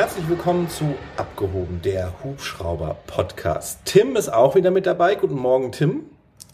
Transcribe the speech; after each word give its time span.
herzlich 0.00 0.30
willkommen 0.30 0.66
zu 0.70 0.94
Abgehoben, 1.18 1.82
der 1.84 2.14
Hubschrauber-Podcast. 2.24 3.80
Tim 3.84 4.16
ist 4.16 4.32
auch 4.32 4.54
wieder 4.54 4.70
mit 4.70 4.86
dabei. 4.86 5.14
Guten 5.14 5.34
Morgen, 5.34 5.72
Tim. 5.72 6.06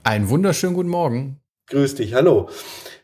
Einen 0.02 0.28
wunderschönen 0.28 0.74
guten 0.74 0.88
Morgen. 0.88 1.38
Grüß 1.68 1.94
dich, 1.94 2.14
hallo. 2.14 2.48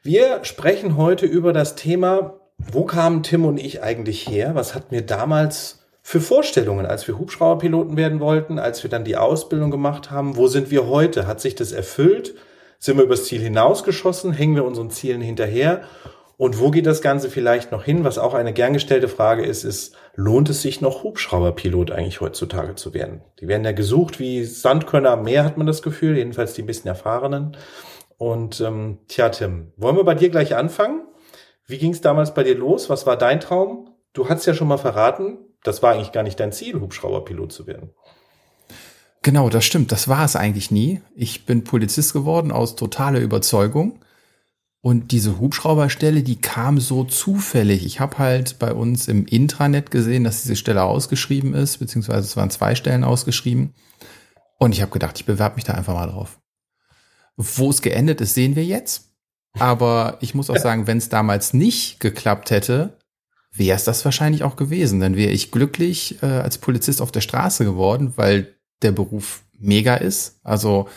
Wir 0.02 0.42
sprechen 0.42 0.96
heute 0.96 1.26
über 1.26 1.52
das 1.52 1.76
Thema, 1.76 2.40
wo 2.58 2.84
kamen 2.84 3.22
Tim 3.22 3.44
und 3.44 3.56
ich 3.56 3.84
eigentlich 3.84 4.28
her? 4.28 4.56
Was 4.56 4.74
hatten 4.74 4.90
wir 4.90 5.02
damals 5.02 5.84
für 6.02 6.20
Vorstellungen, 6.20 6.86
als 6.86 7.06
wir 7.06 7.20
Hubschrauberpiloten 7.20 7.96
werden 7.96 8.18
wollten, 8.18 8.58
als 8.58 8.82
wir 8.82 8.90
dann 8.90 9.04
die 9.04 9.16
Ausbildung 9.16 9.70
gemacht 9.70 10.10
haben? 10.10 10.36
Wo 10.36 10.48
sind 10.48 10.72
wir 10.72 10.88
heute? 10.88 11.28
Hat 11.28 11.40
sich 11.40 11.54
das 11.54 11.70
erfüllt? 11.70 12.34
Sind 12.80 12.96
wir 12.96 13.04
übers 13.04 13.26
Ziel 13.26 13.40
hinausgeschossen? 13.40 14.32
Hängen 14.32 14.56
wir 14.56 14.64
unseren 14.64 14.90
Zielen 14.90 15.20
hinterher? 15.20 15.82
Und 16.36 16.58
wo 16.58 16.70
geht 16.70 16.86
das 16.86 17.02
Ganze 17.02 17.30
vielleicht 17.30 17.72
noch 17.72 17.84
hin? 17.84 18.04
Was 18.04 18.18
auch 18.18 18.34
eine 18.34 18.52
gern 18.52 18.72
gestellte 18.72 19.08
Frage 19.08 19.44
ist, 19.44 19.64
ist, 19.64 19.94
lohnt 20.14 20.48
es 20.48 20.62
sich 20.62 20.80
noch 20.80 21.02
Hubschrauberpilot 21.02 21.90
eigentlich 21.90 22.20
heutzutage 22.20 22.74
zu 22.74 22.94
werden? 22.94 23.22
Die 23.40 23.48
werden 23.48 23.64
ja 23.64 23.72
gesucht 23.72 24.18
wie 24.18 24.44
Sandkörner 24.44 25.10
am 25.10 25.22
Meer, 25.22 25.44
hat 25.44 25.56
man 25.56 25.66
das 25.66 25.82
Gefühl, 25.82 26.16
jedenfalls 26.16 26.54
die 26.54 26.62
ein 26.62 26.66
bisschen 26.66 26.88
erfahrenen. 26.88 27.56
Und 28.18 28.60
ähm, 28.60 28.98
tja, 29.08 29.28
Tim, 29.28 29.72
wollen 29.76 29.96
wir 29.96 30.04
bei 30.04 30.14
dir 30.14 30.30
gleich 30.30 30.54
anfangen? 30.56 31.02
Wie 31.66 31.78
ging 31.78 31.92
es 31.92 32.00
damals 32.00 32.34
bei 32.34 32.42
dir 32.42 32.56
los? 32.56 32.90
Was 32.90 33.06
war 33.06 33.16
dein 33.16 33.40
Traum? 33.40 33.90
Du 34.12 34.28
hast 34.28 34.46
ja 34.46 34.54
schon 34.54 34.68
mal 34.68 34.78
verraten, 34.78 35.38
das 35.62 35.82
war 35.82 35.92
eigentlich 35.92 36.12
gar 36.12 36.22
nicht 36.22 36.38
dein 36.40 36.52
Ziel, 36.52 36.80
Hubschrauberpilot 36.80 37.52
zu 37.52 37.66
werden. 37.66 37.90
Genau, 39.22 39.48
das 39.48 39.64
stimmt. 39.64 39.92
Das 39.92 40.08
war 40.08 40.24
es 40.24 40.34
eigentlich 40.34 40.70
nie. 40.72 41.00
Ich 41.14 41.46
bin 41.46 41.62
Polizist 41.62 42.12
geworden 42.12 42.50
aus 42.50 42.74
totaler 42.74 43.20
Überzeugung 43.20 44.00
und 44.84 45.12
diese 45.12 45.38
Hubschrauberstelle, 45.38 46.24
die 46.24 46.40
kam 46.40 46.80
so 46.80 47.04
zufällig. 47.04 47.86
Ich 47.86 48.00
habe 48.00 48.18
halt 48.18 48.58
bei 48.58 48.74
uns 48.74 49.06
im 49.06 49.26
Intranet 49.26 49.92
gesehen, 49.92 50.24
dass 50.24 50.42
diese 50.42 50.56
Stelle 50.56 50.82
ausgeschrieben 50.82 51.54
ist, 51.54 51.78
beziehungsweise 51.78 52.26
es 52.26 52.36
waren 52.36 52.50
zwei 52.50 52.74
Stellen 52.74 53.04
ausgeschrieben. 53.04 53.74
Und 54.58 54.72
ich 54.72 54.82
habe 54.82 54.90
gedacht, 54.90 55.16
ich 55.18 55.24
bewerbe 55.24 55.54
mich 55.54 55.64
da 55.64 55.74
einfach 55.74 55.94
mal 55.94 56.08
drauf. 56.08 56.40
Wo 57.36 57.70
es 57.70 57.80
geendet 57.80 58.20
ist, 58.20 58.34
sehen 58.34 58.56
wir 58.56 58.64
jetzt. 58.64 59.12
Aber 59.56 60.18
ich 60.20 60.34
muss 60.34 60.50
auch 60.50 60.56
sagen, 60.56 60.88
wenn 60.88 60.98
es 60.98 61.08
damals 61.08 61.54
nicht 61.54 62.00
geklappt 62.00 62.50
hätte, 62.50 62.98
wäre 63.52 63.76
es 63.76 63.84
das 63.84 64.04
wahrscheinlich 64.04 64.42
auch 64.42 64.56
gewesen. 64.56 64.98
Dann 64.98 65.14
wäre 65.14 65.30
ich 65.30 65.52
glücklich 65.52 66.20
äh, 66.22 66.26
als 66.26 66.58
Polizist 66.58 67.00
auf 67.00 67.12
der 67.12 67.20
Straße 67.20 67.64
geworden, 67.64 68.14
weil 68.16 68.56
der 68.82 68.90
Beruf 68.90 69.44
mega 69.56 69.94
ist. 69.94 70.40
Also 70.42 70.88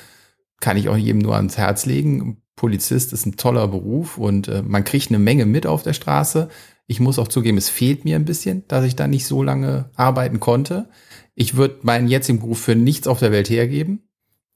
kann 0.59 0.77
ich 0.77 0.89
auch 0.89 0.97
jedem 0.97 1.19
nur 1.19 1.35
ans 1.35 1.57
Herz 1.57 1.85
legen. 1.85 2.41
Polizist 2.55 3.13
ist 3.13 3.25
ein 3.25 3.37
toller 3.37 3.67
Beruf 3.67 4.17
und 4.17 4.47
äh, 4.47 4.61
man 4.61 4.83
kriegt 4.83 5.09
eine 5.09 5.19
Menge 5.19 5.45
mit 5.45 5.67
auf 5.67 5.83
der 5.83 5.93
Straße. 5.93 6.49
Ich 6.87 6.99
muss 6.99 7.19
auch 7.19 7.27
zugeben, 7.27 7.57
es 7.57 7.69
fehlt 7.69 8.05
mir 8.05 8.15
ein 8.15 8.25
bisschen, 8.25 8.67
dass 8.67 8.85
ich 8.85 8.95
da 8.95 9.07
nicht 9.07 9.25
so 9.25 9.43
lange 9.43 9.89
arbeiten 9.95 10.39
konnte. 10.39 10.87
Ich 11.33 11.55
würde 11.55 11.79
meinen 11.81 12.07
jetzigen 12.07 12.39
Beruf 12.39 12.61
für 12.61 12.75
nichts 12.75 13.07
auf 13.07 13.19
der 13.19 13.31
Welt 13.31 13.49
hergeben, 13.49 14.07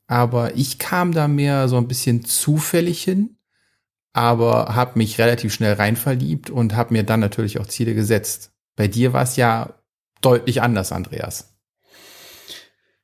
aber 0.07 0.55
ich 0.55 0.79
kam 0.79 1.11
da 1.11 1.27
mehr 1.27 1.67
so 1.67 1.77
ein 1.77 1.87
bisschen 1.87 2.23
zufällig 2.23 3.03
hin, 3.03 3.37
aber 4.13 4.75
habe 4.75 4.97
mich 4.97 5.19
relativ 5.19 5.53
schnell 5.53 5.73
rein 5.73 5.95
verliebt 5.95 6.49
und 6.49 6.75
habe 6.75 6.93
mir 6.93 7.03
dann 7.03 7.19
natürlich 7.19 7.59
auch 7.59 7.67
Ziele 7.67 7.93
gesetzt. 7.93 8.51
Bei 8.75 8.87
dir 8.87 9.11
war 9.11 9.23
es 9.23 9.35
ja 9.35 9.75
deutlich 10.21 10.61
anders, 10.61 10.91
Andreas. 10.91 11.48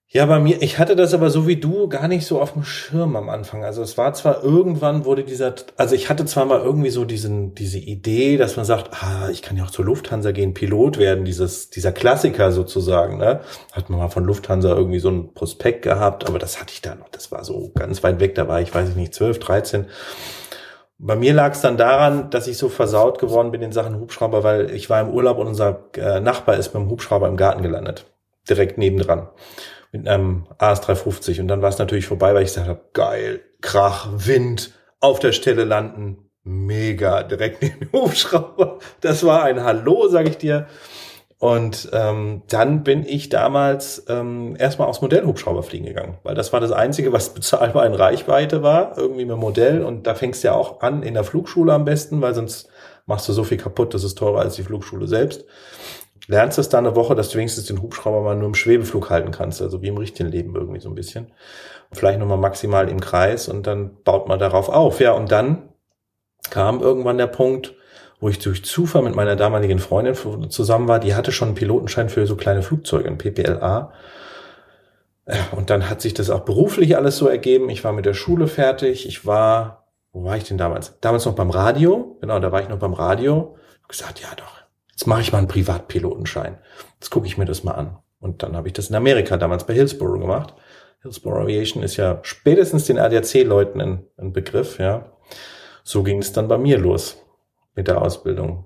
Ja, 0.08 0.26
bei 0.28 0.40
mir, 0.40 0.62
ich 0.62 0.78
hatte 0.78 0.96
das 0.96 1.14
aber 1.14 1.30
so 1.30 1.48
wie 1.48 1.58
du 1.58 1.90
gar 1.90 2.08
nicht 2.08 2.26
so 2.26 2.40
auf 2.40 2.54
dem 2.54 2.64
Schirm 2.64 3.16
am 3.16 3.28
Anfang. 3.28 3.66
Also 3.66 3.82
es 3.82 3.98
war 3.98 4.14
zwar 4.14 4.44
irgendwann 4.44 5.04
wurde 5.04 5.24
dieser, 5.24 5.56
also 5.78 5.96
ich 5.96 6.10
hatte 6.10 6.26
zwar 6.26 6.46
mal 6.46 6.62
irgendwie 6.62 6.92
so 6.92 7.06
diesen, 7.06 7.56
diese 7.56 7.80
Idee, 7.80 8.38
dass 8.38 8.56
man 8.56 8.66
sagt, 8.66 8.92
ah, 9.04 9.30
ich 9.30 9.42
kann 9.42 9.58
ja 9.58 9.66
auch 9.66 9.72
zur 9.72 9.84
Lufthansa 9.84 10.32
gehen, 10.32 10.54
Pilot 10.54 11.00
werden, 11.00 11.26
dieses, 11.26 11.70
dieser 11.72 11.92
Klassiker 11.92 12.52
sozusagen, 12.52 13.18
ne? 13.18 13.42
Hat 13.74 13.90
man 13.90 14.00
mal 14.00 14.10
von 14.10 14.24
Lufthansa 14.24 14.70
irgendwie 14.70 15.00
so 15.00 15.10
ein 15.10 15.34
Prospekt 15.34 15.82
gehabt, 15.82 16.28
aber 16.30 16.40
das 16.40 16.62
hatte 16.62 16.72
ich 16.74 16.82
da 16.82 16.96
noch, 16.96 17.10
das 17.10 17.32
war 17.32 17.44
so 17.44 17.72
ganz 17.74 18.04
weit 18.04 18.20
weg, 18.20 18.36
da 18.36 18.48
war 18.48 18.62
ich, 18.62 18.74
weiß 18.74 18.90
ich 18.90 18.96
nicht, 18.96 19.14
12, 19.14 19.40
13. 19.40 19.86
Bei 20.98 21.16
mir 21.16 21.34
lag 21.34 21.54
es 21.54 21.62
dann 21.62 21.78
daran, 21.78 22.30
dass 22.30 22.48
ich 22.48 22.58
so 22.58 22.70
versaut 22.70 23.20
geworden 23.20 23.52
bin 23.52 23.62
in 23.62 23.74
Sachen 23.74 24.00
Hubschrauber, 24.00 24.44
weil 24.44 24.72
ich 24.72 24.90
war 24.90 25.02
im 25.02 25.10
Urlaub 25.10 25.40
und 25.40 25.48
unser 25.48 25.90
äh, 25.98 26.22
Nachbar 26.22 26.56
ist 26.56 26.74
mit 26.74 26.84
dem 26.84 26.90
Hubschrauber 26.90 27.28
im 27.28 27.38
Garten 27.38 27.64
gelandet. 27.64 28.06
Direkt 28.48 28.78
nebendran 28.78 29.28
mit 29.98 30.08
einem 30.08 30.46
AS350 30.60 31.42
und 31.42 31.48
dann 31.48 31.62
war 31.62 31.70
es 31.70 31.78
natürlich 31.78 32.08
vorbei, 32.08 32.34
weil 32.34 32.44
ich 32.44 32.50
gesagt 32.50 32.68
habe, 32.68 32.82
geil, 32.94 33.42
Krach, 33.62 34.10
Wind, 34.14 34.72
auf 35.00 35.20
der 35.20 35.32
Stelle 35.32 35.64
landen, 35.64 36.30
mega, 36.44 37.24
direkt 37.24 37.62
neben 37.62 37.80
dem 37.80 37.92
Hubschrauber. 37.92 38.80
Das 39.02 39.26
war 39.26 39.44
ein 39.44 39.64
Hallo, 39.64 40.08
sag 40.08 40.28
ich 40.28 40.38
dir. 40.38 40.68
Und 41.38 41.90
ähm, 41.92 42.44
dann 42.48 42.84
bin 42.84 43.06
ich 43.06 43.30
damals 43.30 44.06
ähm, 44.08 44.56
erstmal 44.58 44.88
aufs 44.88 45.02
Modellhubschrauber 45.02 45.64
fliegen 45.64 45.86
gegangen, 45.86 46.18
weil 46.24 46.34
das 46.34 46.54
war 46.54 46.60
das 46.60 46.72
Einzige, 46.72 47.12
was 47.12 47.30
bezahlbar 47.34 47.86
in 47.86 47.94
Reichweite 47.94 48.64
war, 48.64 48.98
irgendwie 48.98 49.26
mit 49.26 49.38
Modell. 49.38 49.84
Und 49.84 50.08
da 50.08 50.16
fängst 50.16 50.44
du 50.44 50.48
ja 50.48 50.54
auch 50.54 50.82
an 50.82 51.04
in 51.04 51.14
der 51.14 51.24
Flugschule 51.24 51.74
am 51.74 51.86
besten, 51.86 52.22
weil 52.22 52.34
sonst 52.34 52.70
machst 53.06 53.28
du 53.28 53.34
so 53.34 53.44
viel 53.44 53.58
kaputt, 53.58 53.94
das 53.94 54.04
ist 54.04 54.18
teurer 54.18 54.40
als 54.40 54.56
die 54.56 54.64
Flugschule 54.64 55.08
selbst 55.08 55.46
lernst 56.28 56.58
es 56.58 56.70
da 56.70 56.78
eine 56.78 56.96
Woche, 56.96 57.16
dass 57.16 57.30
du 57.30 57.38
wenigstens 57.38 57.66
den 57.66 57.82
Hubschrauber 57.82 58.22
mal 58.22 58.36
nur 58.36 58.48
im 58.48 58.56
Schwebeflug 58.56 59.10
halten 59.10 59.32
kannst, 59.32 59.62
also 59.62 59.82
wie 59.82 59.88
im 59.88 59.98
richtigen 59.98 60.30
Leben 60.30 60.56
irgendwie 60.56 60.80
so 60.80 60.90
ein 60.90 60.96
bisschen. 60.96 61.32
Vielleicht 61.92 62.20
nochmal 62.20 62.38
maximal 62.38 62.90
im 62.90 63.00
Kreis 63.00 63.48
und 63.48 63.68
dann 63.68 64.04
baut 64.04 64.28
man 64.28 64.40
darauf 64.40 64.70
auf. 64.70 65.00
Ja, 65.00 65.12
und 65.12 65.32
dann 65.32 65.70
kam 66.50 66.82
irgendwann 66.82 67.18
der 67.18 67.28
Punkt, 67.28 67.76
wo 68.20 68.30
ich 68.30 68.40
durch 68.40 68.64
Zufall 68.64 69.04
mit 69.04 69.16
meiner 69.16 69.36
damaligen 69.36 69.80
Freundin 69.80 70.50
zusammen 70.50 70.88
war, 70.88 71.00
die 71.00 71.16
hatte 71.16 71.32
schon 71.32 71.50
einen 71.50 71.56
Pilotenschein 71.56 72.10
für 72.10 72.26
so 72.26 72.36
kleine 72.36 72.62
Flugzeuge, 72.62 73.08
ein 73.08 73.18
PPLA. 73.18 73.94
Ja, 75.28 75.48
und 75.52 75.70
dann 75.70 75.90
hat 75.90 76.02
sich 76.02 76.14
das 76.14 76.30
auch 76.30 76.42
beruflich 76.42 76.98
alles 76.98 77.18
so 77.18 77.28
ergeben. 77.28 77.70
Ich 77.70 77.84
war 77.84 77.94
mit 77.94 78.06
der 78.06 78.14
Schule 78.14 78.48
fertig. 78.48 79.08
Ich 79.08 79.26
war, 79.26 79.88
wo 80.14 80.24
war 80.24 80.38
ich 80.38 80.44
denn 80.44 80.58
damals? 80.58 81.00
Damals 81.02 81.26
noch 81.26 81.36
beim 81.36 81.50
Radio. 81.50 82.18
Genau, 82.22 82.40
da 82.40 82.52
war 82.52 82.62
ich 82.62 82.70
noch 82.70 82.80
beim 82.80 82.94
Radio. 82.94 83.58
Ich 83.82 83.88
gesagt, 83.88 84.22
ja 84.22 84.28
doch, 84.36 84.65
Jetzt 84.96 85.08
mache 85.08 85.22
ich 85.22 85.34
mal 85.34 85.40
einen 85.40 85.50
Privatpilotenschein. 85.50 86.58
Jetzt 86.94 87.10
gucke 87.10 87.28
ich 87.28 87.38
mir 87.38 87.44
das 87.46 87.66
mal 87.66 87.74
an. 87.74 87.98
Und 88.20 88.44
dann 88.44 88.56
habe 88.56 88.68
ich 88.68 88.74
das 88.74 88.90
in 88.90 88.96
Amerika 88.96 89.36
damals 89.36 89.66
bei 89.66 89.74
Hillsborough 89.74 90.22
gemacht. 90.22 90.54
Hillsborough 91.02 91.44
Aviation 91.44 91.84
ist 91.84 91.98
ja 91.98 92.20
spätestens 92.24 92.86
den 92.86 92.98
ADAC-Leuten 92.98 93.82
ein, 93.82 94.06
ein 94.18 94.32
Begriff, 94.32 94.80
ja. 94.80 95.12
So 95.84 96.02
ging 96.02 96.20
es 96.20 96.32
dann 96.32 96.48
bei 96.48 96.58
mir 96.58 96.78
los 96.80 97.18
mit 97.76 97.90
der 97.90 98.02
Ausbildung. 98.02 98.66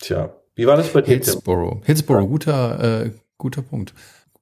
Tja, 0.00 0.34
wie 0.54 0.68
war 0.68 0.76
das 0.76 0.88
bei 0.92 1.02
dir? 1.02 1.14
Hillsborough. 1.14 1.82
Hillsborough, 1.84 2.28
guter, 2.28 3.04
äh, 3.04 3.10
guter 3.36 3.62
Punkt. 3.62 3.92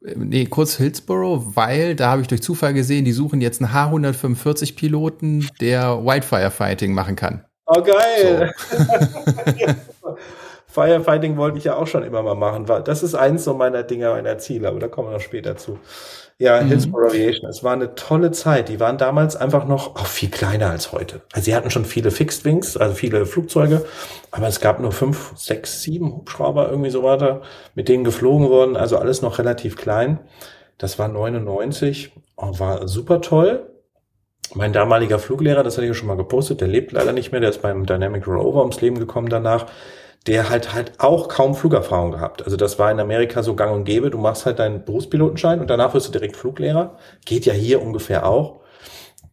Nee, 0.01 0.45
kurz 0.45 0.77
Hillsborough, 0.77 1.57
weil 1.57 1.97
da 1.97 2.11
habe 2.11 2.21
ich 2.21 2.29
durch 2.29 2.43
Zufall 2.43 2.75
gesehen, 2.75 3.07
die 3.07 3.13
suchen 3.13 3.41
jetzt 3.41 3.63
einen 3.63 3.73
H145-Piloten, 3.73 5.49
der 5.61 6.05
Wildfire 6.05 6.51
Fighting 6.51 6.93
machen 6.93 7.17
kann. 7.17 7.45
Oh, 7.67 7.83
geil. 7.83 8.53
So. 8.71 9.75
Firefighting 10.73 11.37
wollte 11.37 11.59
ich 11.59 11.65
ja 11.65 11.77
auch 11.77 11.87
schon 11.87 12.03
immer 12.03 12.23
mal 12.23 12.35
machen. 12.35 12.65
Das 12.85 13.03
ist 13.03 13.15
eins 13.15 13.45
so 13.45 13.53
meiner 13.53 13.83
Dinger, 13.83 14.13
meiner 14.13 14.39
Ziele, 14.39 14.69
aber 14.69 14.81
da 14.81 14.89
kommen 14.89 15.09
wir 15.09 15.13
noch 15.13 15.21
später 15.21 15.55
zu. 15.57 15.79
Ja, 16.39 16.63
mhm. 16.63 16.69
Hillsborough 16.69 17.11
Aviation. 17.11 17.51
Es 17.51 17.63
war 17.63 17.75
eine 17.75 17.95
tolle 17.95 18.31
Zeit. 18.31 18.71
Die 18.71 18.81
waren 18.81 18.97
damals 18.97 19.37
einfach 19.37 19.67
noch 19.67 19.97
auch 19.97 20.07
viel 20.07 20.31
kleiner 20.31 20.71
als 20.71 20.91
heute. 20.93 21.21
Also 21.35 21.45
sie 21.45 21.55
hatten 21.55 21.71
schon 21.71 21.85
viele 21.85 22.11
Fixed 22.11 22.47
Wings, 22.47 22.79
also 22.79 22.95
viele 22.95 23.27
Flugzeuge, 23.27 23.85
aber 24.31 24.49
es 24.49 24.61
gab 24.61 24.81
nur 24.81 24.93
fünf, 24.93 25.33
sechs, 25.37 25.83
sieben 25.83 26.11
Hubschrauber 26.11 26.71
irgendwie 26.71 26.91
so 26.91 27.03
weiter, 27.03 27.43
mit 27.75 27.91
denen 27.91 28.03
geflogen 28.03 28.49
wurden. 28.49 28.75
Also 28.75 28.97
alles 28.97 29.21
noch 29.21 29.39
relativ 29.39 29.77
klein. 29.77 30.21
Das 30.79 30.99
war 30.99 31.09
99, 31.09 32.13
war 32.37 32.89
super 32.89 33.21
toll. 33.21 33.69
Mein 34.55 34.73
damaliger 34.73 35.19
Fluglehrer, 35.19 35.63
das 35.63 35.75
hatte 35.75 35.85
ich 35.85 35.91
ja 35.91 35.95
schon 35.95 36.09
mal 36.09 36.17
gepostet, 36.17 36.63
der 36.63 36.69
lebt 36.69 36.93
leider 36.93 37.13
nicht 37.13 37.31
mehr, 37.31 37.43
der 37.43 37.51
ist 37.51 37.61
beim 37.61 37.85
Dynamic 37.85 38.27
Rover 38.27 38.61
ums 38.61 38.81
Leben 38.81 38.99
gekommen 38.99 39.29
danach 39.29 39.67
der 40.27 40.51
halt 40.51 40.73
halt 40.73 40.93
auch 40.99 41.29
kaum 41.29 41.55
Flugerfahrung 41.55 42.13
gehabt. 42.13 42.45
Also 42.45 42.57
das 42.57 42.79
war 42.79 42.91
in 42.91 43.01
Amerika 43.01 43.43
so 43.43 43.55
gang 43.55 43.73
und 43.73 43.85
gäbe. 43.85 44.11
Du 44.11 44.19
machst 44.19 44.47
halt 44.47 44.59
deinen 44.59 44.85
Berufspilotenschein 44.85 45.61
und 45.61 45.69
danach 45.69 45.95
wirst 45.95 46.09
du 46.09 46.13
direkt 46.13 46.37
Fluglehrer. 46.37 46.97
Geht 47.25 47.47
ja 47.47 47.53
hier 47.53 47.83
ungefähr 47.83 48.27
auch. 48.27 48.61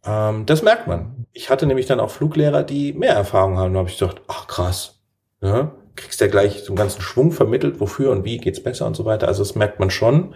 Ähm, 0.06 0.46
das 0.46 0.62
merkt 0.62 0.88
man. 0.88 1.26
Ich 1.34 1.50
hatte 1.50 1.66
nämlich 1.66 1.86
dann 1.86 2.00
auch 2.00 2.10
Fluglehrer, 2.10 2.64
die 2.64 2.94
mehr 2.94 3.14
Erfahrung 3.14 3.58
haben. 3.58 3.74
Da 3.74 3.80
habe 3.80 3.90
ich 3.90 3.98
gedacht, 3.98 4.22
ach 4.28 4.48
krass, 4.48 5.00
ne? 5.42 5.72
kriegst 6.00 6.22
ja 6.22 6.28
gleich 6.28 6.64
so 6.64 6.70
einen 6.70 6.78
ganzen 6.78 7.02
Schwung 7.02 7.32
vermittelt, 7.32 7.80
wofür 7.80 8.12
und 8.12 8.24
wie 8.24 8.38
geht's 8.38 8.64
besser 8.64 8.86
und 8.88 8.96
so 8.96 9.06
weiter. 9.06 9.28
Also 9.28 9.44
das 9.44 9.56
merkt 9.56 9.80
man 9.80 9.90
schon, 9.90 10.34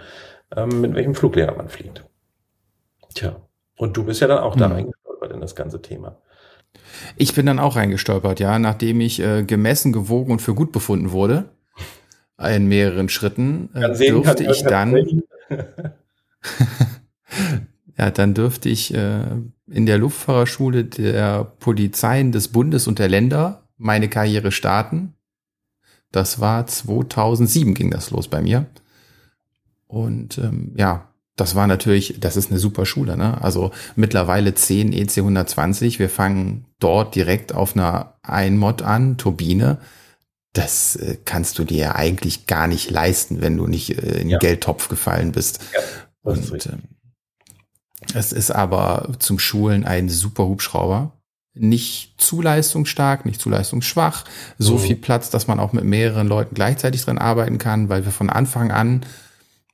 ähm, 0.55 0.81
mit 0.81 0.93
welchem 0.93 1.15
Fluglehrer 1.15 1.55
man 1.55 1.69
fliegt. 1.69 2.03
Tja, 3.15 3.37
und 3.77 3.95
du 3.95 4.03
bist 4.03 4.21
ja 4.21 4.27
dann 4.27 4.39
auch 4.39 4.55
da 4.55 4.67
mhm. 4.67 4.73
reingestolpert 4.75 5.31
in 5.31 5.41
das 5.41 5.55
ganze 5.55 5.81
Thema. 5.81 6.17
Ich 7.15 7.33
bin 7.33 7.45
dann 7.45 7.59
auch 7.59 7.75
reingestolpert, 7.75 8.39
ja, 8.39 8.59
nachdem 8.59 9.01
ich 9.01 9.19
äh, 9.21 9.43
gemessen, 9.43 9.93
gewogen 9.93 10.31
und 10.31 10.41
für 10.41 10.53
gut 10.53 10.71
befunden 10.71 11.11
wurde. 11.11 11.49
In 12.39 12.67
mehreren 12.67 13.09
Schritten 13.09 13.69
äh, 13.73 14.09
durfte 14.09 14.43
ich 14.43 14.63
dann. 14.63 15.23
ja, 17.97 18.11
dann 18.11 18.33
dürfte 18.33 18.69
ich 18.69 18.93
äh, 18.93 19.23
in 19.69 19.85
der 19.85 19.97
Luftfahrerschule 19.97 20.85
der 20.85 21.43
Polizeien 21.43 22.31
des 22.31 22.47
Bundes 22.49 22.87
und 22.87 22.99
der 22.99 23.09
Länder 23.09 23.67
meine 23.77 24.09
Karriere 24.09 24.51
starten. 24.51 25.13
Das 26.11 26.39
war 26.39 26.67
2007 26.67 27.73
ging 27.73 27.91
das 27.91 28.11
los 28.11 28.27
bei 28.27 28.41
mir. 28.41 28.65
Und 29.87 30.37
ähm, 30.37 30.73
ja, 30.75 31.12
das 31.35 31.55
war 31.55 31.65
natürlich, 31.65 32.19
das 32.19 32.37
ist 32.37 32.51
eine 32.51 32.59
super 32.59 32.85
Schule, 32.85 33.17
ne? 33.17 33.41
Also 33.41 33.71
mittlerweile 33.95 34.53
10 34.53 34.93
EC 34.93 35.17
120. 35.17 35.97
Wir 35.97 36.09
fangen 36.09 36.65
dort 36.79 37.15
direkt 37.15 37.53
auf 37.53 37.75
einer 37.75 38.13
Einmod 38.21 38.83
an, 38.83 39.17
Turbine. 39.17 39.79
Das 40.53 40.95
äh, 40.95 41.17
kannst 41.25 41.57
du 41.57 41.63
dir 41.63 41.95
eigentlich 41.95 42.45
gar 42.45 42.67
nicht 42.67 42.91
leisten, 42.91 43.41
wenn 43.41 43.57
du 43.57 43.65
nicht 43.65 43.97
äh, 43.97 44.11
in 44.11 44.19
den 44.19 44.29
ja. 44.29 44.37
Geldtopf 44.37 44.89
gefallen 44.89 45.31
bist. 45.31 45.59
Ja, 45.73 45.79
Und 46.21 46.67
ähm, 46.67 46.83
es 48.13 48.31
ist 48.31 48.51
aber 48.51 49.09
zum 49.17 49.39
Schulen 49.39 49.85
ein 49.85 50.09
super 50.09 50.45
Hubschrauber. 50.45 51.13
Nicht 51.55 52.21
zu 52.21 52.41
leistungsstark, 52.41 53.25
nicht 53.25 53.41
zu 53.41 53.49
leistungsschwach. 53.49 54.25
So 54.59 54.75
mhm. 54.75 54.79
viel 54.79 54.95
Platz, 54.97 55.31
dass 55.31 55.47
man 55.47 55.59
auch 55.59 55.73
mit 55.73 55.83
mehreren 55.83 56.27
Leuten 56.27 56.53
gleichzeitig 56.53 57.03
drin 57.05 57.17
arbeiten 57.17 57.57
kann, 57.57 57.89
weil 57.89 58.05
wir 58.05 58.11
von 58.11 58.29
Anfang 58.29 58.71
an 58.71 59.03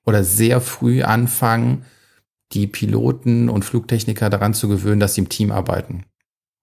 oder 0.06 0.24
sehr 0.24 0.62
früh 0.62 1.04
anfangen, 1.04 1.86
die 2.52 2.68
Piloten 2.68 3.50
und 3.50 3.66
Flugtechniker 3.66 4.30
daran 4.30 4.54
zu 4.54 4.68
gewöhnen, 4.68 5.00
dass 5.00 5.14
sie 5.14 5.22
im 5.22 5.30
Team 5.30 5.52
arbeiten. 5.52 6.06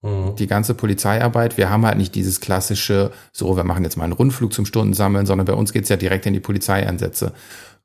Mhm. 0.01 0.35
Die 0.35 0.47
ganze 0.47 0.73
Polizeiarbeit, 0.73 1.57
wir 1.57 1.69
haben 1.69 1.85
halt 1.85 1.97
nicht 1.97 2.15
dieses 2.15 2.41
klassische, 2.41 3.11
so, 3.31 3.55
wir 3.55 3.63
machen 3.63 3.83
jetzt 3.83 3.97
mal 3.97 4.03
einen 4.03 4.13
Rundflug 4.13 4.53
zum 4.53 4.65
Stundensammeln, 4.65 5.25
sondern 5.25 5.45
bei 5.45 5.53
uns 5.53 5.73
geht's 5.73 5.89
ja 5.89 5.95
direkt 5.95 6.25
in 6.25 6.33
die 6.33 6.39
Polizeieinsätze. 6.39 7.33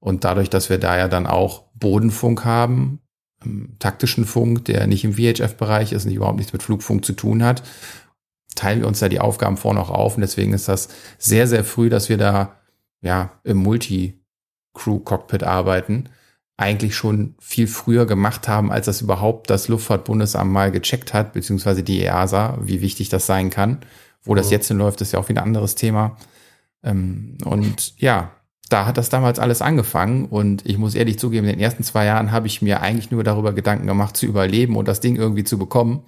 Und 0.00 0.24
dadurch, 0.24 0.50
dass 0.50 0.68
wir 0.68 0.78
da 0.78 0.98
ja 0.98 1.08
dann 1.08 1.26
auch 1.26 1.64
Bodenfunk 1.74 2.44
haben, 2.44 2.98
taktischen 3.78 4.24
Funk, 4.24 4.64
der 4.64 4.86
nicht 4.86 5.04
im 5.04 5.14
VHF-Bereich 5.14 5.92
ist, 5.92 6.04
nicht 6.04 6.16
überhaupt 6.16 6.38
nichts 6.38 6.52
mit 6.52 6.62
Flugfunk 6.62 7.04
zu 7.04 7.12
tun 7.12 7.42
hat, 7.42 7.62
teilen 8.54 8.80
wir 8.80 8.88
uns 8.88 9.00
da 9.00 9.08
die 9.08 9.20
Aufgaben 9.20 9.56
vorne 9.56 9.80
auch 9.80 9.90
auf. 9.90 10.16
Und 10.16 10.20
deswegen 10.20 10.52
ist 10.52 10.68
das 10.68 10.88
sehr, 11.18 11.46
sehr 11.46 11.64
früh, 11.64 11.88
dass 11.88 12.08
wir 12.08 12.18
da 12.18 12.56
ja 13.00 13.32
im 13.44 13.58
Multi 13.58 14.21
Crew-Cockpit 14.74 15.42
arbeiten, 15.42 16.08
eigentlich 16.56 16.94
schon 16.94 17.34
viel 17.40 17.66
früher 17.66 18.06
gemacht 18.06 18.48
haben, 18.48 18.70
als 18.70 18.86
das 18.86 19.00
überhaupt 19.00 19.50
das 19.50 19.68
Luftfahrtbundesamt 19.68 20.50
mal 20.50 20.70
gecheckt 20.70 21.12
hat, 21.12 21.32
beziehungsweise 21.32 21.82
die 21.82 22.02
EASA, 22.02 22.58
wie 22.60 22.80
wichtig 22.80 23.08
das 23.08 23.26
sein 23.26 23.50
kann. 23.50 23.78
Wo 24.22 24.34
das 24.34 24.46
mhm. 24.46 24.52
jetzt 24.52 24.68
hinläuft, 24.68 25.00
ist 25.00 25.12
ja 25.12 25.18
auch 25.18 25.28
wieder 25.28 25.42
ein 25.42 25.48
anderes 25.48 25.74
Thema. 25.74 26.16
Ähm, 26.84 27.38
und 27.44 27.98
ja, 27.98 28.30
da 28.68 28.86
hat 28.86 28.96
das 28.96 29.08
damals 29.08 29.38
alles 29.38 29.60
angefangen 29.60 30.26
und 30.26 30.64
ich 30.64 30.78
muss 30.78 30.94
ehrlich 30.94 31.18
zugeben, 31.18 31.46
in 31.46 31.52
den 31.52 31.60
ersten 31.60 31.82
zwei 31.82 32.06
Jahren 32.06 32.32
habe 32.32 32.46
ich 32.46 32.62
mir 32.62 32.80
eigentlich 32.80 33.10
nur 33.10 33.22
darüber 33.22 33.52
Gedanken 33.52 33.86
gemacht, 33.86 34.16
zu 34.16 34.24
überleben 34.24 34.76
und 34.76 34.88
das 34.88 35.00
Ding 35.00 35.16
irgendwie 35.16 35.44
zu 35.44 35.58
bekommen, 35.58 36.04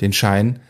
den 0.00 0.12
Schein, 0.12 0.60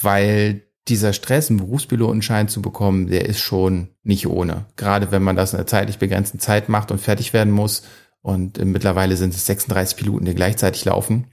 weil 0.00 0.62
dieser 0.88 1.12
Stress, 1.12 1.50
einen 1.50 1.58
Berufspilotenschein 1.58 2.48
zu 2.48 2.62
bekommen, 2.62 3.08
der 3.08 3.26
ist 3.26 3.40
schon 3.40 3.88
nicht 4.02 4.26
ohne. 4.26 4.66
Gerade 4.76 5.10
wenn 5.10 5.22
man 5.22 5.36
das 5.36 5.52
in 5.52 5.58
einer 5.58 5.66
zeitlich 5.66 5.98
begrenzten 5.98 6.40
Zeit 6.40 6.68
macht 6.68 6.90
und 6.90 7.00
fertig 7.00 7.32
werden 7.32 7.52
muss. 7.52 7.82
Und 8.20 8.62
mittlerweile 8.64 9.16
sind 9.16 9.34
es 9.34 9.46
36 9.46 9.96
Piloten, 9.96 10.24
die 10.24 10.34
gleichzeitig 10.34 10.84
laufen, 10.84 11.28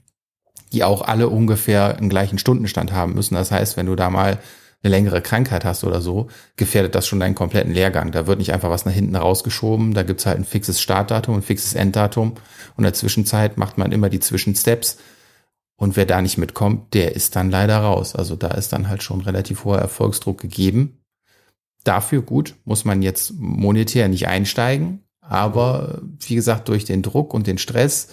die 0.72 0.84
auch 0.84 1.02
alle 1.02 1.28
ungefähr 1.28 1.96
einen 1.96 2.08
gleichen 2.08 2.38
Stundenstand 2.38 2.92
haben 2.92 3.14
müssen. 3.14 3.34
Das 3.34 3.50
heißt, 3.50 3.76
wenn 3.76 3.86
du 3.86 3.96
da 3.96 4.10
mal 4.10 4.38
eine 4.82 4.90
längere 4.90 5.20
Krankheit 5.20 5.64
hast 5.64 5.84
oder 5.84 6.00
so, 6.00 6.28
gefährdet 6.56 6.94
das 6.94 7.06
schon 7.06 7.18
deinen 7.18 7.34
kompletten 7.34 7.72
Lehrgang. 7.72 8.12
Da 8.12 8.26
wird 8.26 8.38
nicht 8.38 8.52
einfach 8.52 8.70
was 8.70 8.84
nach 8.84 8.92
hinten 8.92 9.16
rausgeschoben. 9.16 9.94
Da 9.94 10.04
gibt's 10.04 10.26
halt 10.26 10.38
ein 10.38 10.44
fixes 10.44 10.80
Startdatum, 10.80 11.36
ein 11.36 11.42
fixes 11.42 11.74
Enddatum. 11.74 12.32
Und 12.32 12.38
in 12.78 12.84
der 12.84 12.94
Zwischenzeit 12.94 13.58
macht 13.58 13.78
man 13.78 13.90
immer 13.90 14.08
die 14.08 14.20
Zwischensteps 14.20 14.98
und 15.76 15.96
wer 15.96 16.06
da 16.06 16.22
nicht 16.22 16.38
mitkommt, 16.38 16.94
der 16.94 17.14
ist 17.14 17.36
dann 17.36 17.50
leider 17.50 17.78
raus. 17.78 18.14
Also 18.16 18.34
da 18.34 18.48
ist 18.48 18.72
dann 18.72 18.88
halt 18.88 19.02
schon 19.02 19.20
relativ 19.20 19.64
hoher 19.64 19.78
Erfolgsdruck 19.78 20.40
gegeben. 20.40 21.02
Dafür 21.84 22.22
gut, 22.22 22.54
muss 22.64 22.84
man 22.84 23.02
jetzt 23.02 23.34
monetär 23.38 24.08
nicht 24.08 24.26
einsteigen. 24.26 25.02
Aber 25.20 26.00
wie 26.20 26.34
gesagt, 26.34 26.68
durch 26.68 26.84
den 26.84 27.02
Druck 27.02 27.34
und 27.34 27.46
den 27.46 27.58
Stress 27.58 28.08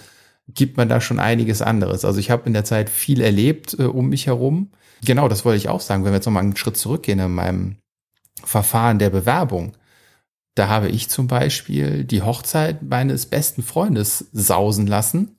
gibt 0.48 0.77
man 0.77 0.89
da 0.89 1.00
schon 1.00 1.19
einiges 1.19 1.62
anderes. 1.62 2.04
Also 2.04 2.19
ich 2.19 2.30
habe 2.30 2.45
in 2.45 2.54
der 2.54 2.65
Zeit 2.65 2.89
viel 2.89 3.21
erlebt 3.21 3.77
äh, 3.80 3.83
um 3.83 4.10
mich 4.10 4.27
herum. 4.27 4.71
Genau, 5.06 5.30
das 5.30 5.45
wollte 5.45 5.57
ich 5.57 5.69
auch 5.69 5.81
sagen. 5.81 6.04
Wenn 6.04 6.12
wir 6.12 6.18
jetzt 6.18 6.25
nochmal 6.25 6.44
einen 6.44 6.57
Schritt 6.57 6.77
zurückgehen 6.77 7.19
in 7.19 7.31
meinem 7.31 7.77
Verfahren 8.44 9.00
der 9.00 9.10
Bewerbung, 9.10 9.74
da 10.56 10.68
habe 10.68 10.89
ich 10.89 11.10
zum 11.10 11.27
Beispiel 11.27 12.04
die 12.04 12.21
Hochzeit 12.21 12.83
meines 12.83 13.25
besten 13.25 13.63
Freundes 13.63 14.30
sausen 14.33 14.86
lassen, 14.86 15.38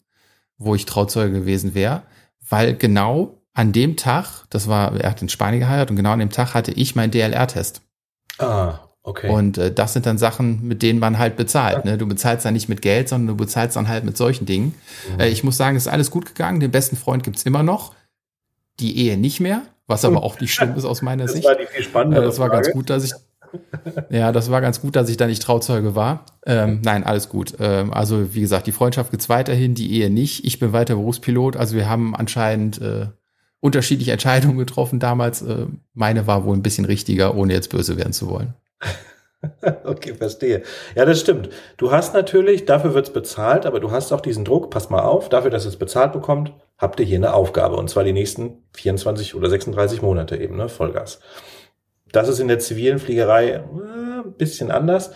wo 0.59 0.75
ich 0.75 0.87
Trauzeuge 0.87 1.41
gewesen 1.41 1.75
wäre, 1.75 2.03
weil 2.49 2.75
genau 2.75 3.39
an 3.55 3.73
dem 3.73 3.97
Tag, 3.97 4.45
das 4.51 4.69
war, 4.69 4.95
er 5.01 5.11
hat 5.11 5.23
in 5.23 5.29
Spanien 5.29 5.61
geheiratet 5.61 5.91
und 5.91 5.97
genau 5.97 6.11
an 6.11 6.19
dem 6.19 6.31
Tag 6.31 6.55
hatte 6.55 6.73
ich 6.73 6.97
meinen 6.97 7.13
DLR-Test. 7.13 7.83
Ah, 8.39 8.81
okay. 9.03 9.31
Und 9.31 9.59
äh, 9.59 9.73
das 9.73 9.93
sind 9.93 10.07
dann 10.07 10.19
Sachen, 10.19 10.67
mit 10.67 10.83
denen 10.83 10.99
man 10.99 11.19
halt 11.19 11.37
bezahlt. 11.37 11.85
Ne? 11.85 11.97
Du 11.97 12.07
bezahlst 12.07 12.45
dann 12.45 12.55
nicht 12.55 12.69
mit 12.69 12.83
Geld, 12.83 13.09
sondern 13.09 13.29
du 13.29 13.45
bezahlst 13.45 13.77
dann 13.77 13.89
halt 13.89 14.05
mit 14.05 14.17
solchen 14.17 14.45
Dingen. 14.45 14.75
Mhm. 15.15 15.21
Äh, 15.21 15.29
ich 15.29 15.45
muss 15.45 15.57
sagen, 15.57 15.77
es 15.77 15.87
ist 15.87 15.93
alles 15.93 16.11
gut 16.11 16.27
gegangen. 16.27 16.59
Den 16.59 16.73
besten 16.73 16.97
Freund 16.97 17.23
gibt's 17.23 17.45
immer 17.45 17.63
noch. 17.63 17.95
Die 18.81 18.99
Ehe 18.99 19.17
nicht 19.17 19.39
mehr, 19.39 19.63
was 19.87 20.05
aber 20.05 20.23
auch 20.25 20.41
nicht 20.41 20.53
schlimm 20.53 20.75
ist 20.75 20.85
aus 20.85 21.01
meiner 21.01 21.25
das 21.25 21.35
Sicht. 21.35 21.47
War 21.47 21.55
die 21.55 21.67
viel 21.67 21.85
spannende 21.85 22.21
äh, 22.21 22.25
das 22.25 22.41
war 22.41 22.51
ganz 22.51 22.73
gut, 22.73 22.91
dass 22.91 23.05
ich 23.05 23.13
ja, 24.11 24.33
das 24.33 24.51
war 24.51 24.61
ganz 24.61 24.81
gut, 24.81 24.97
dass 24.97 25.09
ich 25.09 25.17
da 25.17 25.27
nicht 25.27 25.43
Trauzeuge 25.43 25.95
war. 25.95 26.25
Ähm, 26.47 26.81
nein, 26.85 27.05
alles 27.05 27.29
gut. 27.29 27.55
Ähm, 27.61 27.93
also 27.93 28.35
wie 28.35 28.41
gesagt, 28.41 28.67
die 28.67 28.73
Freundschaft 28.73 29.11
gibt's 29.11 29.29
weiterhin, 29.29 29.75
die 29.75 29.93
Ehe 29.93 30.11
nicht. 30.11 30.45
Ich 30.45 30.59
bin 30.59 30.73
weiter 30.73 30.95
Berufspilot. 30.95 31.57
Also 31.57 31.77
wir 31.77 31.89
haben 31.89 32.15
anscheinend 32.15 32.81
äh, 32.81 33.07
unterschiedliche 33.61 34.13
Entscheidungen 34.13 34.59
getroffen 34.59 35.01
damals. 35.01 35.43
Äh, 35.43 35.67
meine 35.95 36.27
war 36.27 36.45
wohl 36.45 36.57
ein 36.57 36.63
bisschen 36.63 36.85
richtiger, 36.85 37.35
ohne 37.35 37.55
jetzt 37.55 37.71
böse 37.71 37.97
werden 37.97 38.13
zu 38.13 38.29
wollen. 38.29 38.55
okay, 39.85 40.15
verstehe. 40.15 40.63
Ja, 40.95 41.05
das 41.05 41.21
stimmt. 41.21 41.49
Du 41.77 41.91
hast 41.91 42.15
natürlich, 42.15 42.67
dafür 42.67 42.95
wird's 42.95 43.11
bezahlt, 43.11 43.67
aber 43.67 43.81
du 43.81 43.91
hast 43.91 44.13
auch 44.13 44.21
diesen 44.21 44.45
Druck, 44.45 44.71
pass 44.71 44.91
mal 44.91 45.03
auf, 45.03 45.29
dafür, 45.29 45.51
dass 45.51 45.65
es 45.65 45.77
bezahlt 45.77 46.13
bekommt, 46.13 46.53
habt 46.79 47.01
ihr 47.01 47.07
hier 47.07 47.19
eine 47.19 47.35
Aufgabe. 47.35 47.77
Und 47.77 47.89
zwar 47.89 48.05
die 48.05 48.13
nächsten 48.13 48.65
24 48.75 49.35
oder 49.35 49.49
36 49.49 50.03
Monate 50.03 50.37
eben, 50.37 50.57
ne? 50.57 50.69
Vollgas. 50.69 51.21
Das 52.17 52.29
ist 52.29 52.41
in 52.41 52.49
der 52.49 52.59
zivilen 52.59 52.99
Fliegerei 52.99 53.49
äh, 53.49 53.61
ein 54.25 54.33
bisschen 54.37 54.71
anders. 54.71 55.13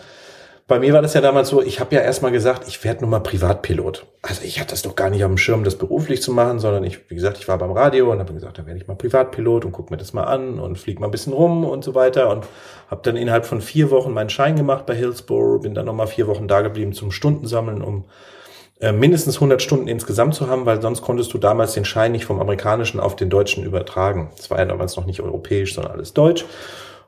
Bei 0.69 0.77
mir 0.77 0.93
war 0.93 1.01
das 1.01 1.15
ja 1.15 1.21
damals 1.21 1.49
so, 1.49 1.63
ich 1.63 1.79
habe 1.79 1.95
ja 1.95 2.01
erstmal 2.01 2.31
gesagt, 2.31 2.67
ich 2.67 2.83
werde 2.83 3.01
nur 3.01 3.09
mal 3.09 3.21
Privatpilot. 3.21 4.05
Also 4.21 4.43
ich 4.43 4.59
hatte 4.59 4.69
das 4.69 4.83
doch 4.83 4.95
gar 4.95 5.09
nicht 5.09 5.23
auf 5.23 5.29
dem 5.31 5.39
Schirm, 5.39 5.63
das 5.63 5.75
beruflich 5.75 6.21
zu 6.21 6.31
machen, 6.31 6.59
sondern 6.59 6.83
ich, 6.83 7.09
wie 7.09 7.15
gesagt, 7.15 7.39
ich 7.39 7.47
war 7.47 7.57
beim 7.57 7.71
Radio 7.71 8.11
und 8.11 8.19
habe 8.19 8.33
gesagt, 8.33 8.59
dann 8.59 8.67
werde 8.67 8.79
ich 8.79 8.87
mal 8.87 8.93
Privatpilot 8.93 9.65
und 9.65 9.71
guck 9.71 9.89
mir 9.89 9.97
das 9.97 10.13
mal 10.13 10.25
an 10.25 10.59
und 10.59 10.77
flieg 10.77 10.99
mal 10.99 11.07
ein 11.07 11.11
bisschen 11.11 11.33
rum 11.33 11.65
und 11.65 11.83
so 11.83 11.95
weiter 11.95 12.29
und 12.29 12.45
habe 12.87 13.01
dann 13.01 13.17
innerhalb 13.17 13.47
von 13.47 13.61
vier 13.61 13.89
Wochen 13.89 14.13
meinen 14.13 14.29
Schein 14.29 14.55
gemacht 14.55 14.85
bei 14.85 14.93
Hillsborough, 14.93 15.63
bin 15.63 15.73
dann 15.73 15.87
nochmal 15.87 16.05
vier 16.05 16.27
Wochen 16.27 16.47
da 16.47 16.61
geblieben 16.61 16.93
zum 16.93 17.11
Stundensammeln, 17.11 17.81
um 17.81 18.05
äh, 18.79 18.91
mindestens 18.91 19.37
100 19.37 19.63
Stunden 19.63 19.87
insgesamt 19.87 20.35
zu 20.35 20.49
haben, 20.49 20.67
weil 20.67 20.83
sonst 20.83 21.01
konntest 21.01 21.33
du 21.33 21.39
damals 21.39 21.73
den 21.73 21.83
Schein 21.83 22.11
nicht 22.11 22.25
vom 22.25 22.39
amerikanischen 22.39 22.99
auf 22.99 23.15
den 23.15 23.31
deutschen 23.31 23.63
übertragen. 23.63 24.29
Es 24.37 24.51
war 24.51 24.59
ja 24.59 24.65
damals 24.65 24.97
noch 24.97 25.07
nicht 25.07 25.21
europäisch, 25.21 25.73
sondern 25.73 25.93
alles 25.93 26.13
deutsch 26.13 26.45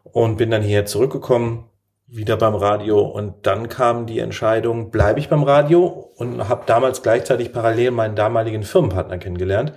und 0.04 0.38
bin 0.38 0.52
dann 0.52 0.62
hier 0.62 0.86
zurückgekommen, 0.86 1.66
wieder 2.08 2.36
beim 2.36 2.56
Radio 2.56 3.00
und 3.00 3.48
dann 3.48 3.70
kam 3.70 4.06
die 4.06 4.20
Entscheidung, 4.20 4.92
bleibe 4.92 5.20
ich 5.20 5.30
beim 5.30 5.44
Radio 5.44 6.12
und 6.16 6.50
habe 6.50 6.64
damals 6.66 7.02
gleichzeitig 7.02 7.54
parallel 7.54 7.92
meinen 7.92 8.16
damaligen 8.16 8.64
Firmenpartner 8.64 9.18
kennengelernt, 9.18 9.72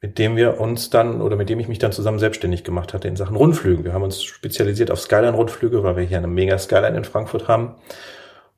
mit 0.00 0.18
dem 0.18 0.36
wir 0.36 0.60
uns 0.60 0.90
dann 0.90 1.20
oder 1.20 1.34
mit 1.34 1.48
dem 1.48 1.58
ich 1.58 1.66
mich 1.66 1.80
dann 1.80 1.90
zusammen 1.90 2.20
selbstständig 2.20 2.62
gemacht 2.62 2.94
hatte 2.94 3.08
in 3.08 3.16
Sachen 3.16 3.34
Rundflüge. 3.34 3.82
Wir 3.82 3.94
haben 3.94 4.04
uns 4.04 4.22
spezialisiert 4.22 4.92
auf 4.92 5.00
Skyline-Rundflüge, 5.00 5.82
weil 5.82 5.96
wir 5.96 6.04
hier 6.04 6.18
eine 6.18 6.28
mega 6.28 6.56
Skyline 6.56 6.96
in 6.96 7.04
Frankfurt 7.04 7.48
haben. 7.48 7.74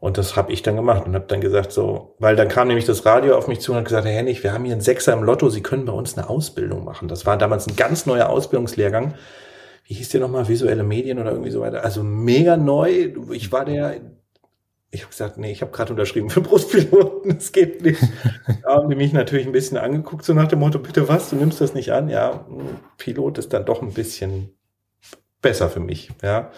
Und 0.00 0.18
das 0.18 0.36
habe 0.36 0.52
ich 0.52 0.62
dann 0.62 0.76
gemacht 0.76 1.06
und 1.06 1.14
habe 1.14 1.24
dann 1.26 1.40
gesagt 1.40 1.72
so, 1.72 2.14
weil 2.18 2.36
dann 2.36 2.48
kam 2.48 2.68
nämlich 2.68 2.84
das 2.84 3.06
Radio 3.06 3.36
auf 3.36 3.48
mich 3.48 3.60
zu 3.60 3.72
und 3.72 3.78
hat 3.78 3.86
gesagt, 3.86 4.04
Herr 4.04 4.12
Hennig, 4.12 4.44
wir 4.44 4.52
haben 4.52 4.64
hier 4.64 4.74
einen 4.74 4.82
Sechser 4.82 5.14
im 5.14 5.24
Lotto, 5.24 5.48
Sie 5.48 5.62
können 5.62 5.86
bei 5.86 5.92
uns 5.92 6.16
eine 6.16 6.28
Ausbildung 6.28 6.84
machen. 6.84 7.08
Das 7.08 7.24
war 7.24 7.36
damals 7.38 7.66
ein 7.66 7.74
ganz 7.74 8.04
neuer 8.04 8.28
Ausbildungslehrgang 8.28 9.14
wie 9.88 9.94
hieß 9.94 10.10
der 10.10 10.20
nochmal, 10.20 10.46
visuelle 10.46 10.84
Medien 10.84 11.18
oder 11.18 11.30
irgendwie 11.30 11.50
so 11.50 11.60
weiter. 11.60 11.82
Also 11.82 12.02
mega 12.02 12.58
neu. 12.58 13.14
Ich 13.32 13.50
war 13.52 13.64
der, 13.64 14.02
ich 14.90 15.00
habe 15.00 15.10
gesagt, 15.10 15.38
nee, 15.38 15.50
ich 15.50 15.62
habe 15.62 15.72
gerade 15.72 15.94
unterschrieben 15.94 16.28
für 16.28 16.42
Brustpiloten, 16.42 17.34
das 17.34 17.52
geht 17.52 17.82
nicht. 17.82 18.02
da 18.62 18.74
haben 18.74 18.90
die 18.90 18.96
mich 18.96 19.14
natürlich 19.14 19.46
ein 19.46 19.52
bisschen 19.52 19.78
angeguckt, 19.78 20.26
so 20.26 20.34
nach 20.34 20.46
dem 20.46 20.58
Motto, 20.58 20.78
bitte 20.78 21.08
was, 21.08 21.30
du 21.30 21.36
nimmst 21.36 21.62
das 21.62 21.72
nicht 21.72 21.90
an? 21.90 22.10
Ja, 22.10 22.46
Pilot 22.98 23.38
ist 23.38 23.54
dann 23.54 23.64
doch 23.64 23.80
ein 23.80 23.94
bisschen 23.94 24.50
besser 25.40 25.70
für 25.70 25.80
mich. 25.80 26.10
Ja, 26.22 26.50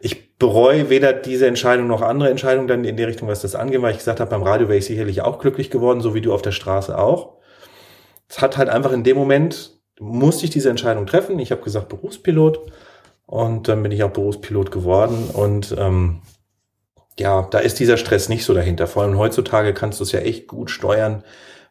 ich 0.00 0.38
bereue 0.38 0.88
weder 0.88 1.12
diese 1.12 1.46
Entscheidung 1.46 1.88
noch 1.88 2.00
andere 2.00 2.30
Entscheidungen 2.30 2.68
dann 2.68 2.84
in 2.84 2.96
die 2.96 3.04
Richtung, 3.04 3.28
was 3.28 3.42
das 3.42 3.54
angeht, 3.54 3.82
weil 3.82 3.90
ich 3.90 3.98
gesagt 3.98 4.20
habe, 4.20 4.30
beim 4.30 4.42
Radio 4.42 4.68
wäre 4.68 4.78
ich 4.78 4.86
sicherlich 4.86 5.20
auch 5.20 5.40
glücklich 5.40 5.68
geworden, 5.68 6.00
so 6.00 6.14
wie 6.14 6.22
du 6.22 6.32
auf 6.32 6.40
der 6.40 6.52
Straße 6.52 6.96
auch. 6.96 7.36
Es 8.30 8.40
hat 8.40 8.56
halt 8.56 8.70
einfach 8.70 8.92
in 8.92 9.04
dem 9.04 9.18
Moment 9.18 9.77
musste 10.00 10.44
ich 10.44 10.50
diese 10.50 10.70
Entscheidung 10.70 11.06
treffen. 11.06 11.38
Ich 11.38 11.50
habe 11.50 11.62
gesagt 11.62 11.88
Berufspilot 11.88 12.60
und 13.26 13.68
dann 13.68 13.82
bin 13.82 13.92
ich 13.92 14.02
auch 14.02 14.10
Berufspilot 14.10 14.70
geworden 14.70 15.30
und 15.32 15.74
ähm, 15.78 16.22
ja, 17.18 17.48
da 17.50 17.58
ist 17.58 17.80
dieser 17.80 17.96
Stress 17.96 18.28
nicht 18.28 18.44
so 18.44 18.54
dahinter. 18.54 18.86
Vor 18.86 19.02
allem 19.02 19.18
heutzutage 19.18 19.74
kannst 19.74 20.00
du 20.00 20.04
es 20.04 20.12
ja 20.12 20.20
echt 20.20 20.46
gut 20.46 20.70
steuern, 20.70 21.24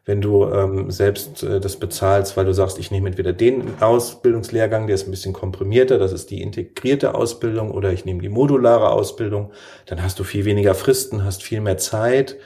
wenn 0.04 0.20
du 0.20 0.44
ähm, 0.46 0.90
selbst 0.90 1.42
äh, 1.42 1.60
das 1.60 1.76
bezahlst, 1.76 2.36
weil 2.36 2.44
du 2.44 2.54
sagst, 2.54 2.78
ich 2.78 2.90
nehme 2.90 3.08
entweder 3.08 3.32
den 3.32 3.80
Ausbildungslehrgang, 3.80 4.86
der 4.86 4.94
ist 4.94 5.06
ein 5.06 5.10
bisschen 5.10 5.34
komprimierter, 5.34 5.98
das 5.98 6.12
ist 6.12 6.30
die 6.30 6.40
integrierte 6.40 7.14
Ausbildung, 7.14 7.70
oder 7.70 7.92
ich 7.92 8.04
nehme 8.04 8.22
die 8.22 8.30
modulare 8.30 8.90
Ausbildung, 8.90 9.52
dann 9.86 10.02
hast 10.02 10.18
du 10.18 10.24
viel 10.24 10.44
weniger 10.44 10.74
Fristen, 10.74 11.24
hast 11.24 11.42
viel 11.42 11.60
mehr 11.60 11.76
Zeit 11.76 12.36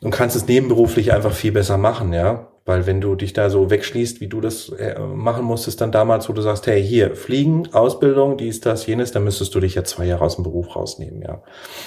und 0.00 0.12
kannst 0.12 0.36
es 0.36 0.46
nebenberuflich 0.46 1.12
einfach 1.12 1.32
viel 1.32 1.52
besser 1.52 1.78
machen, 1.78 2.12
ja. 2.12 2.47
Weil 2.68 2.86
wenn 2.86 3.00
du 3.00 3.14
dich 3.14 3.32
da 3.32 3.48
so 3.48 3.70
wegschließt, 3.70 4.20
wie 4.20 4.26
du 4.26 4.42
das 4.42 4.68
äh, 4.68 5.00
machen 5.00 5.42
musstest 5.42 5.80
dann 5.80 5.90
damals, 5.90 6.28
wo 6.28 6.34
du 6.34 6.42
sagst, 6.42 6.66
hey, 6.66 6.84
hier, 6.84 7.16
Fliegen, 7.16 7.72
Ausbildung, 7.72 8.36
dies, 8.36 8.60
das, 8.60 8.86
jenes, 8.86 9.10
dann 9.10 9.24
müsstest 9.24 9.54
du 9.54 9.60
dich 9.60 9.74
ja 9.74 9.84
zwei 9.84 10.04
Jahre 10.04 10.26
aus 10.26 10.34
dem 10.34 10.44
Beruf 10.44 10.76
rausnehmen, 10.76 11.22
ja. 11.22 11.42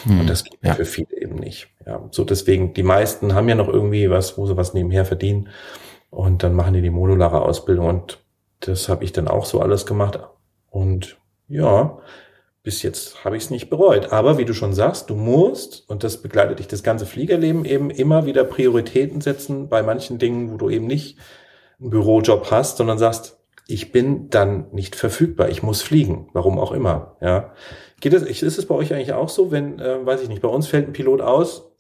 Hm, 0.06 0.22
und 0.22 0.28
das 0.28 0.44
geht 0.44 0.58
ja. 0.64 0.74
für 0.74 0.86
viele 0.86 1.22
eben 1.22 1.36
nicht. 1.36 1.68
Ja, 1.86 2.08
so 2.10 2.24
deswegen, 2.24 2.74
die 2.74 2.82
meisten 2.82 3.36
haben 3.36 3.48
ja 3.48 3.54
noch 3.54 3.68
irgendwie 3.68 4.10
was, 4.10 4.40
wo 4.40 4.48
sie 4.48 4.58
was 4.58 4.74
nebenher 4.74 5.06
verdienen. 5.06 5.50
Und 6.10 6.42
dann 6.42 6.56
machen 6.56 6.74
die 6.74 6.82
die 6.82 6.90
modulare 6.90 7.44
Ausbildung. 7.44 7.86
Und 7.86 8.18
das 8.62 8.90
habe 8.90 9.04
ich 9.04 9.12
dann 9.12 9.28
auch 9.28 9.46
so 9.46 9.62
alles 9.62 9.86
gemacht. 9.86 10.20
Und 10.72 11.18
ja, 11.48 12.00
bis 12.63 12.84
jetzt 12.84 13.25
habe 13.25 13.38
ich 13.38 13.44
es 13.44 13.50
nicht 13.50 13.70
bereut. 13.70 14.12
Aber 14.12 14.38
wie 14.38 14.46
du 14.46 14.53
schon 14.53 14.74
sagst, 14.74 15.10
du 15.10 15.15
musst, 15.15 15.89
und 15.89 16.03
das 16.03 16.22
begleitet 16.22 16.60
dich 16.60 16.68
das 16.68 16.84
ganze 16.84 17.06
Fliegerleben, 17.06 17.65
eben 17.65 17.89
immer 17.89 18.25
wieder 18.25 18.44
Prioritäten 18.44 19.22
setzen 19.22 19.68
bei 19.68 19.82
manchen 19.82 20.20
Dingen, 20.20 20.51
wo 20.51 20.58
du 20.58 20.70
eben 20.70 20.86
nicht 20.86 21.18
einen 21.80 21.89
Bürojob 21.89 22.51
hast, 22.51 22.77
sondern 22.77 23.00
sagst, 23.00 23.39
ich 23.68 23.91
bin 23.91 24.30
dann 24.30 24.68
nicht 24.72 24.96
verfügbar, 24.96 25.50
ich 25.50 25.63
muss 25.63 25.82
fliegen, 25.82 26.30
warum 26.34 26.60
auch 26.60 26.72
immer. 26.72 27.18
Ja, 27.22 27.53
geht 28.00 28.13
es? 28.13 28.24
Ist 28.24 28.58
es 28.58 28.65
bei 28.65 28.75
euch 28.75 28.94
eigentlich 28.94 29.13
auch 29.13 29.30
so, 29.30 29.51
wenn, 29.51 29.80
äh, 29.80 30.06
weiß 30.06 30.22
ich 30.22 30.30
nicht, 30.30 30.41
bei 30.41 30.50
uns 30.50 30.68
fällt 30.68 30.88
ein 30.88 30.94
Pilot 30.94 31.22
aus, 31.22 31.72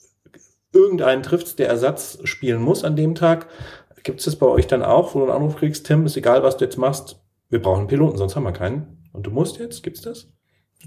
irgendeinen 0.73 1.21
trifft, 1.21 1.59
der 1.59 1.67
Ersatz 1.67 2.19
spielen 2.23 2.61
muss 2.61 2.83
an 2.83 2.95
dem 2.95 3.13
Tag. 3.13 3.47
Gibt 4.03 4.19
es 4.19 4.25
das 4.25 4.35
bei 4.37 4.47
euch 4.47 4.67
dann 4.67 4.83
auch, 4.83 5.13
wo 5.13 5.19
du 5.19 5.25
einen 5.25 5.35
Anruf 5.35 5.57
kriegst, 5.57 5.85
Tim, 5.85 6.05
ist 6.05 6.17
egal, 6.17 6.43
was 6.43 6.57
du 6.57 6.65
jetzt 6.65 6.77
machst, 6.77 7.21
wir 7.49 7.61
brauchen 7.61 7.79
einen 7.79 7.87
Piloten, 7.87 8.17
sonst 8.17 8.35
haben 8.35 8.43
wir 8.43 8.53
keinen. 8.53 9.09
Und 9.11 9.27
du 9.27 9.31
musst 9.31 9.59
jetzt, 9.59 9.83
gibt's 9.83 10.01
das? 10.01 10.31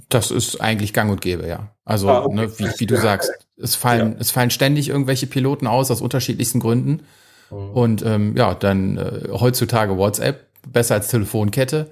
Das 0.08 0.30
ist 0.30 0.60
eigentlich 0.60 0.92
gang 0.92 1.10
und 1.10 1.20
gäbe, 1.20 1.46
ja. 1.46 1.70
Also, 1.84 2.08
ah, 2.08 2.24
okay. 2.24 2.34
ne, 2.34 2.58
wie, 2.58 2.68
wie 2.78 2.86
du 2.86 2.96
sagst, 2.96 3.30
es 3.56 3.74
fallen, 3.74 4.12
ja. 4.12 4.18
es 4.20 4.30
fallen 4.30 4.50
ständig 4.50 4.88
irgendwelche 4.88 5.26
Piloten 5.26 5.66
aus 5.66 5.90
aus 5.90 6.00
unterschiedlichsten 6.00 6.60
Gründen. 6.60 7.02
Mhm. 7.50 7.70
Und 7.70 8.04
ähm, 8.04 8.36
ja, 8.36 8.54
dann 8.54 8.96
äh, 8.96 9.28
heutzutage 9.30 9.96
WhatsApp, 9.96 10.46
besser 10.66 10.94
als 10.94 11.08
Telefonkette. 11.08 11.90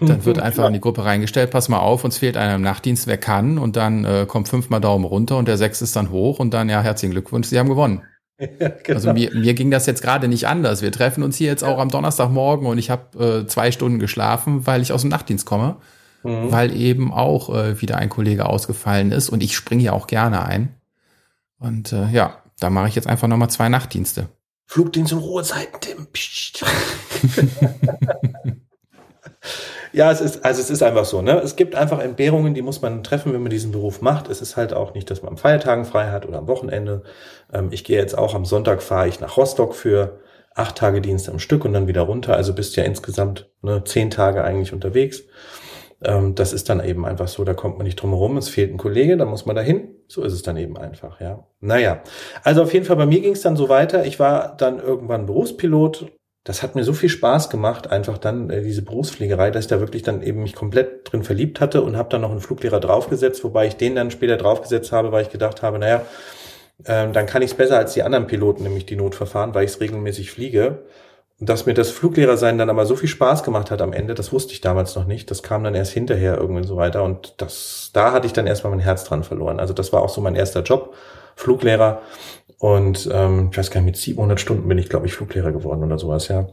Dann 0.00 0.24
wird 0.24 0.38
einfach 0.40 0.66
in 0.66 0.74
die 0.74 0.80
Gruppe 0.80 1.04
reingestellt, 1.04 1.50
pass 1.50 1.68
mal 1.68 1.78
auf, 1.78 2.04
uns 2.04 2.18
fehlt 2.18 2.36
einer 2.36 2.56
im 2.56 2.62
Nachtdienst, 2.62 3.06
wer 3.06 3.16
kann, 3.16 3.58
und 3.58 3.76
dann 3.76 4.04
äh, 4.04 4.26
kommt 4.28 4.48
fünfmal 4.48 4.80
Daumen 4.80 5.04
runter 5.04 5.38
und 5.38 5.48
der 5.48 5.56
sechs 5.56 5.80
ist 5.80 5.96
dann 5.96 6.10
hoch 6.10 6.38
und 6.38 6.52
dann, 6.52 6.68
ja, 6.68 6.82
herzlichen 6.82 7.12
Glückwunsch, 7.12 7.48
Sie 7.48 7.58
haben 7.58 7.68
gewonnen. 7.68 8.02
Ja, 8.58 8.70
genau. 8.70 8.96
Also 8.96 9.12
mir, 9.12 9.32
mir 9.32 9.54
ging 9.54 9.70
das 9.70 9.86
jetzt 9.86 10.02
gerade 10.02 10.26
nicht 10.26 10.48
anders. 10.48 10.82
Wir 10.82 10.90
treffen 10.90 11.22
uns 11.22 11.36
hier 11.36 11.46
jetzt 11.46 11.62
auch 11.62 11.78
am 11.78 11.90
Donnerstagmorgen 11.90 12.66
und 12.66 12.76
ich 12.76 12.90
habe 12.90 13.42
äh, 13.44 13.46
zwei 13.46 13.70
Stunden 13.70 14.00
geschlafen, 14.00 14.66
weil 14.66 14.82
ich 14.82 14.92
aus 14.92 15.02
dem 15.02 15.10
Nachtdienst 15.10 15.46
komme 15.46 15.76
mhm. 16.22 16.52
weil 16.52 16.74
eben 16.74 17.12
auch 17.12 17.54
äh, 17.54 17.80
wieder 17.80 17.96
ein 17.96 18.08
Kollege 18.08 18.46
ausgefallen 18.46 19.12
ist 19.12 19.28
und 19.28 19.42
ich 19.42 19.56
springe 19.56 19.82
ja 19.82 19.92
auch 19.92 20.06
gerne 20.06 20.44
ein. 20.44 20.74
Und 21.58 21.92
äh, 21.92 22.08
ja, 22.10 22.38
da 22.58 22.70
mache 22.70 22.88
ich 22.88 22.94
jetzt 22.94 23.06
einfach 23.06 23.28
nochmal 23.28 23.50
zwei 23.50 23.68
Nachtdienste. 23.68 24.28
Flugdienst 24.66 25.12
und 25.12 25.18
Ruhezeiten, 25.18 25.80
Tim. 25.80 26.06
ja, 29.92 30.10
es 30.10 30.20
ist, 30.20 30.44
also 30.44 30.60
es 30.60 30.70
ist 30.70 30.82
einfach 30.82 31.04
so, 31.04 31.20
ne? 31.20 31.40
Es 31.40 31.56
gibt 31.56 31.74
einfach 31.74 31.98
Entbehrungen, 31.98 32.54
die 32.54 32.62
muss 32.62 32.80
man 32.80 33.02
treffen, 33.02 33.32
wenn 33.32 33.42
man 33.42 33.50
diesen 33.50 33.70
Beruf 33.70 34.00
macht. 34.00 34.28
Es 34.28 34.40
ist 34.40 34.56
halt 34.56 34.72
auch 34.72 34.94
nicht, 34.94 35.10
dass 35.10 35.22
man 35.22 35.32
am 35.32 35.36
Feiertagen 35.36 35.84
frei 35.84 36.10
hat 36.10 36.26
oder 36.26 36.38
am 36.38 36.46
Wochenende. 36.46 37.02
Ähm, 37.52 37.68
ich 37.70 37.84
gehe 37.84 37.98
jetzt 37.98 38.16
auch 38.16 38.34
am 38.34 38.44
Sonntag 38.44 38.82
fahre 38.82 39.08
ich 39.08 39.20
nach 39.20 39.36
Rostock 39.36 39.74
für 39.74 40.20
acht 40.54 40.76
Tage 40.76 41.00
Dienst 41.00 41.28
am 41.28 41.38
Stück 41.38 41.64
und 41.64 41.72
dann 41.72 41.86
wieder 41.86 42.02
runter. 42.02 42.36
Also 42.36 42.54
bist 42.54 42.76
ja 42.76 42.84
insgesamt 42.84 43.50
ne, 43.62 43.82
zehn 43.84 44.10
Tage 44.10 44.44
eigentlich 44.44 44.72
unterwegs. 44.72 45.22
Ähm, 46.04 46.34
das 46.34 46.52
ist 46.52 46.68
dann 46.68 46.84
eben 46.84 47.04
einfach 47.06 47.28
so, 47.28 47.44
da 47.44 47.54
kommt 47.54 47.78
man 47.78 47.86
nicht 47.86 47.96
drum 47.96 48.10
herum, 48.10 48.36
es 48.36 48.48
fehlt 48.48 48.72
ein 48.72 48.78
Kollege, 48.78 49.16
da 49.16 49.24
muss 49.24 49.46
man 49.46 49.56
dahin. 49.56 49.88
So 50.08 50.22
ist 50.22 50.32
es 50.32 50.42
dann 50.42 50.56
eben 50.56 50.76
einfach, 50.76 51.20
ja. 51.20 51.46
Naja, 51.60 52.02
also 52.42 52.62
auf 52.62 52.72
jeden 52.72 52.84
Fall, 52.84 52.96
bei 52.96 53.06
mir 53.06 53.20
ging 53.20 53.32
es 53.32 53.42
dann 53.42 53.56
so 53.56 53.68
weiter. 53.68 54.04
Ich 54.04 54.18
war 54.18 54.56
dann 54.56 54.78
irgendwann 54.78 55.26
Berufspilot. 55.26 56.12
Das 56.44 56.62
hat 56.62 56.74
mir 56.74 56.82
so 56.82 56.92
viel 56.92 57.08
Spaß 57.08 57.50
gemacht, 57.50 57.90
einfach 57.90 58.18
dann 58.18 58.50
äh, 58.50 58.62
diese 58.62 58.82
Berufsfliegerei, 58.82 59.52
dass 59.52 59.66
ich 59.66 59.70
da 59.70 59.78
wirklich 59.78 60.02
dann 60.02 60.22
eben 60.22 60.42
mich 60.42 60.54
komplett 60.54 61.10
drin 61.10 61.22
verliebt 61.22 61.60
hatte 61.60 61.82
und 61.82 61.96
habe 61.96 62.08
dann 62.08 62.20
noch 62.20 62.32
einen 62.32 62.40
Fluglehrer 62.40 62.80
draufgesetzt, 62.80 63.44
wobei 63.44 63.68
ich 63.68 63.76
den 63.76 63.94
dann 63.94 64.10
später 64.10 64.36
draufgesetzt 64.36 64.90
habe, 64.90 65.12
weil 65.12 65.22
ich 65.22 65.30
gedacht 65.30 65.62
habe, 65.62 65.78
naja, 65.78 66.02
äh, 66.84 67.10
dann 67.12 67.26
kann 67.26 67.42
ich 67.42 67.52
es 67.52 67.56
besser 67.56 67.78
als 67.78 67.94
die 67.94 68.02
anderen 68.02 68.26
Piloten, 68.26 68.64
nämlich 68.64 68.86
die 68.86 68.96
Notverfahren, 68.96 69.54
weil 69.54 69.64
ich 69.64 69.70
es 69.70 69.80
regelmäßig 69.80 70.32
fliege. 70.32 70.82
Dass 71.44 71.66
mir 71.66 71.74
das 71.74 71.90
Fluglehrersein 71.90 72.56
dann 72.56 72.70
aber 72.70 72.86
so 72.86 72.94
viel 72.94 73.08
Spaß 73.08 73.42
gemacht 73.42 73.72
hat 73.72 73.82
am 73.82 73.92
Ende, 73.92 74.14
das 74.14 74.32
wusste 74.32 74.52
ich 74.52 74.60
damals 74.60 74.94
noch 74.94 75.06
nicht. 75.06 75.28
Das 75.30 75.42
kam 75.42 75.64
dann 75.64 75.74
erst 75.74 75.92
hinterher 75.92 76.38
irgendwie 76.38 76.64
so 76.64 76.76
weiter. 76.76 77.02
Und 77.02 77.34
das, 77.38 77.90
da 77.92 78.12
hatte 78.12 78.26
ich 78.26 78.32
dann 78.32 78.46
erstmal 78.46 78.70
mein 78.70 78.80
Herz 78.80 79.04
dran 79.04 79.24
verloren. 79.24 79.58
Also 79.58 79.74
das 79.74 79.92
war 79.92 80.02
auch 80.02 80.08
so 80.08 80.20
mein 80.20 80.36
erster 80.36 80.62
Job, 80.62 80.94
Fluglehrer. 81.34 82.00
Und 82.58 83.10
ähm, 83.12 83.48
ich 83.50 83.58
weiß 83.58 83.72
gar 83.72 83.80
nicht, 83.80 83.86
mit 83.86 83.96
700 83.96 84.38
Stunden 84.38 84.68
bin 84.68 84.78
ich, 84.78 84.88
glaube 84.88 85.06
ich, 85.06 85.14
Fluglehrer 85.14 85.50
geworden 85.50 85.82
oder 85.82 85.98
sowas, 85.98 86.28
ja. 86.28 86.46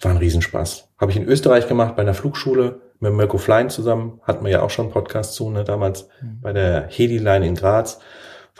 War 0.00 0.12
ein 0.12 0.16
Riesenspaß. 0.16 0.88
Habe 0.98 1.10
ich 1.10 1.16
in 1.16 1.26
Österreich 1.26 1.66
gemacht, 1.66 1.96
bei 1.96 2.02
einer 2.02 2.14
Flugschule 2.14 2.80
mit 3.00 3.12
Mirko 3.12 3.36
Flein 3.36 3.68
zusammen. 3.68 4.20
Hatten 4.22 4.44
wir 4.44 4.52
ja 4.52 4.62
auch 4.62 4.70
schon 4.70 4.86
einen 4.86 4.92
Podcast 4.92 5.34
zu, 5.34 5.50
ne, 5.50 5.64
damals 5.64 6.08
mhm. 6.22 6.40
bei 6.40 6.52
der 6.52 6.86
Hedi-Line 6.88 7.46
in 7.46 7.54
Graz. 7.56 7.98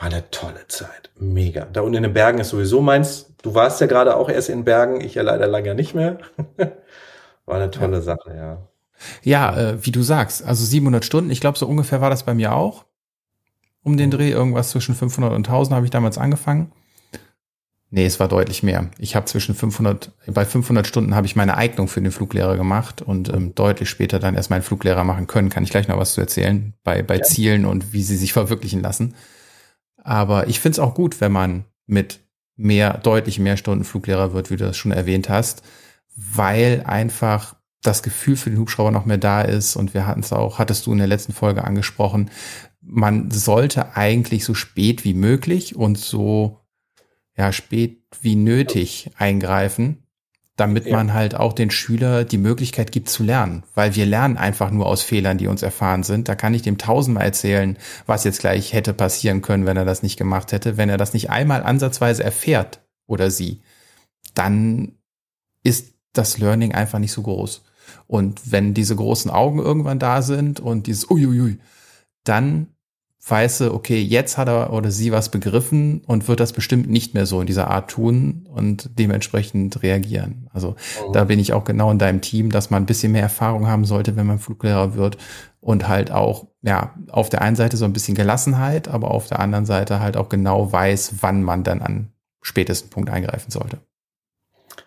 War 0.01 0.07
eine 0.07 0.31
tolle 0.31 0.67
Zeit. 0.67 1.11
Mega. 1.19 1.67
Da 1.71 1.81
unten 1.81 1.97
in 1.97 2.03
den 2.03 2.13
Bergen 2.13 2.39
ist 2.39 2.49
sowieso 2.49 2.81
meins. 2.81 3.35
Du 3.43 3.53
warst 3.53 3.79
ja 3.81 3.85
gerade 3.85 4.17
auch 4.17 4.29
erst 4.29 4.49
in 4.49 4.65
Bergen, 4.65 4.99
ich 4.99 5.13
ja 5.13 5.21
leider 5.21 5.45
lange 5.45 5.75
nicht 5.75 5.93
mehr. 5.93 6.17
war 7.45 7.57
eine 7.57 7.69
tolle 7.69 7.97
ja. 7.97 8.01
Sache, 8.01 8.35
ja. 8.35 8.67
Ja, 9.21 9.55
äh, 9.55 9.85
wie 9.85 9.91
du 9.91 10.01
sagst, 10.01 10.43
also 10.43 10.65
700 10.65 11.05
Stunden, 11.05 11.29
ich 11.29 11.39
glaube, 11.39 11.59
so 11.59 11.67
ungefähr 11.67 12.01
war 12.01 12.09
das 12.09 12.23
bei 12.23 12.33
mir 12.33 12.55
auch. 12.55 12.85
Um 13.83 13.95
den 13.95 14.07
mhm. 14.07 14.13
Dreh, 14.13 14.31
irgendwas 14.31 14.71
zwischen 14.71 14.95
500 14.95 15.33
und 15.33 15.47
1000 15.47 15.75
habe 15.75 15.85
ich 15.85 15.91
damals 15.91 16.17
angefangen. 16.17 16.71
Nee, 17.91 18.05
es 18.05 18.19
war 18.19 18.27
deutlich 18.27 18.63
mehr. 18.63 18.89
Ich 18.97 19.15
habe 19.15 19.27
zwischen 19.27 19.53
500, 19.53 20.13
bei 20.33 20.45
500 20.45 20.87
Stunden 20.87 21.13
habe 21.13 21.27
ich 21.27 21.35
meine 21.35 21.57
Eignung 21.57 21.87
für 21.87 22.01
den 22.01 22.11
Fluglehrer 22.11 22.57
gemacht 22.57 23.03
und 23.03 23.31
ähm, 23.31 23.53
deutlich 23.53 23.89
später 23.91 24.17
dann 24.17 24.33
erst 24.33 24.49
meinen 24.49 24.63
Fluglehrer 24.63 25.03
machen 25.03 25.27
können. 25.27 25.49
Kann 25.49 25.63
ich 25.63 25.69
gleich 25.69 25.87
noch 25.87 25.97
was 25.97 26.13
zu 26.13 26.21
erzählen 26.21 26.73
bei, 26.83 27.03
bei 27.03 27.17
ja. 27.17 27.21
Zielen 27.21 27.67
und 27.67 27.93
wie 27.93 28.01
sie 28.01 28.17
sich 28.17 28.33
verwirklichen 28.33 28.81
lassen. 28.81 29.13
Aber 30.03 30.47
ich 30.47 30.59
finde 30.59 30.73
es 30.75 30.79
auch 30.79 30.93
gut, 30.93 31.21
wenn 31.21 31.31
man 31.31 31.65
mit 31.85 32.21
mehr, 32.55 32.97
deutlich 32.97 33.39
mehr 33.39 33.57
Stunden 33.57 33.83
Fluglehrer 33.83 34.33
wird, 34.33 34.49
wie 34.51 34.57
du 34.57 34.65
das 34.65 34.77
schon 34.77 34.91
erwähnt 34.91 35.29
hast, 35.29 35.63
weil 36.15 36.83
einfach 36.85 37.55
das 37.81 38.03
Gefühl 38.03 38.35
für 38.35 38.49
den 38.49 38.59
Hubschrauber 38.59 38.91
noch 38.91 39.05
mehr 39.05 39.17
da 39.17 39.41
ist. 39.41 39.75
Und 39.75 39.93
wir 39.93 40.05
hatten 40.05 40.21
es 40.21 40.33
auch, 40.33 40.59
hattest 40.59 40.85
du 40.85 40.91
in 40.91 40.99
der 40.99 41.07
letzten 41.07 41.33
Folge 41.33 41.63
angesprochen, 41.63 42.29
man 42.81 43.29
sollte 43.29 43.95
eigentlich 43.95 44.43
so 44.43 44.53
spät 44.53 45.03
wie 45.03 45.13
möglich 45.13 45.75
und 45.75 45.97
so 45.97 46.59
ja 47.37 47.51
spät 47.51 48.03
wie 48.21 48.35
nötig 48.35 49.11
eingreifen, 49.17 50.03
damit 50.61 50.85
ja. 50.85 50.95
man 50.95 51.13
halt 51.15 51.33
auch 51.33 51.53
den 51.53 51.71
Schüler 51.71 52.23
die 52.23 52.37
Möglichkeit 52.37 52.91
gibt 52.91 53.09
zu 53.09 53.23
lernen, 53.23 53.63
weil 53.73 53.95
wir 53.95 54.05
lernen 54.05 54.37
einfach 54.37 54.69
nur 54.69 54.85
aus 54.85 55.01
Fehlern, 55.01 55.39
die 55.39 55.47
uns 55.47 55.63
erfahren 55.63 56.03
sind. 56.03 56.29
Da 56.29 56.35
kann 56.35 56.53
ich 56.53 56.61
dem 56.61 56.77
tausendmal 56.77 57.25
erzählen, 57.25 57.77
was 58.05 58.25
jetzt 58.25 58.41
gleich 58.41 58.71
hätte 58.71 58.93
passieren 58.93 59.41
können, 59.41 59.65
wenn 59.65 59.75
er 59.75 59.85
das 59.85 60.03
nicht 60.03 60.17
gemacht 60.17 60.51
hätte. 60.51 60.77
Wenn 60.77 60.87
er 60.87 60.97
das 60.97 61.13
nicht 61.13 61.31
einmal 61.31 61.63
ansatzweise 61.63 62.23
erfährt 62.23 62.81
oder 63.07 63.31
sie, 63.31 63.61
dann 64.35 64.99
ist 65.63 65.95
das 66.13 66.37
Learning 66.37 66.75
einfach 66.75 66.99
nicht 66.99 67.11
so 67.11 67.23
groß. 67.23 67.63
Und 68.05 68.51
wenn 68.51 68.75
diese 68.75 68.95
großen 68.95 69.31
Augen 69.31 69.57
irgendwann 69.57 69.97
da 69.97 70.21
sind 70.21 70.59
und 70.59 70.85
dieses 70.85 71.09
Uiuiui, 71.09 71.57
dann 72.23 72.67
weiß 73.23 73.61
okay, 73.61 74.01
jetzt 74.01 74.37
hat 74.37 74.47
er 74.47 74.73
oder 74.73 74.89
sie 74.89 75.11
was 75.11 75.29
begriffen 75.29 76.01
und 76.07 76.27
wird 76.27 76.39
das 76.39 76.53
bestimmt 76.53 76.89
nicht 76.89 77.13
mehr 77.13 77.27
so 77.27 77.39
in 77.39 77.47
dieser 77.47 77.69
Art 77.69 77.91
tun 77.91 78.47
und 78.51 78.89
dementsprechend 78.97 79.83
reagieren. 79.83 80.49
Also 80.53 80.71
mhm. 81.07 81.13
da 81.13 81.25
bin 81.25 81.37
ich 81.37 81.53
auch 81.53 81.63
genau 81.63 81.91
in 81.91 81.99
deinem 81.99 82.21
Team, 82.21 82.51
dass 82.51 82.71
man 82.71 82.81
ein 82.81 82.87
bisschen 82.87 83.11
mehr 83.11 83.21
Erfahrung 83.21 83.67
haben 83.67 83.85
sollte, 83.85 84.15
wenn 84.15 84.25
man 84.25 84.39
Fluglehrer 84.39 84.95
wird 84.95 85.17
und 85.59 85.87
halt 85.87 86.11
auch, 86.11 86.47
ja, 86.63 86.95
auf 87.09 87.29
der 87.29 87.43
einen 87.43 87.55
Seite 87.55 87.77
so 87.77 87.85
ein 87.85 87.93
bisschen 87.93 88.15
Gelassenheit, 88.15 88.87
aber 88.87 89.11
auf 89.11 89.27
der 89.27 89.39
anderen 89.39 89.67
Seite 89.67 89.99
halt 89.99 90.17
auch 90.17 90.29
genau 90.29 90.71
weiß, 90.71 91.15
wann 91.21 91.43
man 91.43 91.63
dann 91.63 91.81
an 91.81 92.09
spätesten 92.41 92.89
Punkt 92.89 93.11
eingreifen 93.11 93.51
sollte. 93.51 93.77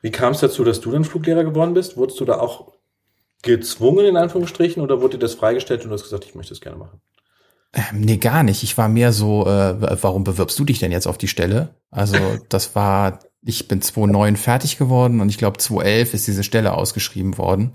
Wie 0.02 0.10
kam 0.10 0.32
es 0.32 0.40
dazu, 0.40 0.64
dass 0.64 0.80
du 0.80 0.90
dann 0.90 1.04
Fluglehrer 1.04 1.44
geworden 1.44 1.72
bist? 1.72 1.96
Wurdest 1.96 2.18
du 2.18 2.24
da 2.24 2.40
auch 2.40 2.72
gezwungen, 3.42 4.06
in 4.06 4.16
Anführungsstrichen, 4.16 4.82
oder 4.82 5.00
wurde 5.00 5.18
dir 5.18 5.20
das 5.20 5.34
freigestellt 5.34 5.82
und 5.82 5.90
du 5.90 5.94
hast 5.94 6.02
gesagt, 6.02 6.24
ich 6.24 6.34
möchte 6.34 6.52
es 6.52 6.60
gerne 6.60 6.78
machen? 6.78 7.00
Ähm, 7.74 8.00
nee, 8.00 8.16
gar 8.16 8.42
nicht. 8.42 8.62
Ich 8.62 8.78
war 8.78 8.88
mehr 8.88 9.12
so, 9.12 9.46
äh, 9.46 10.02
warum 10.02 10.24
bewirbst 10.24 10.58
du 10.58 10.64
dich 10.64 10.78
denn 10.78 10.92
jetzt 10.92 11.06
auf 11.06 11.18
die 11.18 11.28
Stelle? 11.28 11.74
Also 11.90 12.16
das 12.48 12.74
war, 12.74 13.18
ich 13.42 13.68
bin 13.68 13.82
2009 13.82 14.36
fertig 14.36 14.78
geworden 14.78 15.20
und 15.20 15.28
ich 15.28 15.38
glaube 15.38 15.58
2011 15.58 16.14
ist 16.14 16.26
diese 16.26 16.44
Stelle 16.44 16.74
ausgeschrieben 16.74 17.36
worden 17.36 17.72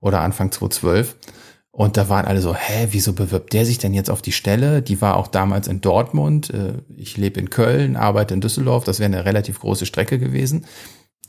oder 0.00 0.20
Anfang 0.20 0.52
2012. 0.52 1.16
Und 1.72 1.96
da 1.96 2.08
waren 2.08 2.26
alle 2.26 2.40
so, 2.40 2.54
hä, 2.54 2.88
wieso 2.90 3.12
bewirbt 3.12 3.52
der 3.52 3.64
sich 3.64 3.78
denn 3.78 3.94
jetzt 3.94 4.10
auf 4.10 4.22
die 4.22 4.32
Stelle? 4.32 4.82
Die 4.82 5.00
war 5.00 5.16
auch 5.16 5.28
damals 5.28 5.68
in 5.68 5.80
Dortmund. 5.80 6.50
Äh, 6.50 6.82
ich 6.96 7.16
lebe 7.16 7.40
in 7.40 7.48
Köln, 7.48 7.96
arbeite 7.96 8.34
in 8.34 8.40
Düsseldorf. 8.40 8.84
Das 8.84 8.98
wäre 8.98 9.06
eine 9.06 9.24
relativ 9.24 9.60
große 9.60 9.86
Strecke 9.86 10.18
gewesen. 10.18 10.66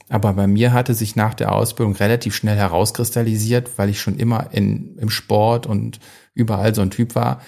Aber 0.10 0.34
bei 0.34 0.48
mir 0.48 0.74
hatte 0.74 0.94
sich 0.94 1.16
nach 1.16 1.36
der 1.36 1.54
Ausbildung 1.54 1.96
relativ 1.96 2.36
schnell 2.36 2.58
herauskristallisiert, 2.58 3.78
weil 3.78 3.90
ich 3.90 4.02
schon 4.02 4.18
immer 4.18 4.48
in, 4.52 4.98
im 4.98 5.10
Sport 5.10 5.68
und 5.68 6.00
überall 6.34 6.76
so 6.76 6.82
ein 6.82 6.92
Typ 6.92 7.16
war, 7.16 7.40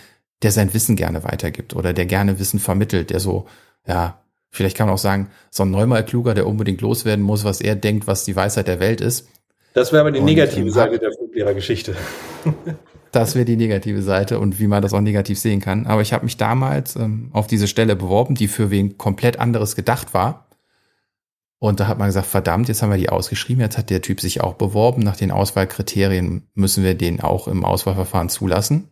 der 0.44 0.52
sein 0.52 0.74
Wissen 0.74 0.96
gerne 0.96 1.24
weitergibt 1.24 1.76
oder 1.76 1.94
der 1.94 2.06
gerne 2.06 2.40
Wissen 2.40 2.60
vermittelt, 2.60 3.10
der 3.10 3.20
so, 3.20 3.48
ja, 3.88 4.22
vielleicht 4.50 4.78
kann 4.78 4.88
man 4.88 4.96
auch 4.96 5.00
sagen, 5.00 5.30
so 5.50 5.64
ein 5.64 5.72
Neumal-Kluger, 5.72 6.34
der 6.34 6.48
unbedingt 6.48 6.82
loswerden 6.82 7.24
muss, 7.24 7.44
was 7.44 7.62
er 7.62 7.76
denkt, 7.76 8.08
was 8.08 8.26
die 8.26 8.36
Weisheit 8.36 8.68
der 8.68 8.80
Welt 8.80 9.02
ist. 9.02 9.28
Das 9.74 9.92
wäre 9.92 10.02
aber 10.02 10.12
die 10.12 10.22
negative 10.22 10.70
Seite 10.72 11.00
der 11.00 11.12
Fluglehrergeschichte. 11.12 11.96
Das 13.14 13.36
wäre 13.36 13.46
die 13.46 13.58
negative 13.58 14.02
Seite 14.02 14.40
und 14.40 14.60
wie 14.60 14.66
man 14.66 14.82
das 14.82 14.92
auch 14.92 15.00
negativ 15.00 15.38
sehen 15.38 15.62
kann. 15.62 15.86
Aber 15.86 16.02
ich 16.02 16.14
habe 16.14 16.26
mich 16.26 16.36
damals 16.36 16.96
ähm, 16.96 17.30
auf 17.32 17.46
diese 17.46 17.68
Stelle 17.68 17.96
beworben, 17.96 18.34
die 18.34 18.48
für 18.48 18.72
wen 18.72 18.98
komplett 18.98 19.40
anderes 19.40 19.76
gedacht 19.76 20.16
war. 20.16 20.48
Und 21.60 21.80
da 21.80 21.86
hat 21.88 22.00
man 22.00 22.08
gesagt, 22.08 22.26
verdammt, 22.26 22.70
jetzt 22.70 22.82
haben 22.82 22.90
wir 22.90 22.98
die 22.98 23.10
ausgeschrieben, 23.10 23.62
jetzt 23.62 23.78
hat 23.78 23.92
der 23.92 24.02
Typ 24.02 24.20
sich 24.20 24.42
auch 24.42 24.56
beworben. 24.56 25.04
Nach 25.04 25.16
den 25.16 25.30
Auswahlkriterien 25.30 26.48
müssen 26.56 26.84
wir 26.84 26.96
den 26.96 27.22
auch 27.22 27.48
im 27.48 27.64
Auswahlverfahren 27.64 28.30
zulassen. 28.30 28.90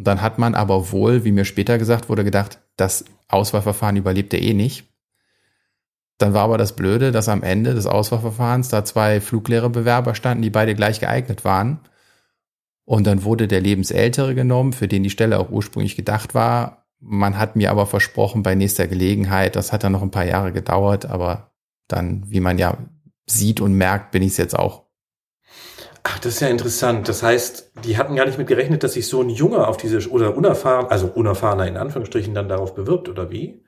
Und 0.00 0.06
dann 0.06 0.22
hat 0.22 0.38
man 0.38 0.54
aber 0.54 0.92
wohl, 0.92 1.26
wie 1.26 1.30
mir 1.30 1.44
später 1.44 1.76
gesagt 1.76 2.08
wurde, 2.08 2.24
gedacht, 2.24 2.58
das 2.76 3.04
Auswahlverfahren 3.28 3.96
überlebt 3.96 4.32
er 4.32 4.40
eh 4.40 4.54
nicht. 4.54 4.88
Dann 6.16 6.32
war 6.32 6.44
aber 6.44 6.56
das 6.56 6.74
Blöde, 6.74 7.12
dass 7.12 7.28
am 7.28 7.42
Ende 7.42 7.74
des 7.74 7.84
Auswahlverfahrens 7.84 8.68
da 8.68 8.82
zwei 8.82 9.20
Fluglehrebewerber 9.20 10.14
standen, 10.14 10.40
die 10.40 10.48
beide 10.48 10.74
gleich 10.74 11.00
geeignet 11.00 11.44
waren. 11.44 11.80
Und 12.86 13.06
dann 13.06 13.24
wurde 13.24 13.46
der 13.46 13.60
Lebensältere 13.60 14.34
genommen, 14.34 14.72
für 14.72 14.88
den 14.88 15.02
die 15.02 15.10
Stelle 15.10 15.38
auch 15.38 15.50
ursprünglich 15.50 15.96
gedacht 15.96 16.34
war. 16.34 16.86
Man 16.98 17.36
hat 17.36 17.54
mir 17.54 17.70
aber 17.70 17.84
versprochen, 17.84 18.42
bei 18.42 18.54
nächster 18.54 18.86
Gelegenheit, 18.86 19.54
das 19.54 19.70
hat 19.70 19.84
dann 19.84 19.92
noch 19.92 20.00
ein 20.00 20.10
paar 20.10 20.24
Jahre 20.24 20.50
gedauert, 20.50 21.04
aber 21.04 21.50
dann, 21.88 22.22
wie 22.26 22.40
man 22.40 22.56
ja 22.56 22.78
sieht 23.26 23.60
und 23.60 23.74
merkt, 23.74 24.12
bin 24.12 24.22
ich 24.22 24.30
es 24.30 24.38
jetzt 24.38 24.58
auch. 24.58 24.86
Ach, 26.02 26.18
das 26.18 26.34
ist 26.34 26.40
ja 26.40 26.48
interessant. 26.48 27.08
Das 27.08 27.22
heißt, 27.22 27.72
die 27.84 27.98
hatten 27.98 28.16
gar 28.16 28.26
nicht 28.26 28.38
mit 28.38 28.46
gerechnet, 28.46 28.82
dass 28.82 28.94
sich 28.94 29.06
so 29.06 29.20
ein 29.20 29.28
Junge 29.28 29.66
auf 29.66 29.76
diese, 29.76 30.08
oder 30.10 30.36
unerfahren, 30.36 30.86
also 30.86 31.06
unerfahrener 31.06 31.66
in 31.66 31.76
Anführungsstrichen 31.76 32.34
dann 32.34 32.48
darauf 32.48 32.74
bewirbt, 32.74 33.08
oder 33.08 33.30
wie? 33.30 33.62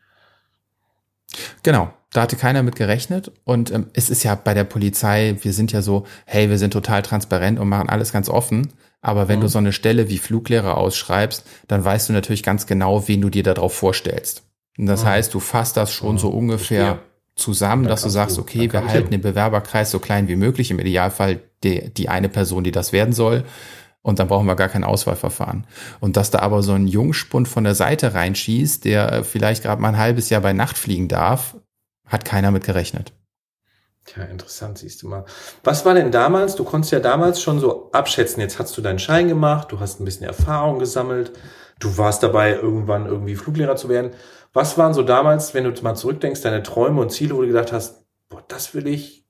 Genau, 1.62 1.92
da 2.12 2.22
hatte 2.22 2.36
keiner 2.36 2.62
mit 2.62 2.76
gerechnet. 2.76 3.32
Und 3.44 3.70
ähm, 3.70 3.86
es 3.92 4.10
ist 4.10 4.22
ja 4.22 4.34
bei 4.34 4.54
der 4.54 4.64
Polizei, 4.64 5.36
wir 5.42 5.52
sind 5.52 5.72
ja 5.72 5.82
so, 5.82 6.06
hey, 6.26 6.48
wir 6.48 6.58
sind 6.58 6.72
total 6.72 7.02
transparent 7.02 7.58
und 7.58 7.68
machen 7.68 7.88
alles 7.88 8.12
ganz 8.12 8.28
offen. 8.28 8.72
Aber 9.00 9.28
wenn 9.28 9.38
mhm. 9.38 9.42
du 9.42 9.48
so 9.48 9.58
eine 9.58 9.72
Stelle 9.72 10.08
wie 10.08 10.18
Fluglehrer 10.18 10.76
ausschreibst, 10.76 11.44
dann 11.68 11.84
weißt 11.84 12.08
du 12.08 12.12
natürlich 12.12 12.42
ganz 12.42 12.66
genau, 12.66 13.08
wen 13.08 13.20
du 13.20 13.30
dir 13.30 13.42
darauf 13.42 13.74
vorstellst. 13.74 14.44
Und 14.78 14.86
das 14.86 15.02
mhm. 15.02 15.08
heißt, 15.08 15.34
du 15.34 15.40
fasst 15.40 15.76
das 15.76 15.92
schon 15.92 16.14
mhm. 16.14 16.18
so 16.18 16.28
ungefähr 16.28 17.00
zusammen, 17.34 17.84
dass 17.84 18.02
du 18.02 18.08
sagst, 18.08 18.38
okay, 18.38 18.72
wir 18.72 18.86
halten 18.86 19.10
den 19.10 19.20
Bewerberkreis 19.20 19.90
so 19.90 19.98
klein 19.98 20.28
wie 20.28 20.36
möglich, 20.36 20.70
im 20.70 20.78
Idealfall 20.78 21.40
die, 21.64 21.92
die 21.92 22.08
eine 22.08 22.28
Person, 22.28 22.64
die 22.64 22.72
das 22.72 22.92
werden 22.92 23.14
soll. 23.14 23.44
Und 24.02 24.18
dann 24.18 24.26
brauchen 24.26 24.46
wir 24.46 24.56
gar 24.56 24.68
kein 24.68 24.82
Auswahlverfahren. 24.82 25.66
Und 26.00 26.16
dass 26.16 26.30
da 26.30 26.40
aber 26.40 26.62
so 26.62 26.72
ein 26.72 26.88
Jungspund 26.88 27.46
von 27.46 27.62
der 27.62 27.76
Seite 27.76 28.14
reinschießt, 28.14 28.84
der 28.84 29.22
vielleicht 29.24 29.62
gerade 29.62 29.80
mal 29.80 29.90
ein 29.90 29.98
halbes 29.98 30.28
Jahr 30.28 30.40
bei 30.40 30.52
Nacht 30.52 30.76
fliegen 30.76 31.06
darf, 31.06 31.56
hat 32.06 32.24
keiner 32.24 32.50
mit 32.50 32.64
gerechnet. 32.64 33.12
Tja, 34.04 34.24
interessant, 34.24 34.78
siehst 34.78 35.02
du 35.02 35.08
mal. 35.08 35.24
Was 35.62 35.84
war 35.84 35.94
denn 35.94 36.10
damals? 36.10 36.56
Du 36.56 36.64
konntest 36.64 36.92
ja 36.92 36.98
damals 36.98 37.40
schon 37.40 37.60
so 37.60 37.90
abschätzen. 37.92 38.40
Jetzt 38.40 38.58
hast 38.58 38.76
du 38.76 38.82
deinen 38.82 38.98
Schein 38.98 39.28
gemacht, 39.28 39.70
du 39.70 39.78
hast 39.78 40.00
ein 40.00 40.04
bisschen 40.04 40.26
Erfahrung 40.26 40.80
gesammelt, 40.80 41.32
du 41.82 41.98
warst 41.98 42.22
dabei, 42.22 42.52
irgendwann 42.52 43.06
irgendwie 43.06 43.36
Fluglehrer 43.36 43.76
zu 43.76 43.88
werden. 43.88 44.12
Was 44.52 44.78
waren 44.78 44.94
so 44.94 45.02
damals, 45.02 45.54
wenn 45.54 45.64
du 45.64 45.82
mal 45.82 45.94
zurückdenkst, 45.94 46.42
deine 46.42 46.62
Träume 46.62 47.00
und 47.00 47.10
Ziele, 47.10 47.34
wo 47.34 47.40
du 47.40 47.48
gedacht 47.48 47.72
hast, 47.72 48.04
boah, 48.28 48.44
das 48.48 48.74
will 48.74 48.86
ich, 48.86 49.26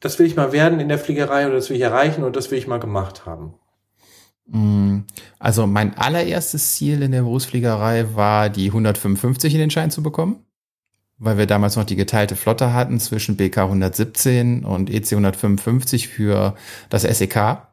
das 0.00 0.18
will 0.18 0.26
ich 0.26 0.36
mal 0.36 0.52
werden 0.52 0.80
in 0.80 0.88
der 0.88 0.98
Fliegerei 0.98 1.46
oder 1.46 1.56
das 1.56 1.70
will 1.70 1.76
ich 1.76 1.82
erreichen 1.82 2.24
und 2.24 2.36
das 2.36 2.50
will 2.50 2.58
ich 2.58 2.66
mal 2.66 2.78
gemacht 2.78 3.26
haben? 3.26 3.54
Mm, 4.46 5.00
also 5.38 5.66
mein 5.66 5.96
allererstes 5.96 6.74
Ziel 6.74 7.02
in 7.02 7.12
der 7.12 7.22
Berufsfliegerei 7.22 8.14
war, 8.14 8.48
die 8.48 8.66
155 8.66 9.54
in 9.54 9.60
den 9.60 9.70
Schein 9.70 9.90
zu 9.90 10.02
bekommen 10.02 10.44
weil 11.18 11.38
wir 11.38 11.46
damals 11.46 11.76
noch 11.76 11.84
die 11.84 11.96
geteilte 11.96 12.36
Flotte 12.36 12.72
hatten 12.72 12.98
zwischen 12.98 13.36
BK 13.36 13.62
117 13.62 14.64
und 14.64 14.90
EC 14.90 15.12
155 15.12 16.08
für 16.08 16.54
das 16.90 17.02
SEK. 17.02 17.68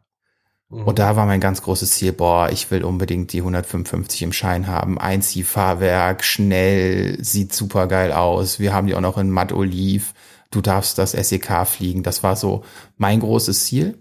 Mhm. 0.72 0.84
Und 0.84 1.00
da 1.00 1.16
war 1.16 1.26
mein 1.26 1.42
ganz 1.42 1.62
großes 1.62 1.92
Ziel, 1.92 2.14
boah, 2.14 2.50
ich 2.50 2.72
will 2.72 2.84
unbedingt 2.84 3.34
die 3.34 3.40
155 3.40 4.24
im 4.24 4.34
Schein 4.34 4.68
haben. 4.68 4.98
Einziehfahrwerk, 4.98 6.24
schnell, 6.24 7.24
sieht 7.24 7.54
super 7.54 7.88
geil 7.88 8.12
aus. 8.12 8.60
Wir 8.60 8.74
haben 8.74 8.88
die 8.88 8.96
auch 8.96 9.02
noch 9.02 9.18
in 9.18 9.30
matt 9.30 9.52
oliv. 9.52 10.14
Du 10.50 10.62
darfst 10.62 10.98
das 10.98 11.12
SEK 11.12 11.68
fliegen. 11.68 12.04
Das 12.04 12.24
war 12.24 12.36
so 12.36 12.64
mein 12.98 13.20
großes 13.20 13.66
Ziel. 13.66 13.98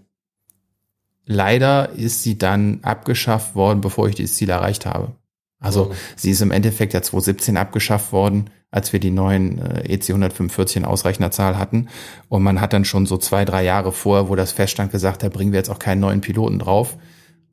Leider 1.25 1.89
ist 1.89 2.23
sie 2.23 2.37
dann 2.37 2.79
abgeschafft 2.81 3.55
worden, 3.55 3.81
bevor 3.81 4.07
ich 4.07 4.15
dieses 4.15 4.35
Ziel 4.35 4.49
erreicht 4.49 4.85
habe. 4.85 5.15
Also 5.59 5.85
mhm. 5.85 5.93
sie 6.15 6.31
ist 6.31 6.41
im 6.41 6.51
Endeffekt 6.51 6.93
ja 6.93 7.01
2017 7.01 7.57
abgeschafft 7.57 8.11
worden 8.11 8.49
als 8.71 8.93
wir 8.93 8.99
die 8.99 9.11
neuen 9.11 9.59
äh, 9.59 9.93
EC 9.93 10.09
145 10.09 10.77
in 10.77 10.85
ausreichender 10.85 11.31
Zahl 11.31 11.57
hatten. 11.57 11.89
Und 12.29 12.41
man 12.41 12.61
hat 12.61 12.73
dann 12.73 12.85
schon 12.85 13.05
so 13.05 13.17
zwei, 13.17 13.45
drei 13.45 13.63
Jahre 13.63 13.91
vorher, 13.91 14.29
wo 14.29 14.35
das 14.35 14.53
feststand, 14.53 14.91
gesagt, 14.91 15.23
da 15.23 15.29
bringen 15.29 15.51
wir 15.51 15.59
jetzt 15.59 15.69
auch 15.69 15.79
keinen 15.79 15.99
neuen 15.99 16.21
Piloten 16.21 16.57
drauf. 16.57 16.97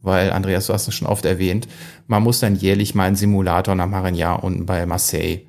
Weil, 0.00 0.30
Andreas, 0.30 0.68
du 0.68 0.72
hast 0.72 0.86
es 0.86 0.94
schon 0.94 1.08
oft 1.08 1.24
erwähnt, 1.24 1.66
man 2.06 2.22
muss 2.22 2.38
dann 2.38 2.54
jährlich 2.54 2.94
mal 2.94 3.04
einen 3.04 3.16
Simulator 3.16 3.74
nach 3.74 3.88
Marignan 3.88 4.38
unten 4.38 4.64
bei 4.64 4.86
Marseille. 4.86 5.40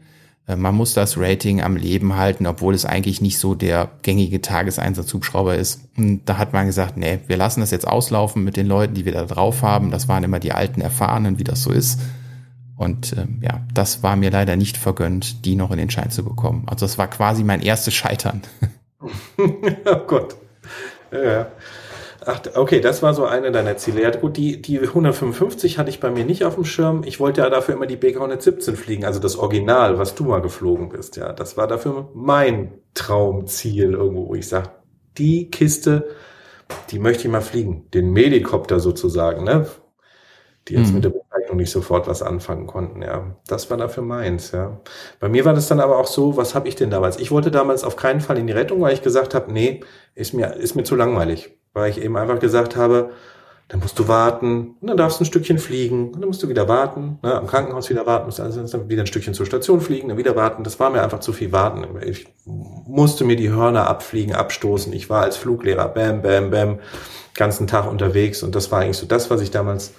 Äh, 0.47 0.55
man 0.55 0.73
muss 0.73 0.95
das 0.95 1.17
Rating 1.17 1.61
am 1.61 1.75
Leben 1.75 2.15
halten, 2.15 2.47
obwohl 2.47 2.73
es 2.73 2.85
eigentlich 2.85 3.21
nicht 3.21 3.37
so 3.37 3.53
der 3.53 3.91
gängige 4.01 4.41
Tageseinsatzhubschrauber 4.41 5.55
ist. 5.55 5.81
Und 5.95 6.21
da 6.25 6.39
hat 6.39 6.51
man 6.51 6.65
gesagt, 6.65 6.97
nee, 6.97 7.19
wir 7.27 7.37
lassen 7.37 7.59
das 7.59 7.69
jetzt 7.69 7.87
auslaufen 7.87 8.43
mit 8.43 8.57
den 8.57 8.65
Leuten, 8.65 8.95
die 8.95 9.05
wir 9.05 9.13
da 9.13 9.25
drauf 9.25 9.61
haben. 9.61 9.91
Das 9.91 10.07
waren 10.07 10.23
immer 10.23 10.39
die 10.39 10.51
alten 10.51 10.81
Erfahrenen, 10.81 11.37
wie 11.37 11.43
das 11.43 11.61
so 11.61 11.71
ist. 11.71 11.99
Und 12.79 13.11
ähm, 13.17 13.41
ja, 13.41 13.59
das 13.73 14.03
war 14.03 14.15
mir 14.15 14.31
leider 14.31 14.55
nicht 14.55 14.77
vergönnt, 14.77 15.43
die 15.43 15.57
noch 15.57 15.69
in 15.71 15.77
den 15.77 15.89
Schein 15.89 16.11
zu 16.11 16.23
bekommen. 16.23 16.63
Also 16.67 16.85
es 16.85 16.97
war 16.97 17.09
quasi 17.09 17.43
mein 17.43 17.61
erstes 17.61 17.93
Scheitern. 17.93 18.41
oh 19.37 20.05
Gott. 20.07 20.37
Ja. 21.11 21.51
Ach, 22.25 22.39
okay, 22.55 22.79
das 22.79 23.03
war 23.03 23.13
so 23.13 23.25
eine 23.25 23.51
deiner 23.51 23.75
Ziele. 23.75 24.01
Ja, 24.01 24.11
gut, 24.11 24.37
die, 24.37 24.61
die 24.61 24.79
155 24.79 25.77
hatte 25.77 25.89
ich 25.89 25.99
bei 25.99 26.09
mir 26.09 26.23
nicht 26.23 26.45
auf 26.45 26.55
dem 26.55 26.63
Schirm. 26.63 27.03
Ich 27.03 27.19
wollte 27.19 27.41
ja 27.41 27.49
dafür 27.49 27.75
immer 27.75 27.85
die 27.85 27.97
BK 27.97 28.15
117 28.15 28.77
fliegen, 28.77 29.03
also 29.03 29.19
das 29.19 29.35
Original, 29.35 29.99
was 29.99 30.15
du 30.15 30.23
mal 30.23 30.41
geflogen 30.41 30.87
bist. 30.87 31.17
Ja, 31.17 31.33
das 31.33 31.57
war 31.57 31.67
dafür 31.67 32.09
mein 32.13 32.71
Traumziel 32.93 33.91
irgendwo, 33.91 34.29
wo 34.29 34.35
ich 34.35 34.47
sage, 34.47 34.69
die 35.17 35.51
Kiste, 35.51 36.07
die 36.91 36.99
möchte 36.99 37.23
ich 37.23 37.29
mal 37.29 37.41
fliegen. 37.41 37.89
Den 37.93 38.13
Medikopter 38.13 38.79
sozusagen, 38.79 39.43
ne? 39.43 39.67
Die 40.69 40.75
jetzt 40.75 40.89
mhm. 40.89 40.95
mit 40.95 41.03
der 41.03 41.09
Bezeichnung 41.09 41.57
nicht 41.57 41.71
sofort 41.71 42.07
was 42.07 42.21
anfangen 42.21 42.67
konnten, 42.67 43.01
ja. 43.01 43.35
Das 43.47 43.69
war 43.69 43.77
dafür 43.77 44.03
meins, 44.03 44.51
ja. 44.51 44.79
Bei 45.19 45.27
mir 45.27 45.45
war 45.45 45.53
das 45.53 45.67
dann 45.67 45.79
aber 45.79 45.97
auch 45.97 46.07
so, 46.07 46.37
was 46.37 46.55
habe 46.55 46.67
ich 46.67 46.75
denn 46.75 46.91
damals? 46.91 47.17
Ich 47.19 47.31
wollte 47.31 47.51
damals 47.51 47.83
auf 47.83 47.95
keinen 47.95 48.21
Fall 48.21 48.37
in 48.37 48.47
die 48.47 48.53
Rettung, 48.53 48.81
weil 48.81 48.93
ich 48.93 49.01
gesagt 49.01 49.33
habe, 49.33 49.51
nee, 49.51 49.81
ist 50.15 50.33
mir, 50.33 50.53
ist 50.55 50.75
mir 50.75 50.83
zu 50.83 50.95
langweilig. 50.95 51.51
Weil 51.73 51.89
ich 51.89 52.01
eben 52.01 52.17
einfach 52.17 52.39
gesagt 52.39 52.75
habe, 52.75 53.11
dann 53.69 53.81
musst 53.81 53.99
du 53.99 54.07
warten 54.07 54.75
und 54.81 54.87
dann 54.87 54.97
darfst 54.97 55.19
du 55.19 55.23
ein 55.23 55.27
Stückchen 55.27 55.59
fliegen 55.59 56.07
und 56.11 56.21
dann 56.21 56.27
musst 56.27 56.41
du 56.41 56.49
wieder 56.49 56.67
warten, 56.67 57.19
ne, 57.21 57.35
am 57.35 57.45
Krankenhaus 57.45 57.89
wieder 57.91 58.07
warten, 58.07 58.25
musst 58.25 58.39
also 58.39 58.65
dann 58.65 58.89
wieder 58.89 59.03
ein 59.03 59.07
Stückchen 59.07 59.35
zur 59.35 59.45
Station 59.45 59.79
fliegen, 59.79 60.09
dann 60.09 60.17
wieder 60.17 60.35
warten. 60.35 60.63
Das 60.63 60.79
war 60.79 60.89
mir 60.89 61.03
einfach 61.03 61.19
zu 61.19 61.33
viel 61.33 61.51
warten. 61.51 61.85
Ich 62.03 62.27
musste 62.45 63.25
mir 63.25 63.35
die 63.35 63.51
Hörner 63.51 63.87
abfliegen, 63.87 64.33
abstoßen. 64.33 64.91
Ich 64.93 65.11
war 65.11 65.21
als 65.21 65.37
Fluglehrer, 65.37 65.87
bam, 65.87 66.23
bam, 66.23 66.49
bam, 66.49 66.79
ganzen 67.35 67.67
Tag 67.67 67.87
unterwegs 67.87 68.41
und 68.41 68.55
das 68.55 68.71
war 68.71 68.81
eigentlich 68.81 68.97
so 68.97 69.05
das, 69.05 69.29
was 69.29 69.39
ich 69.39 69.51
damals 69.51 69.93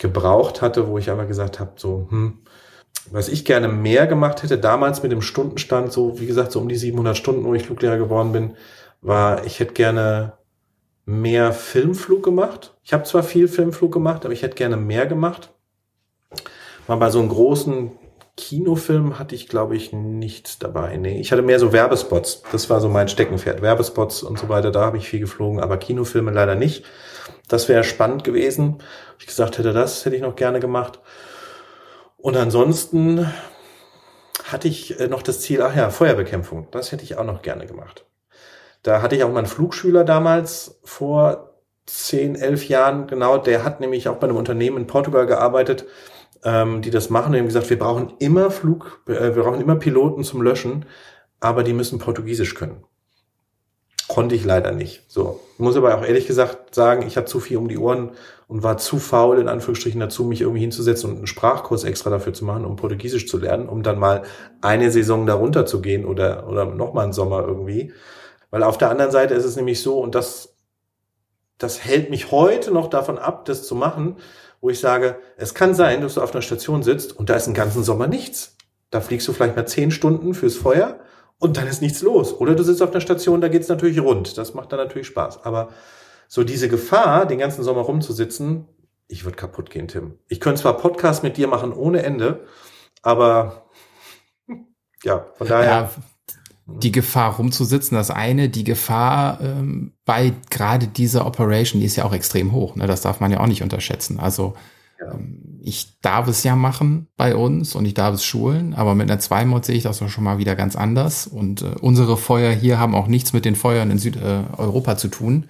gebraucht 0.00 0.62
hatte, 0.62 0.88
wo 0.88 0.98
ich 0.98 1.10
aber 1.10 1.26
gesagt 1.26 1.60
habe, 1.60 1.72
so, 1.76 2.06
hm, 2.10 2.38
was 3.10 3.28
ich 3.28 3.44
gerne 3.44 3.68
mehr 3.68 4.06
gemacht 4.06 4.42
hätte, 4.42 4.58
damals 4.58 5.02
mit 5.02 5.12
dem 5.12 5.22
Stundenstand, 5.22 5.92
so 5.92 6.18
wie 6.20 6.26
gesagt, 6.26 6.52
so 6.52 6.60
um 6.60 6.68
die 6.68 6.76
700 6.76 7.16
Stunden, 7.16 7.44
wo 7.44 7.54
ich 7.54 7.64
Fluglehrer 7.64 7.98
geworden 7.98 8.32
bin, 8.32 8.56
war, 9.00 9.44
ich 9.46 9.60
hätte 9.60 9.74
gerne 9.74 10.32
mehr 11.04 11.52
Filmflug 11.52 12.22
gemacht. 12.24 12.74
Ich 12.82 12.92
habe 12.92 13.04
zwar 13.04 13.22
viel 13.22 13.46
Filmflug 13.46 13.92
gemacht, 13.92 14.24
aber 14.24 14.34
ich 14.34 14.42
hätte 14.42 14.56
gerne 14.56 14.76
mehr 14.76 15.06
gemacht. 15.06 15.52
Mal 16.88 16.96
bei 16.96 17.10
so 17.10 17.20
einem 17.20 17.28
großen 17.28 17.92
Kinofilm 18.36 19.18
hatte 19.18 19.34
ich, 19.34 19.48
glaube 19.48 19.76
ich, 19.76 19.92
nichts 19.92 20.58
dabei. 20.58 20.96
Nee, 20.96 21.20
ich 21.20 21.32
hatte 21.32 21.42
mehr 21.42 21.58
so 21.58 21.72
Werbespots. 21.72 22.42
Das 22.52 22.68
war 22.68 22.80
so 22.80 22.88
mein 22.88 23.08
Steckenpferd. 23.08 23.62
Werbespots 23.62 24.22
und 24.22 24.38
so 24.38 24.48
weiter, 24.48 24.70
da 24.70 24.84
habe 24.84 24.98
ich 24.98 25.08
viel 25.08 25.20
geflogen, 25.20 25.60
aber 25.60 25.78
Kinofilme 25.78 26.32
leider 26.32 26.54
nicht. 26.54 26.84
Das 27.48 27.68
wäre 27.68 27.84
spannend 27.84 28.24
gewesen. 28.24 28.78
Ich 29.18 29.26
gesagt 29.26 29.58
hätte, 29.58 29.72
das 29.72 30.04
hätte 30.04 30.16
ich 30.16 30.22
noch 30.22 30.36
gerne 30.36 30.60
gemacht. 30.60 31.00
Und 32.16 32.36
ansonsten 32.36 33.30
hatte 34.44 34.68
ich 34.68 34.98
äh, 34.98 35.08
noch 35.08 35.22
das 35.22 35.40
Ziel, 35.40 35.62
ach 35.62 35.74
ja, 35.74 35.90
Feuerbekämpfung. 35.90 36.68
Das 36.70 36.92
hätte 36.92 37.04
ich 37.04 37.16
auch 37.16 37.24
noch 37.24 37.42
gerne 37.42 37.66
gemacht. 37.66 38.04
Da 38.82 39.02
hatte 39.02 39.16
ich 39.16 39.24
auch 39.24 39.32
meinen 39.32 39.46
Flugschüler 39.46 40.04
damals 40.04 40.78
vor 40.84 41.56
zehn, 41.86 42.34
elf 42.34 42.68
Jahren, 42.68 43.06
genau, 43.06 43.38
der 43.38 43.64
hat 43.64 43.80
nämlich 43.80 44.08
auch 44.08 44.16
bei 44.16 44.26
einem 44.26 44.36
Unternehmen 44.36 44.78
in 44.78 44.86
Portugal 44.86 45.26
gearbeitet, 45.26 45.86
ähm, 46.44 46.82
die 46.82 46.90
das 46.90 47.10
machen 47.10 47.32
und 47.32 47.38
haben 47.38 47.46
gesagt, 47.46 47.70
wir 47.70 47.78
brauchen 47.78 48.14
immer 48.18 48.50
Flug, 48.50 49.02
äh, 49.06 49.34
wir 49.34 49.42
brauchen 49.42 49.60
immer 49.60 49.76
Piloten 49.76 50.24
zum 50.24 50.42
Löschen, 50.42 50.84
aber 51.40 51.62
die 51.62 51.72
müssen 51.72 51.98
Portugiesisch 51.98 52.54
können. 52.54 52.84
Konnte 54.08 54.34
ich 54.34 54.44
leider 54.44 54.72
nicht. 54.72 55.02
So. 55.08 55.40
Muss 55.58 55.76
aber 55.76 55.96
auch 55.96 56.04
ehrlich 56.04 56.26
gesagt 56.26 56.74
sagen, 56.74 57.06
ich 57.06 57.16
hatte 57.16 57.26
zu 57.26 57.40
viel 57.40 57.56
um 57.56 57.68
die 57.68 57.78
Ohren 57.78 58.12
und 58.46 58.62
war 58.62 58.78
zu 58.78 58.98
faul, 58.98 59.38
in 59.38 59.48
Anführungsstrichen, 59.48 59.98
dazu, 59.98 60.24
mich 60.24 60.42
irgendwie 60.42 60.60
hinzusetzen 60.60 61.10
und 61.10 61.16
einen 61.16 61.26
Sprachkurs 61.26 61.82
extra 61.82 62.10
dafür 62.10 62.32
zu 62.32 62.44
machen, 62.44 62.64
um 62.64 62.76
Portugiesisch 62.76 63.26
zu 63.26 63.38
lernen, 63.38 63.68
um 63.68 63.82
dann 63.82 63.98
mal 63.98 64.22
eine 64.60 64.90
Saison 64.92 65.26
darunter 65.26 65.66
zu 65.66 65.80
gehen 65.80 66.04
oder, 66.04 66.48
oder 66.48 66.66
nochmal 66.66 67.04
einen 67.04 67.12
Sommer 67.12 67.44
irgendwie. 67.46 67.92
Weil 68.50 68.62
auf 68.62 68.78
der 68.78 68.90
anderen 68.90 69.10
Seite 69.10 69.34
ist 69.34 69.44
es 69.44 69.56
nämlich 69.56 69.82
so, 69.82 69.98
und 69.98 70.14
das, 70.14 70.56
das 71.58 71.84
hält 71.84 72.10
mich 72.10 72.30
heute 72.30 72.70
noch 72.70 72.88
davon 72.88 73.18
ab, 73.18 73.44
das 73.46 73.66
zu 73.66 73.74
machen, 73.74 74.16
wo 74.60 74.70
ich 74.70 74.78
sage, 74.78 75.16
es 75.36 75.54
kann 75.54 75.74
sein, 75.74 76.00
dass 76.00 76.14
du 76.14 76.20
auf 76.20 76.32
einer 76.32 76.42
Station 76.42 76.84
sitzt 76.84 77.18
und 77.18 77.28
da 77.28 77.34
ist 77.34 77.46
einen 77.46 77.54
ganzen 77.54 77.82
Sommer 77.82 78.06
nichts. 78.06 78.56
Da 78.90 79.00
fliegst 79.00 79.26
du 79.26 79.32
vielleicht 79.32 79.56
mal 79.56 79.66
zehn 79.66 79.90
Stunden 79.90 80.32
fürs 80.32 80.54
Feuer 80.54 81.00
und 81.38 81.56
dann 81.56 81.66
ist 81.66 81.82
nichts 81.82 82.02
los. 82.02 82.32
Oder 82.32 82.54
du 82.54 82.62
sitzt 82.62 82.82
auf 82.82 82.90
einer 82.90 83.00
Station, 83.00 83.40
da 83.40 83.48
geht's 83.48 83.68
natürlich 83.68 84.00
rund. 84.00 84.38
Das 84.38 84.54
macht 84.54 84.72
dann 84.72 84.78
natürlich 84.78 85.06
Spaß. 85.06 85.44
Aber 85.44 85.70
so 86.28 86.44
diese 86.44 86.68
Gefahr, 86.68 87.26
den 87.26 87.38
ganzen 87.38 87.62
Sommer 87.62 87.82
rumzusitzen, 87.82 88.66
ich 89.08 89.24
würde 89.24 89.36
kaputt 89.36 89.70
gehen, 89.70 89.88
Tim. 89.88 90.18
Ich 90.28 90.40
könnte 90.40 90.62
zwar 90.62 90.76
Podcast 90.76 91.22
mit 91.22 91.36
dir 91.36 91.46
machen 91.46 91.72
ohne 91.72 92.02
Ende, 92.02 92.46
aber 93.02 93.66
ja, 95.04 95.26
von 95.34 95.46
daher. 95.46 95.70
Ja, 95.70 95.90
die 96.68 96.90
Gefahr 96.90 97.36
rumzusitzen, 97.36 97.96
das 97.96 98.10
eine, 98.10 98.48
die 98.48 98.64
Gefahr 98.64 99.40
ähm, 99.40 99.92
bei 100.04 100.32
gerade 100.50 100.88
dieser 100.88 101.24
Operation, 101.24 101.80
die 101.80 101.86
ist 101.86 101.94
ja 101.94 102.04
auch 102.04 102.12
extrem 102.12 102.50
hoch. 102.50 102.74
Ne? 102.74 102.88
Das 102.88 103.02
darf 103.02 103.20
man 103.20 103.30
ja 103.30 103.38
auch 103.38 103.46
nicht 103.46 103.62
unterschätzen. 103.62 104.18
Also 104.18 104.54
ja. 105.00 105.12
ähm, 105.12 105.60
ich 105.62 105.98
darf 106.00 106.28
es 106.28 106.44
ja 106.44 106.54
machen 106.54 107.08
bei 107.16 107.34
uns 107.34 107.74
und 107.74 107.86
ich 107.86 107.94
darf 107.94 108.14
es 108.14 108.24
schulen, 108.24 108.72
aber 108.72 108.94
mit 108.94 109.10
einer 109.10 109.18
Zweimod 109.18 109.64
sehe 109.64 109.74
ich 109.74 109.82
das 109.82 109.98
schon 110.08 110.22
mal 110.22 110.38
wieder 110.38 110.54
ganz 110.54 110.76
anders. 110.76 111.26
Und 111.26 111.62
äh, 111.62 111.74
unsere 111.80 112.16
Feuer 112.16 112.52
hier 112.52 112.78
haben 112.78 112.94
auch 112.94 113.08
nichts 113.08 113.32
mit 113.32 113.44
den 113.44 113.56
Feuern 113.56 113.90
in 113.90 113.98
Südeuropa 113.98 114.92
äh, 114.92 114.96
zu 114.96 115.08
tun. 115.08 115.46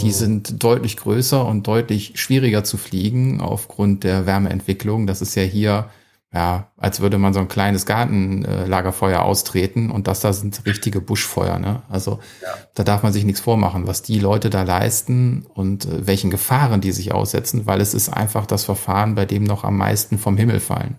Die 0.00 0.06
mhm. 0.06 0.12
sind 0.12 0.64
deutlich 0.64 0.96
größer 0.96 1.46
und 1.46 1.66
deutlich 1.66 2.12
schwieriger 2.16 2.64
zu 2.64 2.76
fliegen 2.76 3.40
aufgrund 3.40 4.04
der 4.04 4.26
Wärmeentwicklung. 4.26 5.06
Das 5.06 5.22
ist 5.22 5.34
ja 5.36 5.42
hier 5.42 5.90
ja, 6.34 6.72
als 6.78 7.00
würde 7.00 7.18
man 7.18 7.34
so 7.34 7.40
ein 7.40 7.48
kleines 7.48 7.84
Gartenlagerfeuer 7.84 9.20
austreten 9.20 9.90
und 9.90 10.06
das 10.08 10.20
da 10.20 10.32
sind 10.32 10.64
richtige 10.64 11.02
Buschfeuer. 11.02 11.58
Ne? 11.58 11.82
Also 11.90 12.20
ja. 12.40 12.48
da 12.74 12.84
darf 12.84 13.02
man 13.02 13.12
sich 13.12 13.24
nichts 13.24 13.42
vormachen, 13.42 13.86
was 13.86 14.00
die 14.00 14.18
Leute 14.18 14.48
da 14.48 14.62
leisten 14.62 15.46
und 15.52 15.84
äh, 15.84 16.06
welchen 16.06 16.30
Gefahren 16.30 16.80
die 16.80 16.92
sich 16.92 17.12
aussetzen, 17.12 17.66
weil 17.66 17.82
es 17.82 17.92
ist 17.92 18.08
einfach 18.08 18.46
das 18.46 18.64
Verfahren, 18.64 19.14
bei 19.14 19.26
dem 19.26 19.44
noch 19.44 19.62
am 19.62 19.76
meisten 19.76 20.18
vom 20.18 20.38
Himmel 20.38 20.60
fallen. 20.60 20.96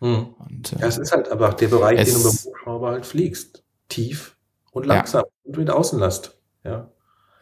Hm. 0.00 0.28
Und, 0.38 0.72
äh, 0.72 0.80
ja, 0.80 0.86
es 0.86 0.96
ist 0.96 1.12
halt 1.12 1.30
aber 1.30 1.50
der 1.50 1.68
Bereich, 1.68 2.02
den 2.02 2.14
du 2.14 2.22
beim 2.22 2.36
Buchschrauber 2.42 2.90
halt 2.90 3.04
fliegst. 3.04 3.62
Tief 3.90 4.36
und 4.70 4.86
langsam 4.86 5.24
ja. 5.26 5.30
und 5.44 5.58
mit 5.58 5.68
Außenlast. 5.70 6.38
Ja. 6.64 6.88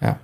Ja. 0.01 0.19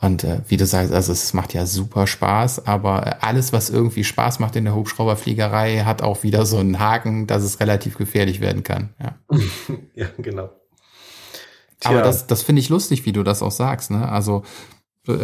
Und 0.00 0.24
äh, 0.24 0.40
wie 0.48 0.56
du 0.56 0.64
sagst, 0.64 0.92
also 0.92 1.12
es 1.12 1.34
macht 1.34 1.52
ja 1.52 1.66
super 1.66 2.06
Spaß, 2.06 2.66
aber 2.66 3.22
alles, 3.22 3.52
was 3.52 3.68
irgendwie 3.68 4.04
Spaß 4.04 4.38
macht 4.38 4.56
in 4.56 4.64
der 4.64 4.74
Hubschrauberfliegerei, 4.74 5.80
hat 5.80 6.00
auch 6.00 6.22
wieder 6.22 6.46
so 6.46 6.56
einen 6.56 6.78
Haken, 6.78 7.26
dass 7.26 7.42
es 7.42 7.60
relativ 7.60 7.98
gefährlich 7.98 8.40
werden 8.40 8.62
kann. 8.62 8.94
Ja, 8.98 9.18
ja 9.94 10.06
genau. 10.16 10.50
Tja. 11.80 11.90
Aber 11.90 12.02
das, 12.02 12.26
das 12.26 12.42
finde 12.42 12.60
ich 12.60 12.70
lustig, 12.70 13.04
wie 13.04 13.12
du 13.12 13.22
das 13.22 13.42
auch 13.42 13.50
sagst. 13.50 13.90
Ne? 13.90 14.08
Also 14.08 14.42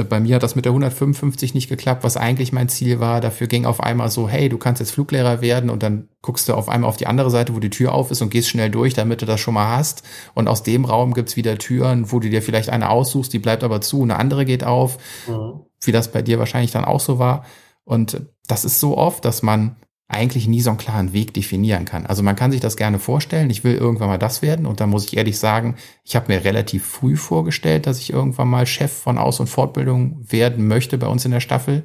bei 0.05 0.21
mir 0.21 0.37
hat 0.37 0.43
das 0.43 0.55
mit 0.55 0.65
der 0.65 0.71
155 0.71 1.55
nicht 1.55 1.69
geklappt, 1.69 2.05
was 2.05 2.17
eigentlich 2.17 2.53
mein 2.53 2.69
Ziel 2.69 3.01
war. 3.01 3.21
Dafür 3.21 3.47
ging 3.47 3.67
auf 3.67 3.83
einmal 3.83 4.11
so, 4.11 4.29
hey, 4.29 4.49
du 4.49 4.59
kannst 4.59 4.81
jetzt 4.81 4.93
Fluglehrer 4.93 5.41
werden 5.41 5.71
und 5.71 5.83
dann 5.83 6.09
guckst 6.23 6.49
du 6.49 6.55
auf 6.55 6.69
einmal 6.69 6.89
auf 6.89 6.97
die 6.97 7.07
andere 7.07 7.31
Seite, 7.31 7.55
wo 7.55 7.61
die 7.61 7.71
Tür 7.71 7.93
auf 7.93 8.11
ist 8.11 8.23
und 8.23 8.31
gehst 8.31 8.49
schnell 8.49 8.71
durch, 8.71 8.95
damit 8.95 9.23
du 9.23 9.27
das 9.27 9.41
schon 9.41 9.55
mal 9.55 9.77
hast. 9.77 10.03
Und 10.35 10.49
aus 10.49 10.63
dem 10.63 10.85
Raum 10.85 11.15
gibt's 11.15 11.37
wieder 11.37 11.59
Türen, 11.59 12.13
wo 12.13 12.21
du 12.21 12.31
dir 12.31 12.43
vielleicht 12.43 12.71
eine 12.71 12.91
aussuchst, 12.91 13.33
die 13.33 13.39
bleibt 13.39 13.65
aber 13.65 13.81
zu, 13.81 14.03
eine 14.03 14.19
andere 14.19 14.45
geht 14.45 14.65
auf, 14.65 14.99
mhm. 15.27 15.61
wie 15.83 15.93
das 15.93 16.13
bei 16.13 16.23
dir 16.23 16.39
wahrscheinlich 16.39 16.73
dann 16.73 16.85
auch 16.85 17.01
so 17.01 17.19
war. 17.19 17.45
Und 17.85 18.21
das 18.47 18.65
ist 18.65 18.81
so 18.81 18.99
oft, 18.99 19.25
dass 19.25 19.43
man 19.43 19.77
eigentlich 20.09 20.47
nie 20.47 20.61
so 20.61 20.71
einen 20.71 20.79
klaren 20.79 21.13
Weg 21.13 21.35
definieren 21.35 21.85
kann. 21.85 22.07
Also 22.07 22.23
man 22.23 22.37
kann 22.37 22.53
sich 22.53 22.61
das 22.61 22.77
gerne 22.77 22.99
vorstellen, 22.99 23.51
ich 23.51 23.65
will 23.65 23.75
irgendwann 23.75 24.09
mal 24.09 24.19
das 24.19 24.41
werden 24.41 24.65
und 24.65 24.81
da 24.81 24.87
muss 24.87 25.05
ich 25.05 25.17
ehrlich 25.17 25.39
sagen, 25.39 25.75
ich 26.05 26.15
habe 26.15 26.33
mir 26.33 26.45
relativ 26.45 26.87
früh 26.87 27.17
vorgestellt, 27.17 27.87
dass 27.87 27.99
ich 27.99 28.13
irgendwann 28.13 28.49
mal 28.49 28.67
Chef 28.67 28.93
von 28.93 29.19
Aus- 29.19 29.41
und 29.41 29.49
Fortbildung 29.49 30.25
werden 30.31 30.69
möchte 30.69 30.97
bei 30.97 31.09
uns 31.09 31.25
in 31.25 31.33
der 31.33 31.41
Staffel. 31.41 31.85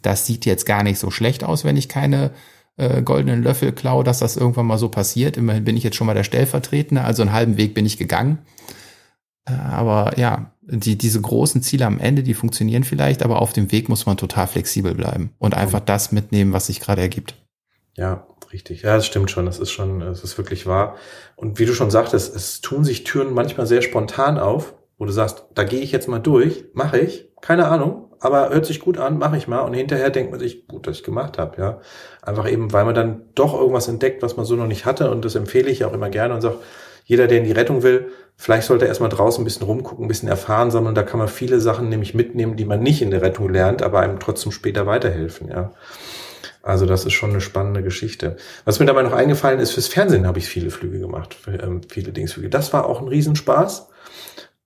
Das 0.00 0.26
sieht 0.26 0.46
jetzt 0.46 0.64
gar 0.64 0.82
nicht 0.82 0.98
so 0.98 1.10
schlecht 1.10 1.44
aus, 1.44 1.64
wenn 1.64 1.76
ich 1.76 1.88
keine 1.90 2.32
äh, 2.78 3.02
goldenen 3.02 3.42
Löffel 3.42 3.72
klaue, 3.72 4.02
dass 4.02 4.20
das 4.20 4.36
irgendwann 4.36 4.66
mal 4.66 4.78
so 4.78 4.88
passiert. 4.88 5.36
Immerhin 5.36 5.64
bin 5.64 5.76
ich 5.76 5.84
jetzt 5.84 5.96
schon 5.96 6.06
mal 6.06 6.14
der 6.14 6.24
Stellvertretende, 6.24 7.04
also 7.04 7.22
einen 7.22 7.32
halben 7.32 7.58
Weg 7.58 7.74
bin 7.74 7.84
ich 7.84 7.98
gegangen. 7.98 8.38
Äh, 9.44 9.52
aber 9.52 10.18
ja, 10.18 10.51
die, 10.62 10.96
diese 10.96 11.20
großen 11.20 11.62
Ziele 11.62 11.86
am 11.86 11.98
Ende, 11.98 12.22
die 12.22 12.34
funktionieren 12.34 12.84
vielleicht, 12.84 13.22
aber 13.22 13.42
auf 13.42 13.52
dem 13.52 13.72
Weg 13.72 13.88
muss 13.88 14.06
man 14.06 14.16
total 14.16 14.46
flexibel 14.46 14.94
bleiben 14.94 15.30
und 15.38 15.54
einfach 15.54 15.80
das 15.80 16.12
mitnehmen, 16.12 16.52
was 16.52 16.66
sich 16.66 16.80
gerade 16.80 17.02
ergibt. 17.02 17.34
Ja, 17.96 18.26
richtig. 18.52 18.82
Ja, 18.82 18.94
das 18.96 19.06
stimmt 19.06 19.30
schon. 19.30 19.46
Das 19.46 19.58
ist 19.58 19.70
schon, 19.70 20.00
es 20.02 20.22
ist 20.22 20.38
wirklich 20.38 20.66
wahr. 20.66 20.96
Und 21.36 21.58
wie 21.58 21.66
du 21.66 21.74
schon 21.74 21.90
sagtest, 21.90 22.34
es 22.34 22.60
tun 22.60 22.84
sich 22.84 23.04
Türen 23.04 23.34
manchmal 23.34 23.66
sehr 23.66 23.82
spontan 23.82 24.38
auf, 24.38 24.74
wo 24.98 25.04
du 25.04 25.12
sagst, 25.12 25.44
da 25.54 25.64
gehe 25.64 25.80
ich 25.80 25.92
jetzt 25.92 26.08
mal 26.08 26.20
durch, 26.20 26.66
mache 26.74 26.98
ich, 26.98 27.28
keine 27.40 27.66
Ahnung, 27.66 28.14
aber 28.20 28.50
hört 28.50 28.66
sich 28.66 28.78
gut 28.78 28.98
an, 28.98 29.18
mache 29.18 29.36
ich 29.36 29.48
mal. 29.48 29.60
Und 29.60 29.74
hinterher 29.74 30.10
denkt 30.10 30.30
man 30.30 30.38
sich, 30.38 30.68
gut, 30.68 30.86
dass 30.86 30.96
ich 30.96 31.02
gemacht 31.02 31.38
habe, 31.38 31.60
ja. 31.60 31.80
Einfach 32.22 32.48
eben, 32.50 32.72
weil 32.72 32.84
man 32.84 32.94
dann 32.94 33.22
doch 33.34 33.52
irgendwas 33.52 33.88
entdeckt, 33.88 34.22
was 34.22 34.36
man 34.36 34.46
so 34.46 34.54
noch 34.54 34.68
nicht 34.68 34.86
hatte. 34.86 35.10
Und 35.10 35.24
das 35.24 35.34
empfehle 35.34 35.70
ich 35.70 35.84
auch 35.84 35.92
immer 35.92 36.08
gerne 36.08 36.34
und 36.34 36.40
sage, 36.40 36.58
jeder, 37.04 37.26
der 37.26 37.38
in 37.38 37.44
die 37.44 37.52
Rettung 37.52 37.82
will, 37.82 38.08
vielleicht 38.36 38.66
sollte 38.66 38.84
er 38.84 38.88
erstmal 38.88 39.10
draußen 39.10 39.42
ein 39.42 39.44
bisschen 39.44 39.66
rumgucken, 39.66 40.04
ein 40.04 40.08
bisschen 40.08 40.28
erfahren 40.28 40.70
sammeln. 40.70 40.94
Da 40.94 41.02
kann 41.02 41.18
man 41.18 41.28
viele 41.28 41.60
Sachen 41.60 41.88
nämlich 41.88 42.14
mitnehmen, 42.14 42.56
die 42.56 42.64
man 42.64 42.80
nicht 42.80 43.02
in 43.02 43.10
der 43.10 43.22
Rettung 43.22 43.48
lernt, 43.48 43.82
aber 43.82 44.00
einem 44.00 44.20
trotzdem 44.20 44.52
später 44.52 44.86
weiterhelfen, 44.86 45.48
ja. 45.48 45.72
Also 46.62 46.86
das 46.86 47.04
ist 47.04 47.14
schon 47.14 47.30
eine 47.30 47.40
spannende 47.40 47.82
Geschichte. 47.82 48.36
Was 48.64 48.78
mir 48.78 48.86
dabei 48.86 49.02
noch 49.02 49.12
eingefallen 49.12 49.58
ist, 49.58 49.72
fürs 49.72 49.88
Fernsehen 49.88 50.26
habe 50.26 50.38
ich 50.38 50.46
viele 50.46 50.70
Flüge 50.70 51.00
gemacht, 51.00 51.36
ähm, 51.46 51.80
viele 51.88 52.12
Dingsflüge. 52.12 52.50
Das 52.50 52.72
war 52.72 52.86
auch 52.86 53.00
ein 53.00 53.08
Riesenspaß. 53.08 53.88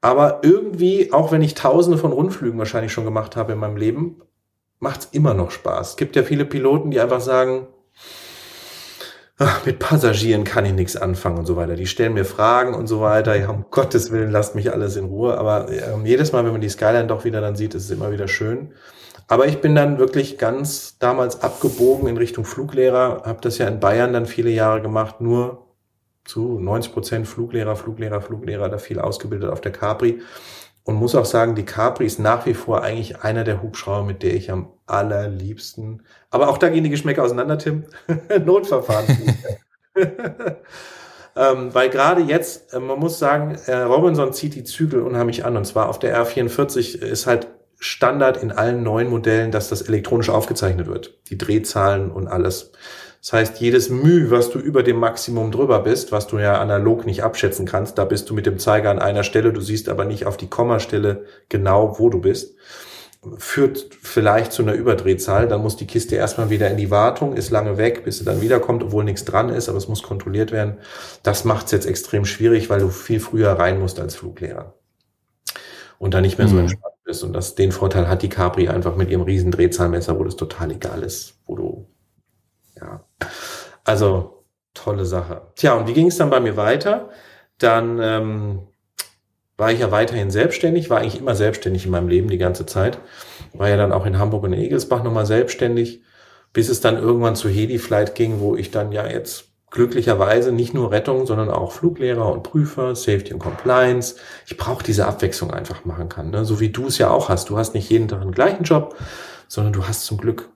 Aber 0.03 0.41
irgendwie, 0.43 1.13
auch 1.13 1.33
wenn 1.33 1.43
ich 1.43 1.55
tausende 1.55 1.99
von 1.99 2.13
Rundflügen 2.13 2.59
wahrscheinlich 2.59 2.93
schon 2.93 3.07
gemacht 3.07 3.35
habe 3.35 3.55
in 3.55 3.59
meinem 3.59 3.77
Leben, 3.77 4.23
macht's 4.79 5.09
immer 5.13 5.33
noch 5.33 5.51
Spaß. 5.51 5.91
Es 5.91 5.97
gibt 5.97 6.17
ja 6.17 6.23
viele 6.23 6.45
Piloten, 6.45 6.91
die 6.91 7.01
einfach 7.01 7.21
sagen, 7.21 7.67
ach, 9.39 9.67
mit 9.67 9.79
Passagieren 9.79 10.45
kann 10.45 10.65
ich 10.65 10.73
nichts 10.73 10.97
anfangen 10.97 11.39
und 11.39 11.47
so 11.47 11.57
weiter. 11.57 11.77
Die 11.77 11.87
stellen 11.87 12.15
mir 12.15 12.25
Fragen 12.25 12.75
und 12.75 12.87
so 12.87 13.01
weiter. 13.01 13.37
Ja, 13.37 13.51
um 13.51 13.67
Gottes 13.71 14.11
Willen, 14.11 14.31
lasst 14.31 14.55
mich 14.55 14.73
alles 14.73 14.97
in 14.97 15.07
Ruhe. 15.07 15.37
Aber 15.39 15.71
ähm, 15.71 16.07
jedes 16.07 16.33
Mal, 16.33 16.45
wenn 16.45 16.53
man 16.53 16.61
die 16.61 16.69
Skyline 16.69 17.07
doch 17.07 17.25
wieder 17.25 17.41
dann 17.41 17.57
sieht, 17.57 17.75
ist 17.75 17.85
es 17.85 17.91
immer 17.91 18.11
wieder 18.13 18.29
schön. 18.29 18.73
Aber 19.29 19.47
ich 19.47 19.61
bin 19.61 19.75
dann 19.75 19.99
wirklich 19.99 20.39
ganz 20.39 20.99
damals 20.99 21.43
abgebogen 21.43 22.09
in 22.09 22.17
Richtung 22.17 22.45
Fluglehrer, 22.45 23.23
habe 23.25 23.41
das 23.41 23.59
ja 23.59 23.67
in 23.67 23.81
Bayern 23.81 24.13
dann 24.13 24.27
viele 24.27 24.51
Jahre 24.51 24.81
gemacht, 24.81 25.21
nur 25.21 25.67
zu 26.25 26.61
90 26.61 26.93
Prozent 26.93 27.29
Fluglehrer, 27.29 27.75
Fluglehrer, 27.75 28.21
Fluglehrer, 28.21 28.69
da 28.69 28.79
viel 28.79 29.01
ausgebildet 29.01 29.51
auf 29.51 29.61
der 29.61 29.73
Capri. 29.73 30.21
Und 30.87 30.95
muss 30.95 31.17
auch 31.17 31.25
sagen, 31.25 31.57
die 31.57 31.65
Capri 31.65 32.07
ist 32.07 32.21
nach 32.21 32.47
wie 32.47 32.55
vor 32.55 32.83
eigentlich 32.83 33.21
einer 33.23 33.43
der 33.43 33.61
Hubschrauber, 33.61 34.05
mit 34.05 34.23
der 34.23 34.35
ich 34.35 34.53
am 34.53 34.69
allerliebsten, 34.87 36.03
aber 36.31 36.49
auch 36.49 36.59
da 36.59 36.69
gehen 36.69 36.85
die 36.85 36.91
Geschmäcker 36.91 37.25
auseinander, 37.25 37.59
Tim, 37.59 37.87
Notverfahren. 38.45 39.07
ähm, 41.37 41.75
weil 41.75 41.91
gerade 41.91 42.23
jetzt, 42.23 42.73
äh, 42.73 42.79
man 42.79 43.01
muss 43.01 43.19
sagen, 43.19 43.57
äh, 43.67 43.79
Robinson 43.79 44.33
zieht 44.33 44.55
die 44.55 44.63
Zügel 44.63 45.03
unheimlich 45.03 45.45
an. 45.45 45.57
Und 45.57 45.65
zwar 45.65 45.89
auf 45.89 45.99
der 45.99 46.17
R44 46.25 47.03
ist 47.03 47.27
halt 47.27 47.49
Standard 47.81 48.41
in 48.41 48.53
allen 48.53 48.85
neuen 48.85 49.11
Modellen, 49.11 49.51
dass 49.51 49.69
das 49.69 49.83
elektronisch 49.83 50.31
aufgezeichnet 50.31 50.87
wird. 50.87 51.19
Die 51.31 51.39
Drehzahlen 51.39 52.13
und 52.13 52.29
alles. 52.29 52.71
Das 53.27 53.33
heißt, 53.33 53.61
jedes 53.61 53.91
Müh, 53.91 54.31
was 54.31 54.51
du 54.51 54.61
über 54.61 54.85
dem 54.85 55.01
Maximum 55.01 55.51
drüber 55.51 55.81
bist, 55.81 56.13
was 56.13 56.29
du 56.29 56.39
ja 56.39 56.61
analog 56.61 57.07
nicht 57.07 57.25
abschätzen 57.25 57.67
kannst, 57.67 57.99
da 57.99 58.05
bist 58.05 58.31
du 58.31 58.35
mit 58.35 58.47
dem 58.47 58.61
Zeiger 58.61 58.89
an 58.89 59.01
einer 59.01 59.25
Stelle, 59.25 59.53
du 59.53 59.61
siehst 59.61 59.89
aber 59.89 60.05
nicht 60.05 60.27
auf 60.27 60.37
die 60.37 60.47
Kommastelle 60.47 61.25
genau, 61.49 61.99
wo 61.99 62.09
du 62.09 62.21
bist, 62.21 62.55
führt 63.39 63.89
vielleicht 64.01 64.53
zu 64.53 64.63
einer 64.63 64.75
Überdrehzahl. 64.75 65.49
Dann 65.49 65.61
muss 65.61 65.77
die 65.77 65.89
Kiste 65.89 66.15
erstmal 66.15 66.51
wieder 66.51 66.71
in 66.71 66.77
die 66.77 66.93
Wartung, 66.93 67.35
ist 67.35 67.51
lange 67.51 67.79
weg, 67.79 68.05
bis 68.05 68.19
sie 68.19 68.25
dann 68.25 68.43
wiederkommt, 68.43 68.85
obwohl 68.85 69.03
nichts 69.03 69.25
dran 69.25 69.49
ist, 69.49 69.69
aber 69.69 69.79
es 69.79 69.89
muss 69.89 70.05
kontrolliert 70.05 70.53
werden. 70.53 70.77
Das 71.25 71.45
macht 71.45 71.67
es 71.67 71.73
jetzt 71.73 71.87
extrem 71.87 72.27
schwierig, 72.27 72.71
weil 72.71 72.79
du 72.79 72.91
viel 72.91 73.19
früher 73.19 73.51
rein 73.51 73.81
musst 73.81 73.99
als 73.99 74.15
Fluglehrer. 74.15 74.75
Und 75.99 76.15
da 76.15 76.21
nicht 76.21 76.39
mehr 76.39 76.47
so 76.47 76.55
mhm. 76.55 76.61
entspannt 76.61 76.95
bist. 77.03 77.25
Und 77.25 77.33
das, 77.33 77.57
den 77.57 77.73
Vorteil 77.73 78.07
hat 78.07 78.23
die 78.23 78.29
Capri 78.29 78.69
einfach 78.69 78.95
mit 78.95 79.11
ihrem 79.11 79.23
riesen 79.23 79.51
Drehzahlmesser, 79.51 80.17
wo 80.17 80.23
das 80.23 80.37
total 80.37 80.71
egal 80.71 81.03
ist. 81.03 81.36
Also, 83.87 84.45
tolle 84.75 85.07
Sache. 85.07 85.43
Tja, 85.55 85.75
und 85.75 85.87
wie 85.87 85.93
ging 85.93 86.09
es 86.09 86.17
dann 86.17 86.29
bei 86.29 86.41
mir 86.41 86.57
weiter? 86.57 87.09
Dann 87.59 88.01
ähm, 88.03 88.59
war 89.57 89.71
ich 89.71 89.79
ja 89.79 89.93
weiterhin 89.93 90.33
selbstständig, 90.33 90.91
war 90.91 90.99
eigentlich 90.99 91.21
immer 91.21 91.37
selbstständig 91.37 91.87
in 91.87 91.93
meinem 91.93 92.09
Leben 92.09 92.29
die 92.29 92.37
ganze 92.37 92.67
Zeit. 92.67 92.99
War 93.55 93.69
ja 93.69 93.77
dann 93.77 93.93
auch 93.93 94.05
in 94.05 94.19
Hamburg 94.19 94.43
und 94.43 94.53
in 94.53 94.61
Egelsbach 94.61 95.05
nochmal 95.05 95.25
selbstständig, 95.25 96.03
bis 96.53 96.69
es 96.69 96.81
dann 96.81 96.99
irgendwann 96.99 97.37
zu 97.37 97.49
Hedi 97.49 97.79
Flight 97.79 98.17
ging, 98.17 98.41
wo 98.41 98.57
ich 98.57 98.73
dann 98.73 98.91
ja 98.91 99.07
jetzt 99.07 99.45
glücklicherweise 99.71 100.51
nicht 100.51 100.75
nur 100.75 100.91
Rettung, 100.91 101.25
sondern 101.25 101.51
auch 101.51 101.71
Fluglehrer 101.71 102.33
und 102.33 102.43
Prüfer, 102.43 102.97
Safety 102.97 103.35
und 103.35 103.39
Compliance. 103.39 104.17
Ich 104.47 104.57
brauche 104.57 104.83
diese 104.83 105.07
Abwechslung 105.07 105.53
einfach 105.53 105.85
machen 105.85 106.09
kann, 106.09 106.31
ne? 106.31 106.45
so 106.45 106.59
wie 106.59 106.71
du 106.71 106.89
es 106.89 106.99
ja 106.99 107.11
auch 107.11 107.29
hast. 107.29 107.51
Du 107.51 107.57
hast 107.57 107.75
nicht 107.75 107.89
jeden 107.89 108.09
Tag 108.09 108.23
den 108.23 108.33
gleichen 108.33 108.65
Job, 108.65 108.97
sondern 109.47 109.73
du 109.73 109.87
hast 109.87 110.07
zum 110.07 110.19
Glück 110.19 110.51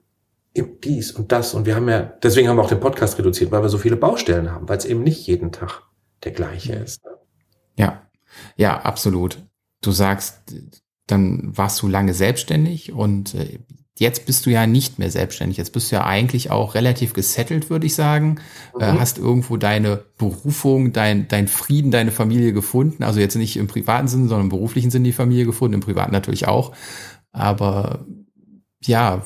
dies 0.55 1.11
und 1.11 1.31
das. 1.31 1.53
Und 1.53 1.65
wir 1.65 1.75
haben 1.75 1.87
ja, 1.89 2.01
deswegen 2.01 2.47
haben 2.47 2.57
wir 2.57 2.63
auch 2.63 2.69
den 2.69 2.79
Podcast 2.79 3.17
reduziert, 3.17 3.51
weil 3.51 3.61
wir 3.61 3.69
so 3.69 3.77
viele 3.77 3.95
Baustellen 3.95 4.51
haben, 4.51 4.67
weil 4.67 4.77
es 4.77 4.85
eben 4.85 5.03
nicht 5.03 5.25
jeden 5.27 5.51
Tag 5.51 5.83
der 6.23 6.31
gleiche 6.31 6.73
ist. 6.73 7.01
Ja, 7.77 8.07
ja, 8.55 8.81
absolut. 8.81 9.37
Du 9.81 9.91
sagst, 9.91 10.53
dann 11.07 11.57
warst 11.57 11.81
du 11.81 11.87
lange 11.87 12.13
selbstständig 12.13 12.91
und 12.91 13.33
äh, 13.33 13.59
jetzt 13.97 14.25
bist 14.25 14.45
du 14.45 14.49
ja 14.49 14.67
nicht 14.67 14.99
mehr 14.99 15.11
selbstständig. 15.11 15.57
Jetzt 15.57 15.73
bist 15.73 15.91
du 15.91 15.95
ja 15.95 16.05
eigentlich 16.05 16.51
auch 16.51 16.75
relativ 16.75 17.13
gesettelt, 17.13 17.69
würde 17.69 17.87
ich 17.87 17.95
sagen. 17.95 18.39
Äh, 18.79 18.91
mhm. 18.91 18.99
hast 18.99 19.17
irgendwo 19.17 19.57
deine 19.57 20.03
Berufung, 20.17 20.93
dein, 20.93 21.27
dein 21.27 21.47
Frieden, 21.47 21.91
deine 21.91 22.11
Familie 22.11 22.53
gefunden. 22.53 23.03
Also 23.03 23.19
jetzt 23.19 23.35
nicht 23.35 23.57
im 23.57 23.67
privaten 23.67 24.07
Sinn, 24.07 24.27
sondern 24.27 24.47
im 24.47 24.49
beruflichen 24.49 24.91
Sinn 24.91 25.03
die 25.03 25.11
Familie 25.11 25.45
gefunden, 25.45 25.75
im 25.75 25.81
privaten 25.81 26.11
natürlich 26.11 26.47
auch. 26.47 26.73
Aber 27.31 28.05
ja, 28.83 29.25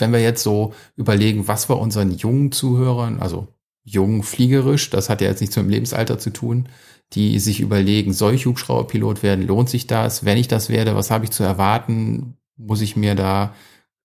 wenn 0.00 0.12
wir 0.12 0.20
jetzt 0.20 0.42
so 0.42 0.74
überlegen, 0.96 1.48
was 1.48 1.68
wir 1.68 1.78
unseren 1.78 2.12
jungen 2.12 2.52
Zuhörern, 2.52 3.20
also 3.20 3.48
jung 3.84 4.22
fliegerisch, 4.22 4.90
das 4.90 5.08
hat 5.08 5.20
ja 5.20 5.28
jetzt 5.28 5.40
nichts 5.40 5.56
mit 5.56 5.66
dem 5.66 5.70
Lebensalter 5.70 6.18
zu 6.18 6.30
tun, 6.30 6.68
die 7.12 7.38
sich 7.38 7.60
überlegen, 7.60 8.12
soll 8.12 8.34
ich 8.34 8.46
Hubschrauberpilot 8.46 9.22
werden? 9.22 9.46
Lohnt 9.46 9.68
sich 9.68 9.86
das? 9.86 10.24
Wenn 10.24 10.38
ich 10.38 10.48
das 10.48 10.68
werde, 10.68 10.94
was 10.94 11.10
habe 11.10 11.24
ich 11.24 11.30
zu 11.30 11.42
erwarten? 11.42 12.36
Muss 12.56 12.82
ich 12.82 12.96
mir 12.96 13.14
da 13.14 13.54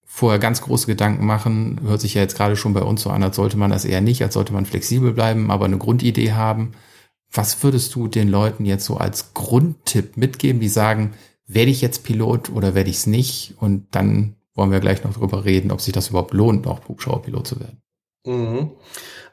vorher 0.03 0.39
ganz 0.39 0.61
große 0.61 0.87
Gedanken 0.87 1.25
machen? 1.25 1.81
Hört 1.83 2.01
sich 2.01 2.15
ja 2.15 2.21
jetzt 2.21 2.35
gerade 2.35 2.55
schon 2.55 2.73
bei 2.73 2.81
uns 2.81 3.03
so 3.03 3.09
an, 3.11 3.21
als 3.21 3.35
sollte 3.35 3.57
man 3.57 3.69
das 3.69 3.85
eher 3.85 4.01
nicht, 4.01 4.23
als 4.23 4.33
sollte 4.33 4.53
man 4.53 4.65
flexibel 4.65 5.13
bleiben, 5.13 5.51
aber 5.51 5.65
eine 5.65 5.77
Grundidee 5.77 6.31
haben. 6.31 6.71
Was 7.31 7.63
würdest 7.63 7.93
du 7.95 8.07
den 8.07 8.29
Leuten 8.29 8.65
jetzt 8.65 8.85
so 8.85 8.97
als 8.97 9.33
Grundtipp 9.33 10.17
mitgeben, 10.17 10.61
die 10.61 10.69
sagen, 10.69 11.13
werde 11.47 11.71
ich 11.71 11.81
jetzt 11.81 12.03
Pilot 12.03 12.49
oder 12.49 12.73
werde 12.73 12.89
ich 12.89 12.97
es 12.97 13.07
nicht? 13.07 13.55
Und 13.59 13.87
dann 13.91 14.34
wollen 14.55 14.71
wir 14.71 14.79
gleich 14.79 15.03
noch 15.03 15.13
drüber 15.13 15.45
reden, 15.45 15.71
ob 15.71 15.81
sich 15.81 15.93
das 15.93 16.09
überhaupt 16.09 16.33
lohnt, 16.33 16.65
auch 16.65 16.87
Hubschrauberpilot 16.87 17.45
zu 17.47 17.59
werden. 17.59 17.81
Mhm. 18.25 18.71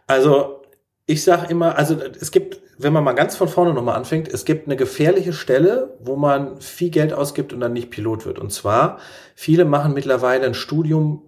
Also 0.07 0.63
ich 1.07 1.23
sage 1.25 1.51
immer, 1.51 1.77
also 1.79 1.97
es 2.21 2.31
gibt, 2.31 2.61
wenn 2.79 2.93
man 2.93 3.05
mal 3.05 3.13
ganz 3.13 3.37
von 3.37 3.49
vorne 3.49 3.73
nochmal 3.73 3.97
anfängt, 3.97 4.29
es 4.29 4.45
gibt 4.45 4.67
eine 4.67 4.77
gefährliche 4.77 5.33
Stelle, 5.33 5.97
wo 6.01 6.17
man 6.17 6.61
viel 6.61 6.91
Geld 6.91 7.13
ausgibt 7.13 7.53
und 7.53 7.61
dann 7.61 7.73
nicht 7.73 7.91
Pilot 7.91 8.27
wird. 8.27 8.39
Und 8.39 8.53
zwar, 8.53 8.99
viele 9.35 9.65
machen 9.65 9.95
mittlerweile 9.95 10.47
ein 10.47 10.55
Studium 10.55 11.23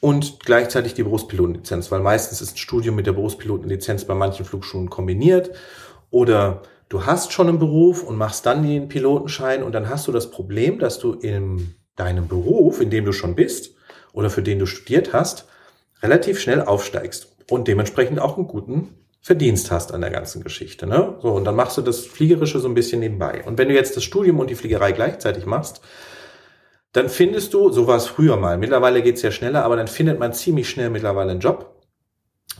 und 0.00 0.40
gleichzeitig 0.40 0.94
die 0.94 1.02
Berufspilotenlizenz, 1.02 1.90
weil 1.90 2.00
meistens 2.00 2.42
ist 2.42 2.54
ein 2.54 2.58
Studium 2.58 2.94
mit 2.94 3.06
der 3.06 3.12
Berufspilotenlizenz 3.12 4.04
bei 4.04 4.14
manchen 4.14 4.44
Flugschulen 4.44 4.90
kombiniert. 4.90 5.50
Oder 6.10 6.62
du 6.88 7.06
hast 7.06 7.32
schon 7.32 7.48
einen 7.48 7.58
Beruf 7.58 8.02
und 8.02 8.16
machst 8.16 8.44
dann 8.46 8.62
den 8.62 8.88
Pilotenschein 8.88 9.62
und 9.62 9.72
dann 9.72 9.88
hast 9.88 10.06
du 10.06 10.12
das 10.12 10.30
Problem, 10.30 10.78
dass 10.78 10.98
du 10.98 11.12
in 11.12 11.74
deinem 11.96 12.28
Beruf, 12.28 12.80
in 12.80 12.90
dem 12.90 13.04
du 13.04 13.12
schon 13.12 13.34
bist 13.34 13.74
oder 14.12 14.30
für 14.30 14.42
den 14.42 14.58
du 14.58 14.66
studiert 14.66 15.12
hast, 15.12 15.46
relativ 16.02 16.40
schnell 16.40 16.62
aufsteigst 16.62 17.36
und 17.50 17.68
dementsprechend 17.68 18.20
auch 18.20 18.36
einen 18.36 18.46
guten 18.46 18.94
Verdienst 19.20 19.70
hast 19.70 19.92
an 19.92 20.02
der 20.02 20.10
ganzen 20.10 20.44
Geschichte. 20.44 20.86
Ne? 20.86 21.18
So, 21.22 21.30
und 21.30 21.44
dann 21.44 21.56
machst 21.56 21.78
du 21.78 21.82
das 21.82 22.00
Fliegerische 22.04 22.58
so 22.58 22.68
ein 22.68 22.74
bisschen 22.74 23.00
nebenbei. 23.00 23.42
Und 23.46 23.56
wenn 23.56 23.68
du 23.68 23.74
jetzt 23.74 23.96
das 23.96 24.04
Studium 24.04 24.38
und 24.38 24.50
die 24.50 24.54
Fliegerei 24.54 24.92
gleichzeitig 24.92 25.46
machst, 25.46 25.80
dann 26.92 27.08
findest 27.08 27.54
du, 27.54 27.72
so 27.72 27.86
war 27.86 27.96
es 27.96 28.06
früher 28.06 28.36
mal, 28.36 28.58
mittlerweile 28.58 29.02
geht's 29.02 29.22
ja 29.22 29.30
schneller, 29.30 29.64
aber 29.64 29.76
dann 29.76 29.88
findet 29.88 30.18
man 30.18 30.32
ziemlich 30.32 30.68
schnell 30.68 30.90
mittlerweile 30.90 31.30
einen 31.30 31.40
Job. 31.40 31.82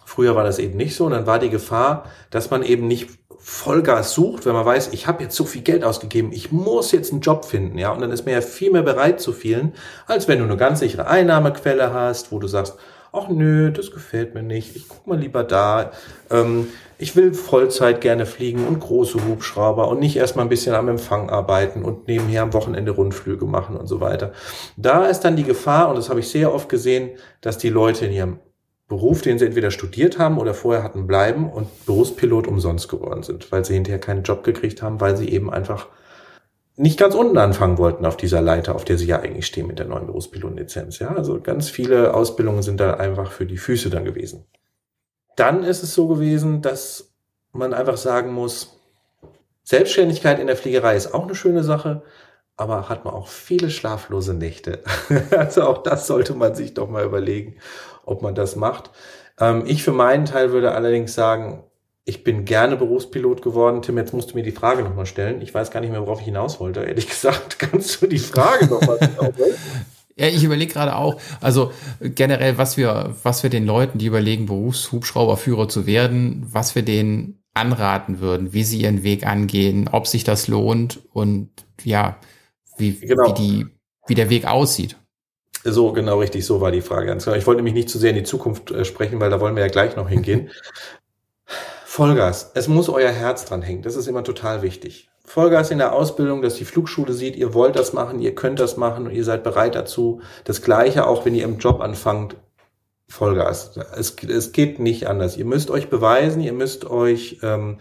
Früher 0.06 0.34
war 0.34 0.42
das 0.42 0.58
eben 0.58 0.76
nicht 0.76 0.96
so 0.96 1.04
und 1.04 1.12
dann 1.12 1.26
war 1.26 1.38
die 1.38 1.50
Gefahr, 1.50 2.10
dass 2.30 2.50
man 2.50 2.62
eben 2.62 2.88
nicht 2.88 3.10
Vollgas 3.46 4.14
sucht, 4.14 4.46
wenn 4.46 4.54
man 4.54 4.64
weiß, 4.64 4.88
ich 4.92 5.06
habe 5.06 5.22
jetzt 5.22 5.36
so 5.36 5.44
viel 5.44 5.60
Geld 5.60 5.84
ausgegeben, 5.84 6.32
ich 6.32 6.50
muss 6.50 6.92
jetzt 6.92 7.12
einen 7.12 7.20
Job 7.20 7.44
finden, 7.44 7.76
ja, 7.76 7.92
und 7.92 8.00
dann 8.00 8.10
ist 8.10 8.24
man 8.24 8.32
ja 8.32 8.40
viel 8.40 8.72
mehr 8.72 8.82
bereit 8.82 9.20
zu 9.20 9.32
vielen, 9.34 9.74
als 10.06 10.28
wenn 10.28 10.38
du 10.38 10.46
eine 10.46 10.56
ganz 10.56 10.80
sichere 10.80 11.08
Einnahmequelle 11.08 11.92
hast, 11.92 12.32
wo 12.32 12.38
du 12.38 12.46
sagst, 12.46 12.78
ach 13.12 13.28
nö, 13.28 13.70
das 13.70 13.90
gefällt 13.90 14.34
mir 14.34 14.42
nicht, 14.42 14.74
ich 14.76 14.88
guck 14.88 15.06
mal 15.06 15.18
lieber 15.18 15.44
da. 15.44 15.92
Ähm, 16.30 16.68
ich 16.96 17.16
will 17.16 17.34
Vollzeit 17.34 18.00
gerne 18.00 18.24
fliegen 18.24 18.66
und 18.66 18.80
große 18.80 19.22
Hubschrauber 19.28 19.88
und 19.88 20.00
nicht 20.00 20.16
erstmal 20.16 20.46
ein 20.46 20.48
bisschen 20.48 20.74
am 20.74 20.88
Empfang 20.88 21.28
arbeiten 21.28 21.84
und 21.84 22.08
nebenher 22.08 22.40
am 22.40 22.54
Wochenende 22.54 22.92
Rundflüge 22.92 23.44
machen 23.44 23.76
und 23.76 23.88
so 23.88 24.00
weiter. 24.00 24.32
Da 24.78 25.04
ist 25.04 25.20
dann 25.20 25.36
die 25.36 25.44
Gefahr, 25.44 25.90
und 25.90 25.96
das 25.96 26.08
habe 26.08 26.20
ich 26.20 26.28
sehr 26.28 26.54
oft 26.54 26.70
gesehen, 26.70 27.10
dass 27.42 27.58
die 27.58 27.68
Leute 27.68 28.06
in 28.06 28.12
ihrem 28.12 28.38
Beruf, 28.94 29.22
den 29.22 29.38
sie 29.38 29.46
entweder 29.46 29.70
studiert 29.70 30.18
haben 30.18 30.38
oder 30.38 30.54
vorher 30.54 30.82
hatten, 30.82 31.06
bleiben 31.06 31.50
und 31.50 31.68
Berufspilot 31.86 32.46
umsonst 32.46 32.88
geworden 32.88 33.22
sind, 33.22 33.50
weil 33.50 33.64
sie 33.64 33.74
hinterher 33.74 34.00
keinen 34.00 34.22
Job 34.22 34.44
gekriegt 34.44 34.82
haben, 34.82 35.00
weil 35.00 35.16
sie 35.16 35.28
eben 35.28 35.52
einfach 35.52 35.88
nicht 36.76 36.98
ganz 36.98 37.14
unten 37.14 37.38
anfangen 37.38 37.78
wollten 37.78 38.04
auf 38.04 38.16
dieser 38.16 38.40
Leiter, 38.40 38.74
auf 38.74 38.84
der 38.84 38.98
sie 38.98 39.06
ja 39.06 39.20
eigentlich 39.20 39.46
stehen 39.46 39.66
mit 39.66 39.78
der 39.78 39.86
neuen 39.86 40.06
Berufspilotenlizenz. 40.06 40.98
Ja, 40.98 41.14
also 41.14 41.40
ganz 41.40 41.68
viele 41.70 42.14
Ausbildungen 42.14 42.62
sind 42.62 42.80
da 42.80 42.94
einfach 42.94 43.32
für 43.32 43.46
die 43.46 43.58
Füße 43.58 43.90
dann 43.90 44.04
gewesen. 44.04 44.44
Dann 45.36 45.64
ist 45.64 45.82
es 45.82 45.94
so 45.94 46.08
gewesen, 46.08 46.62
dass 46.62 47.12
man 47.52 47.74
einfach 47.74 47.96
sagen 47.96 48.32
muss, 48.32 48.80
Selbstständigkeit 49.62 50.38
in 50.38 50.46
der 50.46 50.56
Fliegerei 50.56 50.96
ist 50.96 51.14
auch 51.14 51.24
eine 51.24 51.34
schöne 51.34 51.64
Sache, 51.64 52.02
aber 52.56 52.88
hat 52.88 53.04
man 53.04 53.14
auch 53.14 53.28
viele 53.28 53.70
schlaflose 53.70 54.34
Nächte. 54.34 54.82
also 55.30 55.62
auch 55.62 55.82
das 55.82 56.06
sollte 56.06 56.34
man 56.34 56.54
sich 56.54 56.74
doch 56.74 56.88
mal 56.88 57.04
überlegen, 57.04 57.56
ob 58.04 58.22
man 58.22 58.34
das 58.34 58.56
macht. 58.56 58.90
Ähm, 59.40 59.64
ich 59.66 59.82
für 59.82 59.92
meinen 59.92 60.24
Teil 60.24 60.52
würde 60.52 60.72
allerdings 60.72 61.14
sagen, 61.14 61.64
ich 62.04 62.22
bin 62.22 62.44
gerne 62.44 62.76
Berufspilot 62.76 63.42
geworden. 63.42 63.82
Tim, 63.82 63.96
jetzt 63.96 64.12
musst 64.12 64.32
du 64.32 64.36
mir 64.36 64.42
die 64.42 64.52
Frage 64.52 64.82
nochmal 64.82 65.06
stellen. 65.06 65.40
Ich 65.40 65.54
weiß 65.54 65.70
gar 65.70 65.80
nicht 65.80 65.90
mehr, 65.90 66.02
worauf 66.02 66.20
ich 66.20 66.26
hinaus 66.26 66.60
wollte. 66.60 66.80
Ehrlich 66.80 67.08
gesagt, 67.08 67.58
kannst 67.58 68.00
du 68.00 68.06
die 68.06 68.18
Frage 68.18 68.66
nochmal 68.66 68.96
stellen? 68.96 69.34
Ja, 70.16 70.28
ich 70.28 70.44
überlege 70.44 70.72
gerade 70.72 70.94
auch, 70.94 71.20
also 71.40 71.72
generell, 72.00 72.56
was 72.56 72.76
wir, 72.76 73.16
was 73.24 73.42
wir 73.42 73.50
den 73.50 73.66
Leuten, 73.66 73.98
die 73.98 74.06
überlegen, 74.06 74.46
Berufshubschrauberführer 74.46 75.68
zu 75.68 75.86
werden, 75.86 76.46
was 76.48 76.76
wir 76.76 76.82
denen 76.82 77.42
anraten 77.52 78.20
würden, 78.20 78.52
wie 78.52 78.62
sie 78.62 78.82
ihren 78.82 79.02
Weg 79.02 79.26
angehen, 79.26 79.88
ob 79.90 80.06
sich 80.06 80.22
das 80.22 80.46
lohnt 80.46 81.00
und 81.12 81.50
ja, 81.82 82.16
wie, 82.76 82.92
genau. 82.92 83.28
wie, 83.28 83.34
die, 83.34 83.66
wie 84.06 84.14
der 84.14 84.30
Weg 84.30 84.46
aussieht. 84.46 84.96
So, 85.64 85.92
genau 85.92 86.18
richtig, 86.18 86.44
so 86.44 86.60
war 86.60 86.70
die 86.70 86.82
Frage. 86.82 87.06
Ganz 87.06 87.24
genau. 87.24 87.36
Ich 87.36 87.46
wollte 87.46 87.58
nämlich 87.58 87.74
nicht 87.74 87.88
zu 87.88 87.98
sehr 87.98 88.10
in 88.10 88.16
die 88.16 88.22
Zukunft 88.22 88.70
äh, 88.70 88.84
sprechen, 88.84 89.18
weil 89.20 89.30
da 89.30 89.40
wollen 89.40 89.56
wir 89.56 89.62
ja 89.62 89.70
gleich 89.70 89.96
noch 89.96 90.08
hingehen. 90.08 90.50
Vollgas. 91.86 92.50
Es 92.54 92.68
muss 92.68 92.88
euer 92.88 93.12
Herz 93.12 93.44
dran 93.44 93.62
hängen. 93.62 93.82
Das 93.82 93.96
ist 93.96 94.08
immer 94.08 94.24
total 94.24 94.62
wichtig. 94.62 95.08
Vollgas 95.24 95.70
in 95.70 95.78
der 95.78 95.94
Ausbildung, 95.94 96.42
dass 96.42 96.56
die 96.56 96.66
Flugschule 96.66 97.12
sieht, 97.14 97.36
ihr 97.36 97.54
wollt 97.54 97.76
das 97.76 97.94
machen, 97.94 98.20
ihr 98.20 98.34
könnt 98.34 98.60
das 98.60 98.76
machen 98.76 99.06
und 99.06 99.12
ihr 99.12 99.24
seid 99.24 99.42
bereit 99.42 99.74
dazu. 99.74 100.20
Das 100.44 100.60
Gleiche 100.60 101.06
auch, 101.06 101.24
wenn 101.24 101.34
ihr 101.34 101.44
im 101.44 101.58
Job 101.58 101.80
anfangt. 101.80 102.36
Vollgas. 103.08 103.78
Es, 103.96 104.16
es 104.24 104.52
geht 104.52 104.80
nicht 104.80 105.06
anders. 105.06 105.36
Ihr 105.36 105.44
müsst 105.44 105.70
euch 105.70 105.88
beweisen, 105.88 106.40
ihr 106.40 106.52
müsst 106.52 106.84
euch, 106.84 107.38
ähm, 107.42 107.78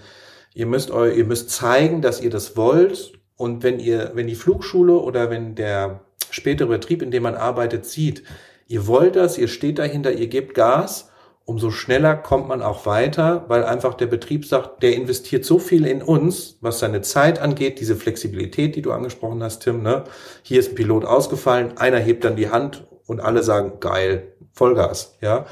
ihr 0.53 0.67
müsst 0.67 0.91
euch, 0.91 1.17
ihr 1.17 1.25
müsst 1.25 1.49
zeigen, 1.49 2.01
dass 2.01 2.21
ihr 2.21 2.29
das 2.29 2.55
wollt. 2.55 3.13
Und 3.43 3.61
wenn 3.61 3.77
ihr, 3.77 4.11
wenn 4.13 4.27
die 4.27 4.35
Flugschule 4.35 4.93
oder 4.93 5.29
wenn 5.29 5.53
der 5.53 5.99
spätere 6.29 6.67
Betrieb, 6.67 7.01
in 7.01 7.11
dem 7.11 7.23
man 7.23 7.35
arbeitet, 7.35 7.85
sieht, 7.85 8.23
ihr 8.67 8.87
wollt 8.87 9.17
das, 9.17 9.37
ihr 9.37 9.49
steht 9.49 9.79
dahinter, 9.79 10.13
ihr 10.13 10.27
gebt 10.27 10.53
Gas, 10.53 11.11
umso 11.43 11.69
schneller 11.69 12.15
kommt 12.15 12.47
man 12.47 12.61
auch 12.61 12.85
weiter, 12.85 13.43
weil 13.49 13.65
einfach 13.65 13.95
der 13.95 14.05
Betrieb 14.05 14.45
sagt, 14.45 14.81
der 14.81 14.95
investiert 14.95 15.43
so 15.43 15.59
viel 15.59 15.85
in 15.85 16.01
uns, 16.01 16.57
was 16.61 16.79
seine 16.79 17.01
Zeit 17.01 17.37
angeht, 17.37 17.81
diese 17.81 17.97
Flexibilität, 17.97 18.77
die 18.77 18.81
du 18.81 18.93
angesprochen 18.93 19.43
hast, 19.43 19.59
Tim. 19.59 19.83
Ne? 19.83 20.05
Hier 20.43 20.61
ist 20.61 20.69
ein 20.69 20.75
Pilot 20.75 21.03
ausgefallen, 21.03 21.77
einer 21.77 21.99
hebt 21.99 22.23
dann 22.23 22.37
die 22.37 22.49
Hand 22.49 22.87
und 23.07 23.19
alle 23.19 23.43
sagen, 23.43 23.81
geil, 23.81 24.35
Vollgas. 24.53 25.17
Ja, 25.19 25.47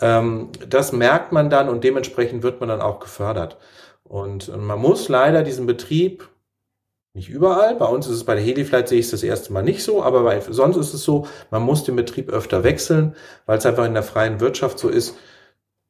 ähm, 0.00 0.48
Das 0.68 0.90
merkt 0.90 1.30
man 1.30 1.50
dann 1.50 1.68
und 1.68 1.84
dementsprechend 1.84 2.42
wird 2.42 2.58
man 2.58 2.68
dann 2.68 2.80
auch 2.80 2.98
gefördert. 2.98 3.58
Und 4.02 4.50
man 4.56 4.80
muss 4.80 5.08
leider 5.08 5.44
diesen 5.44 5.66
Betrieb 5.66 6.28
nicht 7.14 7.28
überall. 7.28 7.74
Bei 7.76 7.86
uns 7.86 8.06
ist 8.06 8.14
es 8.14 8.24
bei 8.24 8.34
der 8.34 8.44
Heliflight 8.44 8.88
sehe 8.88 8.98
ich 8.98 9.06
es 9.06 9.10
das 9.10 9.22
erste 9.22 9.52
Mal 9.52 9.62
nicht 9.62 9.82
so, 9.82 10.02
aber 10.02 10.22
bei, 10.22 10.40
sonst 10.40 10.76
ist 10.76 10.94
es 10.94 11.02
so, 11.02 11.26
man 11.50 11.62
muss 11.62 11.84
den 11.84 11.96
Betrieb 11.96 12.30
öfter 12.30 12.64
wechseln, 12.64 13.16
weil 13.46 13.58
es 13.58 13.66
einfach 13.66 13.86
in 13.86 13.94
der 13.94 14.02
freien 14.02 14.40
Wirtschaft 14.40 14.78
so 14.78 14.88
ist. 14.88 15.16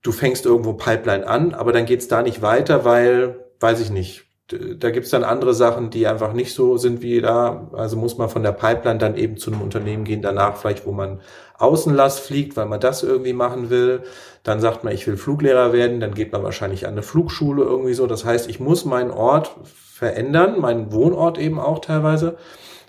Du 0.03 0.13
fängst 0.13 0.47
irgendwo 0.47 0.75
Pipeline 0.75 1.27
an, 1.27 1.55
aber 1.55 1.73
dann 1.73 1.87
geht 1.87 2.01
es 2.01 2.09
da 2.09 2.23
nicht 2.23 2.41
weiter, 2.41 2.85
weil, 2.85 3.45
weiß 3.61 3.81
ich 3.81 3.91
nicht, 3.91 4.28
da 4.49 4.91
gibt's 4.91 5.11
dann 5.11 5.25
andere 5.25 5.53
Sachen, 5.53 5.91
die 5.91 6.07
einfach 6.07 6.33
nicht 6.33 6.55
so 6.55 6.79
sind 6.79 7.03
wie 7.03 7.21
da. 7.21 7.69
Also 7.73 7.97
muss 7.97 8.17
man 8.17 8.31
von 8.31 8.43
der 8.43 8.53
Pipeline 8.53 8.99
dann 8.99 9.17
eben 9.17 9.37
zu 9.37 9.53
einem 9.53 9.61
Unternehmen 9.61 10.05
gehen, 10.05 10.23
danach 10.23 10.57
vielleicht, 10.57 10.87
wo 10.87 10.93
man 10.93 11.21
Außenlast 11.59 12.21
fliegt, 12.21 12.57
weil 12.57 12.67
man 12.67 12.81
das 12.81 13.03
irgendwie 13.03 13.35
machen 13.35 13.69
will. 13.69 14.05
Dann 14.45 14.61
sagt 14.61 14.85
man, 14.85 14.95
ich 14.95 15.07
will 15.07 15.19
Fluglehrer 15.19 15.73
werden, 15.75 16.01
dann 16.01 16.15
geht 16.15 16.33
man 16.33 16.43
wahrscheinlich 16.43 16.87
an 16.87 16.93
eine 16.93 17.03
Flugschule 17.03 17.63
irgendwie 17.63 17.95
so. 17.95 18.07
Das 18.07 18.25
heißt, 18.25 18.49
ich 18.49 18.59
muss 18.59 18.87
meinen 18.87 19.11
Ort 19.11 19.51
verändern, 19.65 20.61
meinen 20.61 20.93
Wohnort 20.93 21.37
eben 21.37 21.61
auch 21.61 21.81
teilweise 21.81 22.37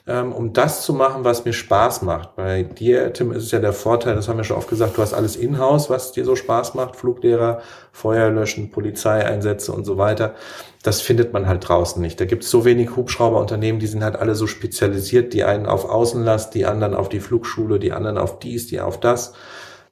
ähm, 0.09 0.33
um 0.33 0.53
das 0.53 0.81
zu 0.81 0.93
machen, 0.93 1.23
was 1.23 1.45
mir 1.45 1.53
Spaß 1.53 2.01
macht. 2.01 2.35
Bei 2.35 2.63
dir, 2.63 3.13
Tim, 3.13 3.31
ist 3.31 3.43
es 3.43 3.51
ja 3.51 3.59
der 3.59 3.73
Vorteil, 3.73 4.15
das 4.15 4.27
haben 4.27 4.37
wir 4.37 4.43
schon 4.43 4.57
oft 4.57 4.67
gesagt, 4.67 4.97
du 4.97 5.03
hast 5.03 5.13
alles 5.13 5.35
in-house, 5.35 5.91
was 5.91 6.11
dir 6.11 6.25
so 6.25 6.35
Spaß 6.35 6.73
macht, 6.73 6.95
Fluglehrer, 6.95 7.61
Feuerlöschen, 7.91 8.71
Polizeieinsätze 8.71 9.71
und 9.71 9.85
so 9.85 9.99
weiter. 9.99 10.33
Das 10.81 10.99
findet 10.99 11.31
man 11.31 11.47
halt 11.47 11.69
draußen 11.69 12.01
nicht. 12.01 12.19
Da 12.19 12.25
gibt 12.25 12.43
es 12.43 12.49
so 12.49 12.65
wenig 12.65 12.95
Hubschrauberunternehmen, 12.95 13.79
die 13.79 13.85
sind 13.85 14.03
halt 14.03 14.15
alle 14.15 14.33
so 14.33 14.47
spezialisiert, 14.47 15.33
die 15.33 15.43
einen 15.43 15.67
auf 15.67 15.87
Außenlast, 15.87 16.55
die 16.55 16.65
anderen 16.65 16.95
auf 16.95 17.09
die 17.09 17.19
Flugschule, 17.19 17.77
die 17.77 17.91
anderen 17.91 18.17
auf 18.17 18.39
dies, 18.39 18.65
die 18.65 18.81
auf 18.81 18.99
das. 18.99 19.33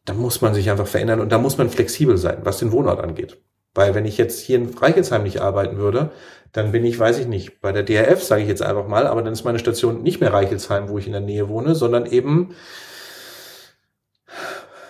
Da 0.05 0.13
muss 0.13 0.41
man 0.41 0.55
sich 0.55 0.71
einfach 0.71 0.87
verändern 0.87 1.19
und 1.19 1.31
da 1.31 1.37
muss 1.37 1.59
man 1.59 1.69
flexibel 1.69 2.17
sein, 2.17 2.39
was 2.43 2.57
den 2.57 2.71
Wohnort 2.71 2.99
angeht. 2.99 3.37
Weil 3.75 3.93
wenn 3.93 4.05
ich 4.05 4.17
jetzt 4.17 4.39
hier 4.39 4.57
in 4.57 4.73
Reichelsheim 4.73 5.21
nicht 5.21 5.41
arbeiten 5.41 5.77
würde, 5.77 6.09
dann 6.57 6.71
bin 6.71 6.83
ich, 6.85 6.97
weiß 6.97 7.19
ich 7.19 7.27
nicht, 7.27 7.61
bei 7.61 7.71
der 7.71 7.83
DRF, 7.83 8.23
sage 8.23 8.41
ich 8.41 8.47
jetzt 8.47 8.63
einfach 8.63 8.87
mal, 8.87 9.05
aber 9.05 9.21
dann 9.21 9.31
ist 9.31 9.43
meine 9.43 9.59
Station 9.59 10.01
nicht 10.01 10.19
mehr 10.19 10.33
Reichelsheim, 10.33 10.89
wo 10.89 10.97
ich 10.97 11.05
in 11.05 11.11
der 11.11 11.21
Nähe 11.21 11.49
wohne, 11.49 11.75
sondern 11.75 12.07
eben 12.07 12.55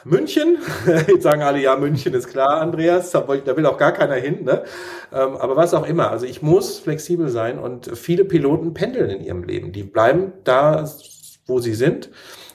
München. 0.06 0.60
Jetzt 1.08 1.24
sagen 1.24 1.42
alle, 1.42 1.60
ja, 1.60 1.76
München 1.76 2.14
ist 2.14 2.30
klar, 2.30 2.62
Andreas, 2.62 3.12
da 3.12 3.28
will 3.28 3.66
auch 3.66 3.78
gar 3.78 3.92
keiner 3.92 4.16
hin. 4.16 4.46
Ne? 4.46 4.64
Ähm, 5.12 5.36
aber 5.36 5.58
was 5.58 5.74
auch 5.74 5.86
immer. 5.86 6.10
Also 6.10 6.26
ich 6.26 6.42
muss 6.42 6.80
flexibel 6.80 7.28
sein 7.28 7.60
und 7.60 7.98
viele 7.98 8.24
Piloten 8.24 8.74
pendeln 8.74 9.10
in 9.10 9.22
ihrem 9.22 9.44
Leben. 9.44 9.74
Die 9.74 9.84
bleiben 9.84 10.32
da, 10.46 10.90
wo 11.48 11.60
sie 11.60 11.74
sind 11.74 12.10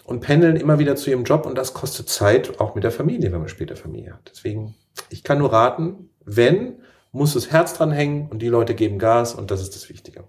und 0.05 0.21
pendeln 0.21 0.57
immer 0.57 0.79
wieder 0.79 0.97
zu 0.97 1.11
ihrem 1.11 1.25
Job 1.25 1.45
und 1.45 1.59
das 1.59 1.75
kostet 1.75 2.09
Zeit, 2.09 2.59
auch 2.61 2.75
mit 2.75 2.83
der 2.83 2.91
Familie, 2.91 3.31
wenn 3.31 3.41
man 3.41 3.49
später 3.51 3.77
Familie 3.77 4.15
hat. 4.15 4.31
Deswegen, 4.33 4.75
ich 5.11 5.23
kann 5.23 5.37
nur 5.37 5.53
raten, 5.53 6.09
wenn 6.25 6.82
muss 7.13 7.35
das 7.35 7.51
Herz 7.51 7.75
dran 7.75 7.93
hängen 7.93 8.29
und 8.29 8.41
die 8.41 8.49
Leute 8.49 8.75
geben 8.75 8.99
Gas 8.99 9.35
und 9.35 9.51
das 9.51 9.61
ist 9.61 9.77
das 9.77 9.89
Wichtige. 9.89 10.25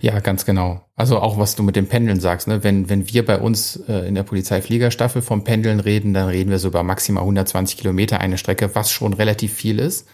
Ja, 0.00 0.20
ganz 0.20 0.44
genau. 0.44 0.80
Also 0.94 1.18
auch 1.18 1.38
was 1.38 1.54
du 1.54 1.62
mit 1.62 1.76
dem 1.76 1.86
Pendeln 1.86 2.20
sagst, 2.20 2.48
ne? 2.48 2.64
wenn, 2.64 2.88
wenn 2.88 3.08
wir 3.12 3.24
bei 3.24 3.38
uns 3.38 3.76
äh, 3.88 4.08
in 4.08 4.14
der 4.14 4.22
Polizeifliegerstaffel 4.22 5.22
vom 5.22 5.44
Pendeln 5.44 5.80
reden, 5.80 6.14
dann 6.14 6.28
reden 6.28 6.50
wir 6.50 6.58
so 6.58 6.68
über 6.68 6.82
maximal 6.82 7.22
120 7.22 7.76
Kilometer 7.78 8.20
eine 8.20 8.38
Strecke, 8.38 8.74
was 8.74 8.90
schon 8.90 9.12
relativ 9.12 9.52
viel 9.52 9.78
ist. 9.78 10.08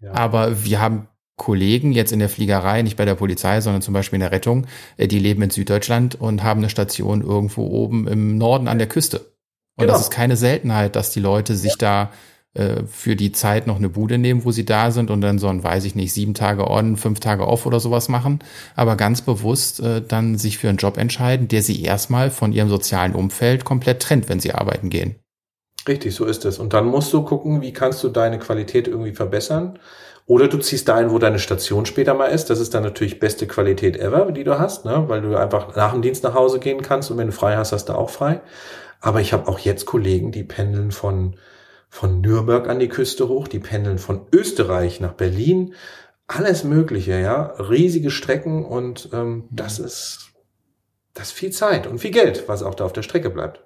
Ja. 0.00 0.12
Aber 0.12 0.64
wir 0.64 0.80
haben 0.80 1.08
Kollegen 1.36 1.92
jetzt 1.92 2.12
in 2.12 2.18
der 2.18 2.28
Fliegerei, 2.28 2.82
nicht 2.82 2.96
bei 2.96 3.04
der 3.04 3.16
Polizei, 3.16 3.60
sondern 3.60 3.82
zum 3.82 3.92
Beispiel 3.92 4.16
in 4.16 4.22
der 4.22 4.32
Rettung, 4.32 4.66
äh, 4.96 5.08
die 5.08 5.18
leben 5.18 5.42
in 5.42 5.50
Süddeutschland 5.50 6.14
und 6.14 6.42
haben 6.42 6.60
eine 6.60 6.70
Station 6.70 7.22
irgendwo 7.22 7.66
oben 7.66 8.06
im 8.08 8.38
Norden 8.38 8.68
an 8.68 8.78
der 8.78 8.88
Küste. 8.88 9.18
Und 9.76 9.82
genau. 9.82 9.92
das 9.92 10.02
ist 10.02 10.10
keine 10.10 10.36
Seltenheit, 10.36 10.96
dass 10.96 11.10
die 11.10 11.20
Leute 11.20 11.56
sich 11.56 11.72
ja. 11.72 11.78
da 11.78 12.10
für 12.86 13.16
die 13.16 13.32
Zeit 13.32 13.66
noch 13.66 13.76
eine 13.76 13.88
Bude 13.88 14.16
nehmen, 14.16 14.44
wo 14.44 14.52
sie 14.52 14.64
da 14.64 14.92
sind 14.92 15.10
und 15.10 15.20
dann 15.20 15.38
so 15.38 15.48
ein, 15.48 15.64
weiß 15.64 15.84
ich 15.84 15.94
nicht, 15.96 16.12
sieben 16.12 16.34
Tage 16.34 16.70
on, 16.70 16.96
fünf 16.96 17.18
Tage 17.18 17.46
off 17.48 17.66
oder 17.66 17.80
sowas 17.80 18.08
machen, 18.08 18.38
aber 18.76 18.96
ganz 18.96 19.22
bewusst 19.22 19.80
äh, 19.80 20.00
dann 20.00 20.38
sich 20.38 20.58
für 20.58 20.68
einen 20.68 20.78
Job 20.78 20.96
entscheiden, 20.96 21.48
der 21.48 21.62
sie 21.62 21.82
erstmal 21.82 22.30
von 22.30 22.52
ihrem 22.52 22.68
sozialen 22.68 23.14
Umfeld 23.14 23.64
komplett 23.64 24.00
trennt, 24.00 24.28
wenn 24.28 24.38
sie 24.38 24.52
arbeiten 24.52 24.88
gehen. 24.88 25.16
Richtig, 25.86 26.14
so 26.14 26.24
ist 26.24 26.44
es. 26.44 26.58
Und 26.58 26.72
dann 26.72 26.86
musst 26.86 27.12
du 27.12 27.22
gucken, 27.22 27.60
wie 27.60 27.72
kannst 27.72 28.02
du 28.04 28.08
deine 28.08 28.38
Qualität 28.38 28.88
irgendwie 28.88 29.12
verbessern. 29.12 29.78
Oder 30.26 30.48
du 30.48 30.58
ziehst 30.58 30.88
dahin, 30.88 31.10
wo 31.10 31.18
deine 31.18 31.38
Station 31.38 31.84
später 31.84 32.14
mal 32.14 32.28
ist. 32.28 32.48
Das 32.48 32.58
ist 32.58 32.72
dann 32.72 32.82
natürlich 32.82 33.20
beste 33.20 33.46
Qualität 33.46 33.98
ever, 33.98 34.32
die 34.32 34.44
du 34.44 34.58
hast, 34.58 34.86
ne? 34.86 35.04
weil 35.08 35.20
du 35.20 35.36
einfach 35.36 35.76
nach 35.76 35.92
dem 35.92 36.00
Dienst 36.00 36.24
nach 36.24 36.34
Hause 36.34 36.60
gehen 36.60 36.80
kannst 36.80 37.10
und 37.10 37.18
wenn 37.18 37.26
du 37.26 37.32
frei 37.32 37.56
hast, 37.56 37.72
hast 37.72 37.90
du 37.90 37.92
auch 37.92 38.08
frei. 38.08 38.40
Aber 39.00 39.20
ich 39.20 39.34
habe 39.34 39.48
auch 39.48 39.58
jetzt 39.58 39.84
Kollegen, 39.84 40.32
die 40.32 40.44
pendeln 40.44 40.92
von 40.92 41.36
von 41.94 42.20
Nürnberg 42.20 42.68
an 42.68 42.80
die 42.80 42.88
Küste 42.88 43.28
hoch, 43.28 43.46
die 43.46 43.60
pendeln 43.60 43.98
von 43.98 44.22
Österreich 44.32 44.98
nach 44.98 45.12
Berlin, 45.12 45.74
alles 46.26 46.64
Mögliche, 46.64 47.20
ja, 47.20 47.54
riesige 47.60 48.10
Strecken 48.10 48.64
und 48.64 49.10
ähm, 49.12 49.44
das 49.52 49.78
ist 49.78 50.32
das 51.14 51.28
ist 51.28 51.34
viel 51.34 51.52
Zeit 51.52 51.86
und 51.86 52.00
viel 52.00 52.10
Geld, 52.10 52.48
was 52.48 52.64
auch 52.64 52.74
da 52.74 52.84
auf 52.84 52.92
der 52.92 53.02
Strecke 53.02 53.30
bleibt. 53.30 53.62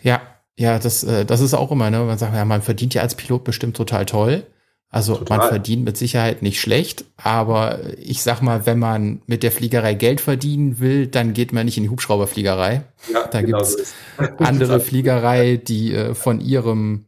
Ja, 0.00 0.22
ja, 0.56 0.78
das, 0.78 1.04
äh, 1.04 1.26
das 1.26 1.42
ist 1.42 1.52
auch 1.52 1.70
immer, 1.70 1.90
ne? 1.90 1.98
Man 1.98 2.16
sagt, 2.16 2.34
ja, 2.34 2.46
man 2.46 2.62
verdient 2.62 2.94
ja 2.94 3.02
als 3.02 3.14
Pilot 3.14 3.44
bestimmt 3.44 3.76
total 3.76 4.06
toll. 4.06 4.46
Also 4.88 5.16
total. 5.16 5.36
man 5.36 5.48
verdient 5.48 5.84
mit 5.84 5.98
Sicherheit 5.98 6.40
nicht 6.40 6.58
schlecht, 6.58 7.04
aber 7.18 7.80
ich 7.98 8.22
sag 8.22 8.40
mal, 8.40 8.64
wenn 8.64 8.78
man 8.78 9.20
mit 9.26 9.42
der 9.42 9.52
Fliegerei 9.52 9.92
Geld 9.92 10.22
verdienen 10.22 10.80
will, 10.80 11.08
dann 11.08 11.34
geht 11.34 11.52
man 11.52 11.66
nicht 11.66 11.76
in 11.76 11.82
die 11.82 11.90
Hubschrauberfliegerei. 11.90 12.84
Ja, 13.12 13.26
da 13.26 13.42
genau 13.42 13.58
gibt's 13.58 13.94
so 14.16 14.24
andere 14.38 14.80
Fliegerei, 14.80 15.58
die 15.58 15.92
äh, 15.92 16.14
von 16.14 16.40
ihrem 16.40 17.07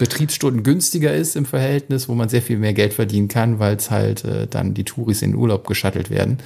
Betriebsstunden 0.00 0.62
günstiger 0.62 1.12
ist 1.12 1.36
im 1.36 1.44
Verhältnis, 1.44 2.08
wo 2.08 2.14
man 2.14 2.30
sehr 2.30 2.40
viel 2.40 2.56
mehr 2.56 2.72
Geld 2.72 2.94
verdienen 2.94 3.28
kann, 3.28 3.58
weil 3.58 3.76
es 3.76 3.90
halt 3.90 4.24
äh, 4.24 4.46
dann 4.46 4.72
die 4.72 4.84
Touris 4.84 5.20
in 5.20 5.32
den 5.32 5.38
Urlaub 5.38 5.66
geschattelt 5.66 6.08
werden. 6.08 6.38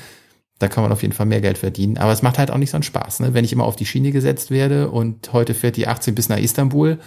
Da 0.59 0.67
kann 0.67 0.83
man 0.83 0.91
auf 0.91 1.03
jeden 1.03 1.15
Fall 1.15 1.27
mehr 1.27 1.41
Geld 1.41 1.59
verdienen. 1.59 1.97
Aber 1.97 2.11
es 2.11 2.21
macht 2.21 2.37
halt 2.37 2.51
auch 2.51 2.59
nicht 2.59 2.71
so 2.71 2.77
einen 2.77 2.83
Spaß, 2.83 3.21
ne? 3.21 3.33
wenn 3.33 3.45
ich 3.45 3.53
immer 3.53 3.63
auf 3.63 3.77
die 3.77 3.87
Schiene 3.87 4.11
gesetzt 4.11 4.51
werde 4.51 4.91
und 4.91 5.33
heute 5.33 5.55
fährt 5.55 5.77
die 5.77 5.87
18 5.87 6.17
bis 6.17 6.29
nach 6.29 6.39
Istanbul. 6.39 6.99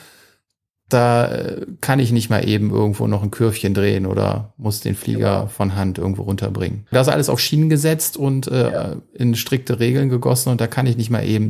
Da 0.88 1.28
äh, 1.28 1.66
kann 1.82 2.00
ich 2.00 2.14
nicht 2.14 2.30
mal 2.30 2.48
eben 2.48 2.72
irgendwo 2.72 3.08
noch 3.08 3.24
ein 3.24 3.32
Kürfchen 3.32 3.74
drehen 3.74 4.06
oder 4.06 4.54
muss 4.56 4.80
den 4.80 4.96
Flieger 4.96 5.20
ja. 5.20 5.48
von 5.48 5.76
Hand 5.76 5.98
irgendwo 5.98 6.22
runterbringen. 6.22 6.88
Da 6.92 7.02
ist 7.02 7.10
alles 7.10 7.28
auf 7.28 7.42
Schienen 7.42 7.68
gesetzt 7.68 8.16
und 8.16 8.48
äh, 8.48 8.72
ja. 8.72 8.96
in 9.14 9.36
strikte 9.36 9.82
Regeln 9.82 10.08
gegossen 10.08 10.48
und 10.48 10.62
da 10.62 10.68
kann 10.68 10.88
ich 10.88 10.96
nicht 10.96 11.10
mal 11.10 11.26
eben 11.26 11.50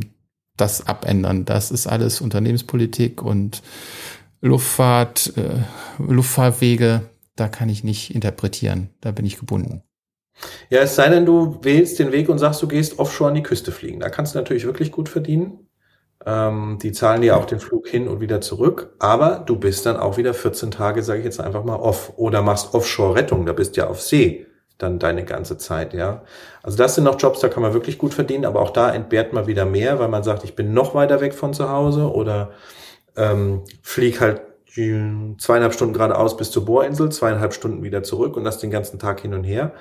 das 0.56 0.88
abändern. 0.88 1.44
Das 1.44 1.70
ist 1.70 1.86
alles 1.86 2.20
Unternehmenspolitik 2.20 3.22
und 3.22 3.62
Luftfahrt, 4.40 5.32
äh, 5.36 5.62
Luftfahrtwege, 5.98 7.02
da 7.36 7.48
kann 7.48 7.68
ich 7.68 7.84
nicht 7.84 8.14
interpretieren. 8.14 8.90
Da 9.00 9.10
bin 9.10 9.26
ich 9.26 9.38
gebunden. 9.38 9.82
Ja, 10.70 10.80
es 10.80 10.94
sei 10.94 11.08
denn, 11.08 11.26
du 11.26 11.58
wählst 11.62 11.98
den 11.98 12.12
Weg 12.12 12.28
und 12.28 12.38
sagst, 12.38 12.62
du 12.62 12.68
gehst 12.68 12.98
offshore 12.98 13.30
an 13.30 13.34
die 13.34 13.42
Küste 13.42 13.72
fliegen. 13.72 14.00
Da 14.00 14.08
kannst 14.08 14.34
du 14.34 14.38
natürlich 14.38 14.64
wirklich 14.64 14.92
gut 14.92 15.08
verdienen. 15.08 15.68
Ähm, 16.24 16.78
die 16.82 16.92
zahlen 16.92 17.22
dir 17.22 17.36
auch 17.36 17.44
den 17.44 17.60
Flug 17.60 17.88
hin 17.88 18.08
und 18.08 18.20
wieder 18.20 18.40
zurück, 18.40 18.94
aber 18.98 19.42
du 19.46 19.56
bist 19.56 19.86
dann 19.86 19.96
auch 19.96 20.16
wieder 20.16 20.34
14 20.34 20.72
Tage, 20.72 21.02
sage 21.02 21.20
ich 21.20 21.24
jetzt 21.24 21.40
einfach 21.40 21.64
mal, 21.64 21.76
off. 21.76 22.12
Oder 22.16 22.42
machst 22.42 22.74
Offshore-Rettung, 22.74 23.46
da 23.46 23.52
bist 23.52 23.76
du 23.76 23.82
ja 23.82 23.88
auf 23.88 24.00
See 24.00 24.46
dann 24.78 25.00
deine 25.00 25.24
ganze 25.24 25.58
Zeit, 25.58 25.92
ja. 25.92 26.22
Also 26.62 26.78
das 26.78 26.94
sind 26.94 27.04
noch 27.04 27.20
Jobs, 27.20 27.40
da 27.40 27.48
kann 27.48 27.62
man 27.62 27.74
wirklich 27.74 27.98
gut 27.98 28.14
verdienen, 28.14 28.44
aber 28.44 28.60
auch 28.60 28.70
da 28.70 28.92
entbehrt 28.94 29.32
man 29.32 29.46
wieder 29.48 29.64
mehr, 29.64 29.98
weil 29.98 30.08
man 30.08 30.22
sagt, 30.22 30.44
ich 30.44 30.54
bin 30.54 30.72
noch 30.72 30.94
weiter 30.94 31.20
weg 31.20 31.34
von 31.34 31.52
zu 31.52 31.68
Hause 31.68 32.12
oder 32.12 32.52
ähm, 33.18 33.64
flieg 33.82 34.20
halt 34.20 34.42
zweieinhalb 35.38 35.74
Stunden 35.74 35.94
geradeaus 35.94 36.36
bis 36.36 36.52
zur 36.52 36.64
Bohrinsel, 36.64 37.10
zweieinhalb 37.10 37.52
Stunden 37.52 37.82
wieder 37.82 38.04
zurück 38.04 38.36
und 38.36 38.44
das 38.44 38.58
den 38.58 38.70
ganzen 38.70 38.98
Tag 38.98 39.20
hin 39.20 39.34
und 39.34 39.42
her. 39.44 39.72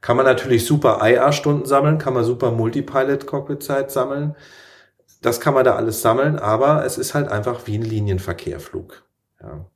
Kann 0.00 0.16
man 0.16 0.26
natürlich 0.26 0.64
super 0.64 1.00
IA-Stunden 1.02 1.66
sammeln, 1.66 1.98
kann 1.98 2.14
man 2.14 2.24
super 2.24 2.52
Multipilot-Cockpit-Zeit 2.52 3.90
sammeln. 3.90 4.36
Das 5.22 5.40
kann 5.40 5.54
man 5.54 5.64
da 5.64 5.74
alles 5.74 6.02
sammeln, 6.02 6.38
aber 6.38 6.84
es 6.84 6.98
ist 6.98 7.14
halt 7.14 7.28
einfach 7.28 7.66
wie 7.66 7.78
ein 7.78 7.82
Linienverkehrflug. 7.82 9.02
Ja. 9.40 9.66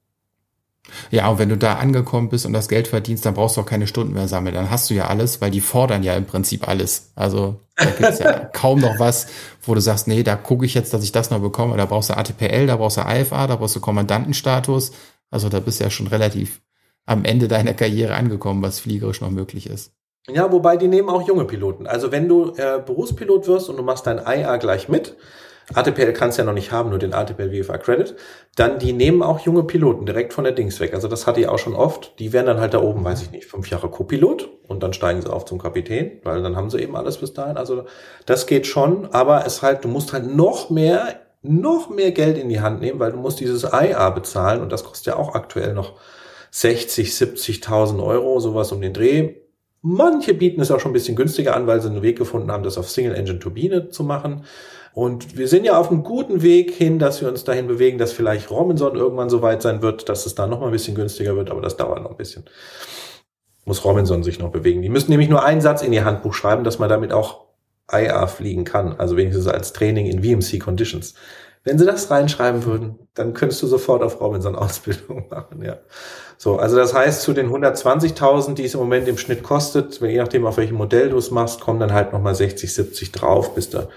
Ja, 1.10 1.28
und 1.28 1.38
wenn 1.38 1.48
du 1.48 1.56
da 1.56 1.74
angekommen 1.74 2.28
bist 2.28 2.46
und 2.46 2.52
das 2.52 2.68
Geld 2.68 2.88
verdienst, 2.88 3.24
dann 3.26 3.34
brauchst 3.34 3.56
du 3.56 3.60
auch 3.60 3.66
keine 3.66 3.86
Stunden 3.86 4.14
mehr 4.14 4.28
sammeln. 4.28 4.54
Dann 4.54 4.70
hast 4.70 4.90
du 4.90 4.94
ja 4.94 5.06
alles, 5.06 5.40
weil 5.40 5.50
die 5.50 5.60
fordern 5.60 6.02
ja 6.02 6.14
im 6.14 6.26
Prinzip 6.26 6.68
alles. 6.68 7.12
Also 7.14 7.60
da 7.76 7.86
gibt's 7.86 8.18
ja 8.18 8.32
kaum 8.52 8.80
noch 8.80 8.98
was, 8.98 9.28
wo 9.62 9.74
du 9.74 9.80
sagst, 9.80 10.08
nee, 10.08 10.22
da 10.22 10.36
gucke 10.36 10.66
ich 10.66 10.74
jetzt, 10.74 10.92
dass 10.92 11.04
ich 11.04 11.12
das 11.12 11.30
noch 11.30 11.40
bekomme. 11.40 11.76
Da 11.76 11.86
brauchst 11.86 12.10
du 12.10 12.16
ATPL, 12.16 12.66
da 12.66 12.76
brauchst 12.76 12.96
du 12.96 13.02
AFA, 13.02 13.46
da 13.46 13.56
brauchst 13.56 13.76
du 13.76 13.80
Kommandantenstatus. 13.80 14.92
Also 15.30 15.48
da 15.48 15.60
bist 15.60 15.80
du 15.80 15.84
ja 15.84 15.90
schon 15.90 16.06
relativ 16.06 16.60
am 17.06 17.24
Ende 17.24 17.48
deiner 17.48 17.74
Karriere 17.74 18.14
angekommen, 18.14 18.62
was 18.62 18.80
fliegerisch 18.80 19.20
noch 19.20 19.30
möglich 19.30 19.68
ist. 19.68 19.92
Ja, 20.28 20.52
wobei 20.52 20.76
die 20.76 20.88
nehmen 20.88 21.08
auch 21.08 21.26
junge 21.26 21.46
Piloten. 21.46 21.86
Also 21.86 22.12
wenn 22.12 22.28
du 22.28 22.52
äh, 22.56 22.82
Berufspilot 22.84 23.46
wirst 23.46 23.70
und 23.70 23.76
du 23.76 23.82
machst 23.82 24.06
dein 24.06 24.18
IA 24.18 24.58
gleich 24.58 24.88
mit, 24.88 25.16
ATPL 25.74 26.12
kannst 26.12 26.38
ja 26.38 26.44
noch 26.44 26.54
nicht 26.54 26.72
haben, 26.72 26.88
nur 26.88 26.98
den 26.98 27.12
ATPL 27.12 27.62
VFA 27.62 27.76
Credit. 27.76 28.16
Dann, 28.56 28.78
die 28.78 28.92
nehmen 28.94 29.22
auch 29.22 29.40
junge 29.40 29.64
Piloten 29.64 30.06
direkt 30.06 30.32
von 30.32 30.44
der 30.44 30.54
Dings 30.54 30.80
weg. 30.80 30.94
Also 30.94 31.08
das 31.08 31.26
hatte 31.26 31.40
ich 31.40 31.48
auch 31.48 31.58
schon 31.58 31.74
oft. 31.74 32.18
Die 32.18 32.32
werden 32.32 32.46
dann 32.46 32.60
halt 32.60 32.72
da 32.72 32.80
oben, 32.80 33.04
weiß 33.04 33.22
ich 33.22 33.30
nicht, 33.30 33.46
fünf 33.46 33.68
Jahre 33.68 33.90
Co-Pilot 33.90 34.48
und 34.66 34.82
dann 34.82 34.94
steigen 34.94 35.20
sie 35.20 35.30
auf 35.30 35.44
zum 35.44 35.58
Kapitän, 35.58 36.20
weil 36.24 36.42
dann 36.42 36.56
haben 36.56 36.70
sie 36.70 36.78
eben 36.78 36.96
alles 36.96 37.18
bis 37.18 37.34
dahin. 37.34 37.58
Also 37.58 37.84
das 38.24 38.46
geht 38.46 38.66
schon, 38.66 39.08
aber 39.12 39.44
es 39.46 39.60
halt, 39.60 39.84
du 39.84 39.88
musst 39.88 40.14
halt 40.14 40.34
noch 40.34 40.70
mehr, 40.70 41.20
noch 41.42 41.90
mehr 41.90 42.12
Geld 42.12 42.38
in 42.38 42.48
die 42.48 42.60
Hand 42.60 42.80
nehmen, 42.80 42.98
weil 42.98 43.12
du 43.12 43.18
musst 43.18 43.40
dieses 43.40 43.64
IA 43.64 44.08
bezahlen 44.10 44.62
und 44.62 44.72
das 44.72 44.84
kostet 44.84 45.06
ja 45.06 45.16
auch 45.16 45.34
aktuell 45.34 45.74
noch 45.74 45.98
60, 46.50 47.10
70.000 47.10 48.02
Euro, 48.02 48.40
sowas 48.40 48.72
um 48.72 48.80
den 48.80 48.94
Dreh. 48.94 49.34
Manche 49.82 50.34
bieten 50.34 50.60
es 50.60 50.70
auch 50.70 50.80
schon 50.80 50.90
ein 50.90 50.94
bisschen 50.94 51.14
günstiger 51.14 51.54
an, 51.54 51.66
weil 51.66 51.80
sie 51.80 51.88
einen 51.88 52.02
Weg 52.02 52.18
gefunden 52.18 52.50
haben, 52.50 52.64
das 52.64 52.78
auf 52.78 52.90
Single-Engine-Turbine 52.90 53.90
zu 53.90 54.02
machen. 54.02 54.44
Und 54.92 55.36
wir 55.36 55.48
sind 55.48 55.64
ja 55.64 55.78
auf 55.78 55.90
einem 55.90 56.02
guten 56.02 56.42
Weg 56.42 56.72
hin, 56.72 56.98
dass 56.98 57.20
wir 57.20 57.28
uns 57.28 57.44
dahin 57.44 57.66
bewegen, 57.66 57.98
dass 57.98 58.12
vielleicht 58.12 58.50
Robinson 58.50 58.96
irgendwann 58.96 59.30
so 59.30 59.42
weit 59.42 59.62
sein 59.62 59.82
wird, 59.82 60.08
dass 60.08 60.26
es 60.26 60.34
da 60.34 60.46
noch 60.46 60.60
mal 60.60 60.66
ein 60.66 60.72
bisschen 60.72 60.94
günstiger 60.94 61.36
wird, 61.36 61.50
aber 61.50 61.60
das 61.60 61.76
dauert 61.76 62.02
noch 62.02 62.10
ein 62.10 62.16
bisschen. 62.16 62.44
muss 63.64 63.84
Robinson 63.84 64.22
sich 64.22 64.38
noch 64.38 64.50
bewegen. 64.50 64.82
Die 64.82 64.88
müssen 64.88 65.10
nämlich 65.10 65.28
nur 65.28 65.44
einen 65.44 65.60
Satz 65.60 65.82
in 65.82 65.92
ihr 65.92 66.04
Handbuch 66.04 66.34
schreiben, 66.34 66.64
dass 66.64 66.78
man 66.78 66.88
damit 66.88 67.12
auch 67.12 67.48
IA 67.92 68.26
fliegen 68.26 68.64
kann, 68.64 68.94
also 68.98 69.16
wenigstens 69.16 69.46
als 69.46 69.72
Training 69.72 70.06
in 70.06 70.22
VMC 70.22 70.60
Conditions. 70.60 71.14
Wenn 71.64 71.78
sie 71.78 71.86
das 71.86 72.10
reinschreiben 72.10 72.64
würden, 72.64 72.98
dann 73.14 73.34
könntest 73.34 73.62
du 73.62 73.66
sofort 73.66 74.02
auf 74.02 74.20
Robinson 74.20 74.56
Ausbildung 74.56 75.26
machen, 75.30 75.62
ja. 75.62 75.78
So, 76.36 76.56
also 76.56 76.76
das 76.76 76.94
heißt, 76.94 77.22
zu 77.22 77.32
den 77.32 77.50
120.000, 77.50 78.54
die 78.54 78.64
es 78.64 78.74
im 78.74 78.80
Moment 78.80 79.08
im 79.08 79.18
Schnitt 79.18 79.42
kostet, 79.42 80.00
je 80.00 80.18
nachdem, 80.18 80.46
auf 80.46 80.56
welchem 80.56 80.76
Modell 80.76 81.10
du 81.10 81.18
es 81.18 81.32
machst, 81.32 81.60
kommen 81.60 81.80
dann 81.80 81.92
halt 81.92 82.12
nochmal 82.12 82.34
60, 82.34 82.72
70 82.72 83.10
drauf, 83.10 83.54
bis 83.54 83.70
du 83.70 83.88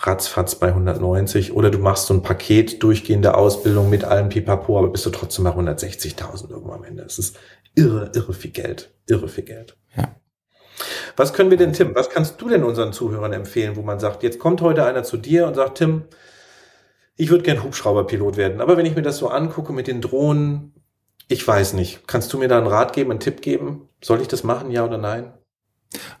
ratzfatz 0.00 0.54
bei 0.54 0.68
190. 0.68 1.52
Oder 1.52 1.70
du 1.70 1.78
machst 1.78 2.06
so 2.06 2.14
ein 2.14 2.22
Paket 2.22 2.82
durchgehende 2.82 3.34
Ausbildung 3.34 3.90
mit 3.90 4.04
allem 4.04 4.28
Pipapo, 4.28 4.78
aber 4.78 4.88
bist 4.88 5.06
du 5.06 5.10
trotzdem 5.10 5.44
bei 5.44 5.50
160.000 5.50 6.50
irgendwann 6.50 6.78
am 6.78 6.84
Ende. 6.84 7.02
Das 7.02 7.18
ist 7.18 7.38
irre, 7.74 8.10
irre 8.14 8.32
viel 8.32 8.50
Geld. 8.50 8.90
Irre 9.06 9.28
viel 9.28 9.44
Geld. 9.44 9.76
Ja. 9.96 10.14
Was 11.16 11.32
können 11.32 11.50
wir 11.50 11.58
denn, 11.58 11.72
Tim, 11.72 11.94
was 11.94 12.10
kannst 12.10 12.40
du 12.40 12.48
denn 12.48 12.64
unseren 12.64 12.92
Zuhörern 12.92 13.32
empfehlen, 13.32 13.76
wo 13.76 13.82
man 13.82 14.00
sagt, 14.00 14.22
jetzt 14.22 14.38
kommt 14.38 14.62
heute 14.62 14.84
einer 14.84 15.02
zu 15.02 15.16
dir 15.16 15.46
und 15.46 15.54
sagt, 15.54 15.78
Tim, 15.78 16.04
ich 17.16 17.30
würde 17.30 17.44
gern 17.44 17.62
Hubschrauberpilot 17.62 18.38
werden, 18.38 18.62
aber 18.62 18.78
wenn 18.78 18.86
ich 18.86 18.96
mir 18.96 19.02
das 19.02 19.18
so 19.18 19.28
angucke 19.28 19.74
mit 19.74 19.86
den 19.86 20.00
Drohnen, 20.00 20.72
ich 21.28 21.46
weiß 21.46 21.74
nicht. 21.74 22.08
Kannst 22.08 22.32
du 22.32 22.38
mir 22.38 22.48
da 22.48 22.58
einen 22.58 22.66
Rat 22.66 22.92
geben, 22.92 23.10
einen 23.10 23.20
Tipp 23.20 23.40
geben? 23.40 23.88
Soll 24.02 24.20
ich 24.20 24.28
das 24.28 24.42
machen, 24.42 24.70
ja 24.70 24.84
oder 24.84 24.98
nein? 24.98 25.32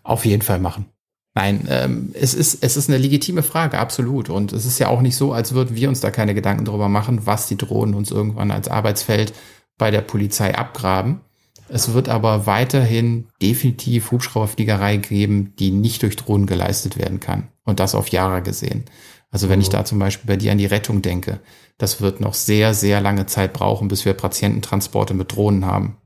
Auf 0.02 0.24
jeden 0.24 0.42
Fall 0.42 0.60
machen. 0.60 0.92
Nein, 1.34 1.68
ähm, 1.70 2.10
es, 2.14 2.34
ist, 2.34 2.62
es 2.62 2.76
ist 2.76 2.88
eine 2.88 2.98
legitime 2.98 3.42
Frage, 3.42 3.78
absolut. 3.78 4.30
Und 4.30 4.52
es 4.52 4.66
ist 4.66 4.78
ja 4.78 4.88
auch 4.88 5.00
nicht 5.00 5.16
so, 5.16 5.32
als 5.32 5.54
würden 5.54 5.76
wir 5.76 5.88
uns 5.88 6.00
da 6.00 6.10
keine 6.10 6.34
Gedanken 6.34 6.64
darüber 6.64 6.88
machen, 6.88 7.24
was 7.24 7.46
die 7.46 7.56
Drohnen 7.56 7.94
uns 7.94 8.10
irgendwann 8.10 8.50
als 8.50 8.68
Arbeitsfeld 8.68 9.32
bei 9.78 9.90
der 9.90 10.00
Polizei 10.00 10.56
abgraben. 10.56 11.20
Es 11.68 11.92
wird 11.92 12.08
aber 12.08 12.46
weiterhin 12.46 13.28
definitiv 13.40 14.10
Hubschrauberfliegerei 14.10 14.96
geben, 14.96 15.54
die 15.60 15.70
nicht 15.70 16.02
durch 16.02 16.16
Drohnen 16.16 16.46
geleistet 16.46 16.98
werden 16.98 17.20
kann. 17.20 17.48
Und 17.64 17.78
das 17.78 17.94
auf 17.94 18.08
Jahre 18.08 18.42
gesehen. 18.42 18.86
Also 19.30 19.48
wenn 19.48 19.60
ich 19.60 19.68
mhm. 19.68 19.72
da 19.72 19.84
zum 19.84 20.00
Beispiel 20.00 20.26
bei 20.26 20.36
dir 20.36 20.50
an 20.50 20.58
die 20.58 20.66
Rettung 20.66 21.00
denke, 21.00 21.38
das 21.78 22.00
wird 22.00 22.20
noch 22.20 22.34
sehr, 22.34 22.74
sehr 22.74 23.00
lange 23.00 23.26
Zeit 23.26 23.52
brauchen, 23.52 23.86
bis 23.86 24.04
wir 24.04 24.14
Patiententransporte 24.14 25.14
mit 25.14 25.32
Drohnen 25.32 25.64
haben. 25.64 25.96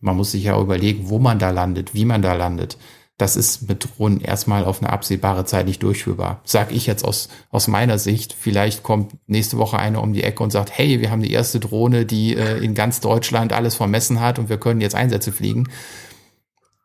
Man 0.00 0.16
muss 0.16 0.32
sich 0.32 0.44
ja 0.44 0.58
überlegen, 0.58 1.10
wo 1.10 1.18
man 1.18 1.38
da 1.38 1.50
landet, 1.50 1.92
wie 1.92 2.06
man 2.06 2.22
da 2.22 2.32
landet 2.32 2.78
das 3.16 3.36
ist 3.36 3.68
mit 3.68 3.84
Drohnen 3.84 4.20
erstmal 4.20 4.64
auf 4.64 4.82
eine 4.82 4.92
absehbare 4.92 5.44
Zeit 5.44 5.66
nicht 5.66 5.82
durchführbar. 5.82 6.40
Sag 6.44 6.72
ich 6.72 6.86
jetzt 6.86 7.04
aus, 7.04 7.28
aus 7.50 7.68
meiner 7.68 7.98
Sicht. 7.98 8.34
Vielleicht 8.38 8.82
kommt 8.82 9.12
nächste 9.28 9.56
Woche 9.56 9.78
einer 9.78 10.02
um 10.02 10.12
die 10.12 10.24
Ecke 10.24 10.42
und 10.42 10.50
sagt, 10.50 10.76
hey, 10.76 11.00
wir 11.00 11.10
haben 11.12 11.22
die 11.22 11.32
erste 11.32 11.60
Drohne, 11.60 12.06
die 12.06 12.36
äh, 12.36 12.58
in 12.58 12.74
ganz 12.74 13.00
Deutschland 13.00 13.52
alles 13.52 13.76
vermessen 13.76 14.20
hat 14.20 14.40
und 14.40 14.48
wir 14.48 14.58
können 14.58 14.80
jetzt 14.80 14.96
Einsätze 14.96 15.30
fliegen. 15.30 15.68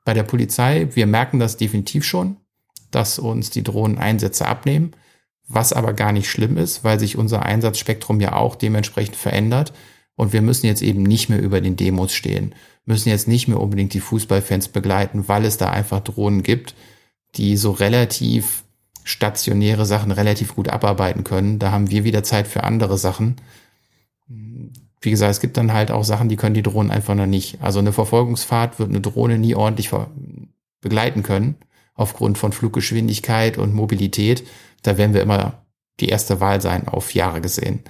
Bei 0.05 0.13
der 0.13 0.23
Polizei, 0.23 0.87
wir 0.93 1.07
merken 1.07 1.39
das 1.39 1.57
definitiv 1.57 2.05
schon, 2.05 2.37
dass 2.91 3.17
uns 3.17 3.49
die 3.49 3.63
Drohnen 3.63 3.97
Einsätze 3.97 4.47
abnehmen, 4.47 4.91
was 5.47 5.73
aber 5.73 5.93
gar 5.93 6.11
nicht 6.11 6.29
schlimm 6.29 6.57
ist, 6.57 6.83
weil 6.83 6.99
sich 6.99 7.17
unser 7.17 7.43
Einsatzspektrum 7.43 8.21
ja 8.21 8.33
auch 8.33 8.55
dementsprechend 8.55 9.15
verändert 9.15 9.73
und 10.15 10.31
wir 10.31 10.43
müssen 10.43 10.67
jetzt 10.67 10.83
eben 10.83 11.01
nicht 11.01 11.29
mehr 11.29 11.41
über 11.41 11.59
den 11.59 11.75
Demos 11.75 12.13
stehen 12.13 12.53
müssen 12.89 13.09
jetzt 13.09 13.27
nicht 13.27 13.47
mehr 13.47 13.59
unbedingt 13.59 13.93
die 13.93 13.99
Fußballfans 13.99 14.69
begleiten, 14.69 15.27
weil 15.27 15.45
es 15.45 15.57
da 15.57 15.69
einfach 15.69 15.99
Drohnen 15.99 16.41
gibt, 16.41 16.73
die 17.35 17.55
so 17.55 17.71
relativ 17.71 18.63
stationäre 19.03 19.85
Sachen 19.85 20.11
relativ 20.11 20.55
gut 20.55 20.69
abarbeiten 20.69 21.23
können. 21.23 21.59
Da 21.59 21.71
haben 21.71 21.91
wir 21.91 22.03
wieder 22.03 22.23
Zeit 22.23 22.47
für 22.47 22.63
andere 22.63 22.97
Sachen. 22.97 23.35
Wie 25.01 25.11
gesagt, 25.11 25.31
es 25.31 25.39
gibt 25.39 25.55
dann 25.57 25.71
halt 25.71 25.91
auch 25.91 26.03
Sachen, 26.03 26.29
die 26.29 26.35
können 26.35 26.55
die 26.55 26.63
Drohnen 26.63 26.91
einfach 26.91 27.13
noch 27.13 27.27
nicht. 27.27 27.61
Also 27.61 27.77
eine 27.77 27.93
Verfolgungsfahrt 27.93 28.79
wird 28.79 28.89
eine 28.89 29.01
Drohne 29.01 29.37
nie 29.37 29.53
ordentlich 29.53 29.91
begleiten 30.81 31.21
können, 31.21 31.55
aufgrund 31.93 32.39
von 32.39 32.51
Fluggeschwindigkeit 32.51 33.59
und 33.59 33.75
Mobilität. 33.75 34.47
Da 34.81 34.97
werden 34.97 35.13
wir 35.13 35.21
immer 35.21 35.61
die 35.99 36.09
erste 36.09 36.39
Wahl 36.39 36.59
sein, 36.59 36.87
auf 36.87 37.13
Jahre 37.13 37.39
gesehen. 37.39 37.83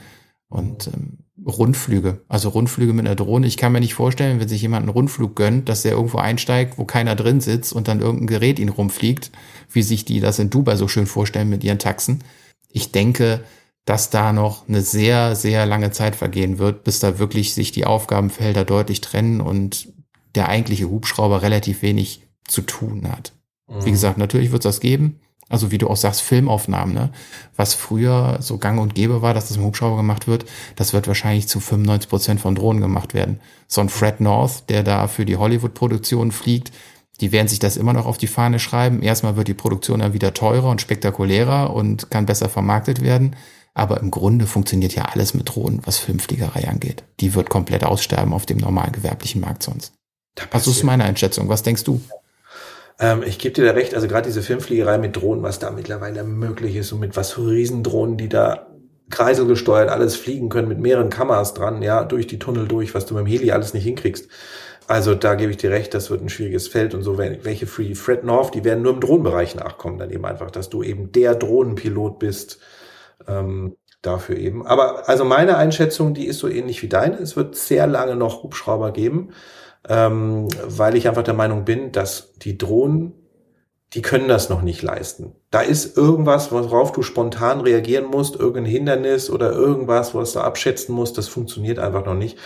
Und 0.49 0.87
ähm, 0.87 1.18
Rundflüge, 1.45 2.21
also 2.27 2.49
Rundflüge 2.49 2.93
mit 2.93 3.05
einer 3.05 3.15
Drohne. 3.15 3.47
Ich 3.47 3.57
kann 3.57 3.71
mir 3.71 3.79
nicht 3.79 3.93
vorstellen, 3.93 4.39
wenn 4.39 4.47
sich 4.47 4.61
jemand 4.61 4.83
einen 4.83 4.91
Rundflug 4.91 5.35
gönnt, 5.35 5.69
dass 5.69 5.83
der 5.83 5.93
irgendwo 5.93 6.17
einsteigt, 6.17 6.77
wo 6.77 6.85
keiner 6.85 7.15
drin 7.15 7.41
sitzt 7.41 7.73
und 7.73 7.87
dann 7.87 8.01
irgendein 8.01 8.27
Gerät 8.27 8.59
ihn 8.59 8.69
rumfliegt, 8.69 9.31
wie 9.71 9.81
sich 9.81 10.05
die 10.05 10.19
das 10.19 10.39
in 10.39 10.49
Dubai 10.49 10.75
so 10.75 10.87
schön 10.87 11.05
vorstellen 11.05 11.49
mit 11.49 11.63
ihren 11.63 11.79
Taxen. 11.79 12.23
Ich 12.71 12.91
denke, 12.91 13.43
dass 13.85 14.09
da 14.09 14.33
noch 14.33 14.67
eine 14.67 14.81
sehr, 14.81 15.35
sehr 15.35 15.65
lange 15.65 15.91
Zeit 15.91 16.15
vergehen 16.15 16.59
wird, 16.59 16.83
bis 16.83 16.99
da 16.99 17.17
wirklich 17.17 17.53
sich 17.53 17.71
die 17.71 17.85
Aufgabenfelder 17.85 18.65
deutlich 18.65 19.01
trennen 19.01 19.41
und 19.41 19.91
der 20.35 20.49
eigentliche 20.49 20.89
Hubschrauber 20.89 21.41
relativ 21.41 21.81
wenig 21.81 22.21
zu 22.47 22.61
tun 22.61 23.09
hat. 23.11 23.33
Mhm. 23.67 23.85
Wie 23.85 23.91
gesagt, 23.91 24.17
natürlich 24.17 24.51
wird 24.51 24.63
es 24.65 24.75
das 24.75 24.79
geben. 24.79 25.19
Also 25.49 25.71
wie 25.71 25.79
du 25.79 25.89
auch 25.89 25.97
sagst, 25.97 26.21
Filmaufnahmen, 26.21 26.93
ne? 26.93 27.09
Was 27.55 27.73
früher 27.73 28.37
so 28.39 28.57
gang 28.59 28.79
und 28.79 28.95
gäbe 28.95 29.21
war, 29.21 29.33
dass 29.33 29.47
das 29.47 29.57
im 29.57 29.63
Hubschrauber 29.63 29.97
gemacht 29.97 30.27
wird, 30.27 30.45
das 30.75 30.93
wird 30.93 31.07
wahrscheinlich 31.07 31.47
zu 31.47 31.59
95 31.59 32.09
Prozent 32.09 32.39
von 32.39 32.55
Drohnen 32.55 32.81
gemacht 32.81 33.13
werden. 33.13 33.39
So 33.67 33.81
ein 33.81 33.89
Fred 33.89 34.21
North, 34.21 34.69
der 34.69 34.83
da 34.83 35.07
für 35.07 35.25
die 35.25 35.37
Hollywood-Produktion 35.37 36.31
fliegt, 36.31 36.71
die 37.19 37.31
werden 37.31 37.47
sich 37.47 37.59
das 37.59 37.77
immer 37.77 37.93
noch 37.93 38.05
auf 38.05 38.17
die 38.17 38.27
Fahne 38.27 38.59
schreiben. 38.59 39.01
Erstmal 39.01 39.35
wird 39.35 39.47
die 39.47 39.53
Produktion 39.53 39.99
dann 39.99 40.13
wieder 40.13 40.33
teurer 40.33 40.69
und 40.69 40.81
spektakulärer 40.81 41.73
und 41.73 42.09
kann 42.09 42.25
besser 42.25 42.47
vermarktet 42.47 43.01
werden. 43.01 43.35
Aber 43.73 43.99
im 43.99 44.11
Grunde 44.11 44.47
funktioniert 44.47 44.95
ja 44.95 45.05
alles 45.05 45.33
mit 45.33 45.49
Drohnen, 45.49 45.81
was 45.85 45.97
Filmfliegerei 45.97 46.67
angeht. 46.67 47.03
Die 47.19 47.33
wird 47.35 47.49
komplett 47.49 47.83
aussterben 47.83 48.33
auf 48.33 48.45
dem 48.45 48.57
normalen 48.57 48.91
gewerblichen 48.91 49.41
Markt 49.41 49.63
sonst. 49.63 49.93
Das 50.51 50.67
ist 50.67 50.83
meine 50.83 51.03
Einschätzung. 51.03 51.49
Was 51.49 51.63
denkst 51.63 51.83
du? 51.83 52.01
Ähm, 52.99 53.23
ich 53.23 53.39
gebe 53.39 53.53
dir 53.55 53.65
da 53.65 53.71
recht, 53.71 53.95
also 53.95 54.07
gerade 54.07 54.27
diese 54.27 54.41
Filmfliegerei 54.41 54.97
mit 54.97 55.15
Drohnen, 55.15 55.41
was 55.41 55.59
da 55.59 55.71
mittlerweile 55.71 56.23
möglich 56.23 56.75
ist 56.75 56.91
und 56.91 56.99
mit 56.99 57.15
was 57.15 57.31
für 57.33 57.47
Riesendrohnen, 57.47 58.17
die 58.17 58.29
da 58.29 58.67
kreiselgesteuert 59.09 59.89
alles 59.89 60.15
fliegen 60.15 60.49
können, 60.49 60.67
mit 60.67 60.79
mehreren 60.79 61.09
Kameras 61.09 61.53
dran, 61.53 61.81
ja, 61.81 62.03
durch 62.03 62.27
die 62.27 62.39
Tunnel 62.39 62.67
durch, 62.67 62.93
was 62.93 63.05
du 63.05 63.15
mit 63.15 63.25
dem 63.25 63.27
Heli 63.27 63.51
alles 63.51 63.73
nicht 63.73 63.85
hinkriegst. 63.85 64.29
Also 64.87 65.15
da 65.15 65.35
gebe 65.35 65.51
ich 65.51 65.57
dir 65.57 65.71
recht, 65.71 65.93
das 65.93 66.09
wird 66.09 66.21
ein 66.21 66.29
schwieriges 66.29 66.67
Feld 66.67 66.93
und 66.93 67.03
so, 67.03 67.17
welche 67.17 67.67
Free 67.67 67.95
Fred 67.95 68.23
North, 68.23 68.55
die 68.55 68.63
werden 68.63 68.83
nur 68.83 68.93
im 68.93 68.99
Drohnenbereich 68.99 69.55
nachkommen, 69.55 69.99
dann 69.99 70.09
eben 70.09 70.25
einfach, 70.25 70.51
dass 70.51 70.69
du 70.69 70.83
eben 70.83 71.11
der 71.11 71.35
Drohnenpilot 71.35 72.19
bist, 72.19 72.59
ähm, 73.27 73.75
dafür 74.01 74.37
eben. 74.37 74.65
Aber 74.65 75.07
also 75.07 75.25
meine 75.25 75.57
Einschätzung, 75.57 76.13
die 76.13 76.25
ist 76.25 76.39
so 76.39 76.47
ähnlich 76.47 76.81
wie 76.81 76.89
deine. 76.89 77.17
Es 77.17 77.35
wird 77.35 77.55
sehr 77.55 77.85
lange 77.85 78.15
noch 78.15 78.43
Hubschrauber 78.43 78.91
geben 78.91 79.31
ähm, 79.87 80.47
weil 80.65 80.95
ich 80.95 81.07
einfach 81.07 81.23
der 81.23 81.33
Meinung 81.33 81.65
bin, 81.65 81.91
dass 81.91 82.33
die 82.35 82.57
Drohnen, 82.57 83.13
die 83.93 84.01
können 84.01 84.27
das 84.27 84.49
noch 84.49 84.61
nicht 84.61 84.81
leisten. 84.81 85.35
Da 85.49 85.61
ist 85.61 85.97
irgendwas, 85.97 86.51
worauf 86.51 86.91
du 86.91 87.01
spontan 87.01 87.61
reagieren 87.61 88.05
musst, 88.05 88.35
irgendein 88.35 88.65
Hindernis 88.65 89.29
oder 89.29 89.51
irgendwas, 89.51 90.13
was 90.13 90.33
du 90.33 90.41
abschätzen 90.41 90.93
musst, 90.93 91.17
das 91.17 91.27
funktioniert 91.27 91.79
einfach 91.79 92.05
noch 92.05 92.13
nicht. 92.13 92.37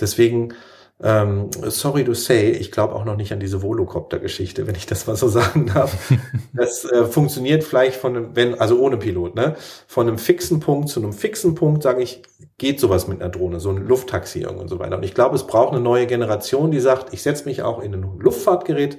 Deswegen 0.00 0.54
ähm, 1.02 1.50
sorry 1.64 2.04
to 2.04 2.14
say, 2.14 2.50
ich 2.50 2.70
glaube 2.70 2.94
auch 2.94 3.04
noch 3.04 3.16
nicht 3.16 3.32
an 3.32 3.40
diese 3.40 3.62
Volocopter-Geschichte, 3.62 4.66
wenn 4.66 4.76
ich 4.76 4.86
das 4.86 5.06
mal 5.06 5.16
so 5.16 5.28
sagen 5.28 5.66
darf. 5.66 6.12
das 6.52 6.84
äh, 6.84 7.04
funktioniert 7.06 7.64
vielleicht 7.64 7.96
von 7.96 8.16
einem, 8.16 8.36
wenn, 8.36 8.54
also 8.60 8.78
ohne 8.78 8.96
Pilot, 8.96 9.34
ne? 9.34 9.56
Von 9.88 10.06
einem 10.06 10.18
fixen 10.18 10.60
Punkt 10.60 10.88
zu 10.88 11.00
einem 11.00 11.12
fixen 11.12 11.56
Punkt, 11.56 11.82
sage 11.82 12.02
ich, 12.02 12.22
geht 12.58 12.78
sowas 12.78 13.08
mit 13.08 13.20
einer 13.20 13.30
Drohne, 13.30 13.58
so 13.58 13.70
ein 13.70 13.78
Lufttaxi 13.78 14.46
und 14.46 14.68
so 14.68 14.78
weiter. 14.78 14.96
Und 14.96 15.02
ich 15.04 15.14
glaube, 15.14 15.34
es 15.34 15.46
braucht 15.46 15.72
eine 15.72 15.82
neue 15.82 16.06
Generation, 16.06 16.70
die 16.70 16.80
sagt, 16.80 17.12
ich 17.12 17.22
setze 17.22 17.46
mich 17.46 17.62
auch 17.62 17.82
in 17.82 17.92
ein 17.92 18.18
Luftfahrtgerät, 18.20 18.98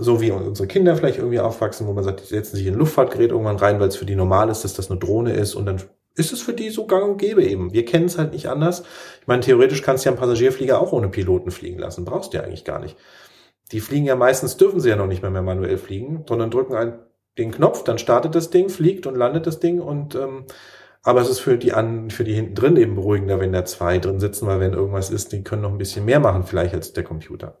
so 0.00 0.20
wie 0.20 0.32
unsere 0.32 0.66
Kinder 0.66 0.96
vielleicht 0.96 1.18
irgendwie 1.18 1.40
aufwachsen, 1.40 1.86
wo 1.86 1.92
man 1.92 2.04
sagt, 2.04 2.20
die 2.20 2.26
setzen 2.26 2.56
sich 2.56 2.66
in 2.66 2.74
ein 2.74 2.78
Luftfahrtgerät 2.80 3.30
irgendwann 3.30 3.56
rein, 3.56 3.78
weil 3.78 3.88
es 3.88 3.96
für 3.96 4.04
die 4.04 4.16
normal 4.16 4.50
ist, 4.50 4.64
dass 4.64 4.74
das 4.74 4.90
eine 4.90 4.98
Drohne 4.98 5.32
ist 5.32 5.54
und 5.54 5.66
dann 5.66 5.80
ist 6.18 6.32
es 6.32 6.40
für 6.40 6.52
die 6.52 6.70
so 6.70 6.86
gang 6.86 7.08
und 7.08 7.18
gäbe 7.18 7.44
eben. 7.44 7.72
Wir 7.72 7.84
kennen 7.84 8.06
es 8.06 8.18
halt 8.18 8.32
nicht 8.32 8.48
anders. 8.48 8.82
Ich 9.20 9.26
meine, 9.26 9.40
theoretisch 9.40 9.82
kannst 9.82 10.04
du 10.04 10.08
ja 10.08 10.12
einen 10.12 10.20
Passagierflieger 10.20 10.80
auch 10.80 10.92
ohne 10.92 11.08
Piloten 11.08 11.50
fliegen 11.50 11.78
lassen. 11.78 12.04
Brauchst 12.04 12.32
du 12.32 12.38
ja 12.38 12.44
eigentlich 12.44 12.64
gar 12.64 12.80
nicht. 12.80 12.96
Die 13.72 13.80
fliegen 13.80 14.06
ja 14.06 14.16
meistens, 14.16 14.56
dürfen 14.56 14.80
sie 14.80 14.88
ja 14.88 14.96
noch 14.96 15.06
nicht 15.06 15.22
mehr, 15.22 15.30
mehr 15.30 15.42
manuell 15.42 15.78
fliegen, 15.78 16.24
sondern 16.28 16.50
drücken 16.50 16.74
einen, 16.74 16.98
den 17.36 17.52
Knopf, 17.52 17.84
dann 17.84 17.98
startet 17.98 18.34
das 18.34 18.50
Ding, 18.50 18.68
fliegt 18.68 19.06
und 19.06 19.14
landet 19.14 19.46
das 19.46 19.60
Ding 19.60 19.80
und 19.80 20.14
ähm, 20.16 20.46
aber 21.04 21.20
es 21.20 21.28
ist 21.28 21.40
für 21.40 21.56
die 21.56 21.72
an, 21.72 22.10
für 22.10 22.24
die 22.24 22.34
hinten 22.34 22.54
drin 22.54 22.76
eben 22.76 22.96
beruhigender, 22.96 23.38
wenn 23.38 23.52
da 23.52 23.64
zwei 23.64 23.98
drin 23.98 24.18
sitzen, 24.18 24.46
weil 24.46 24.60
wenn 24.60 24.72
irgendwas 24.72 25.10
ist, 25.10 25.32
die 25.32 25.44
können 25.44 25.62
noch 25.62 25.70
ein 25.70 25.78
bisschen 25.78 26.04
mehr 26.04 26.20
machen, 26.20 26.42
vielleicht 26.42 26.74
als 26.74 26.92
der 26.92 27.04
Computer. 27.04 27.60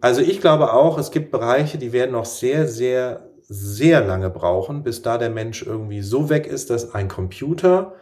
Also 0.00 0.20
ich 0.20 0.40
glaube 0.40 0.72
auch, 0.72 0.98
es 0.98 1.10
gibt 1.10 1.30
Bereiche, 1.30 1.78
die 1.78 1.92
werden 1.92 2.12
noch 2.12 2.26
sehr, 2.26 2.66
sehr 2.66 3.29
sehr 3.52 4.00
lange 4.00 4.30
brauchen, 4.30 4.84
bis 4.84 5.02
da 5.02 5.18
der 5.18 5.28
Mensch 5.28 5.62
irgendwie 5.62 6.02
so 6.02 6.30
weg 6.30 6.46
ist, 6.46 6.70
dass 6.70 6.94
ein 6.94 7.08
Computer 7.08 7.94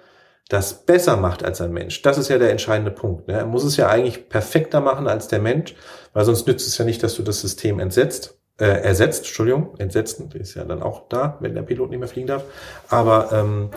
das 0.50 0.84
besser 0.84 1.16
macht 1.16 1.42
als 1.42 1.60
ein 1.62 1.72
Mensch. 1.72 2.02
Das 2.02 2.18
ist 2.18 2.28
ja 2.28 2.38
der 2.38 2.50
entscheidende 2.50 2.90
Punkt. 2.90 3.28
Ne? 3.28 3.34
Er 3.34 3.46
muss 3.46 3.64
es 3.64 3.78
ja 3.78 3.88
eigentlich 3.88 4.28
perfekter 4.28 4.80
machen 4.82 5.08
als 5.08 5.28
der 5.28 5.40
Mensch, 5.40 5.74
weil 6.12 6.26
sonst 6.26 6.46
nützt 6.46 6.66
es 6.66 6.76
ja 6.76 6.84
nicht, 6.84 7.02
dass 7.02 7.14
du 7.14 7.22
das 7.22 7.40
System 7.40 7.80
entsetzt, 7.80 8.38
äh, 8.58 8.66
ersetzt, 8.66 9.20
Entschuldigung, 9.20 9.74
entsetzen, 9.78 10.30
ist 10.32 10.54
ja 10.54 10.64
dann 10.64 10.82
auch 10.82 11.08
da, 11.08 11.38
wenn 11.40 11.54
der 11.54 11.62
Pilot 11.62 11.90
nicht 11.90 11.98
mehr 11.98 12.08
fliegen 12.08 12.28
darf. 12.28 12.44
Aber 12.90 13.30
ähm, 13.32 13.70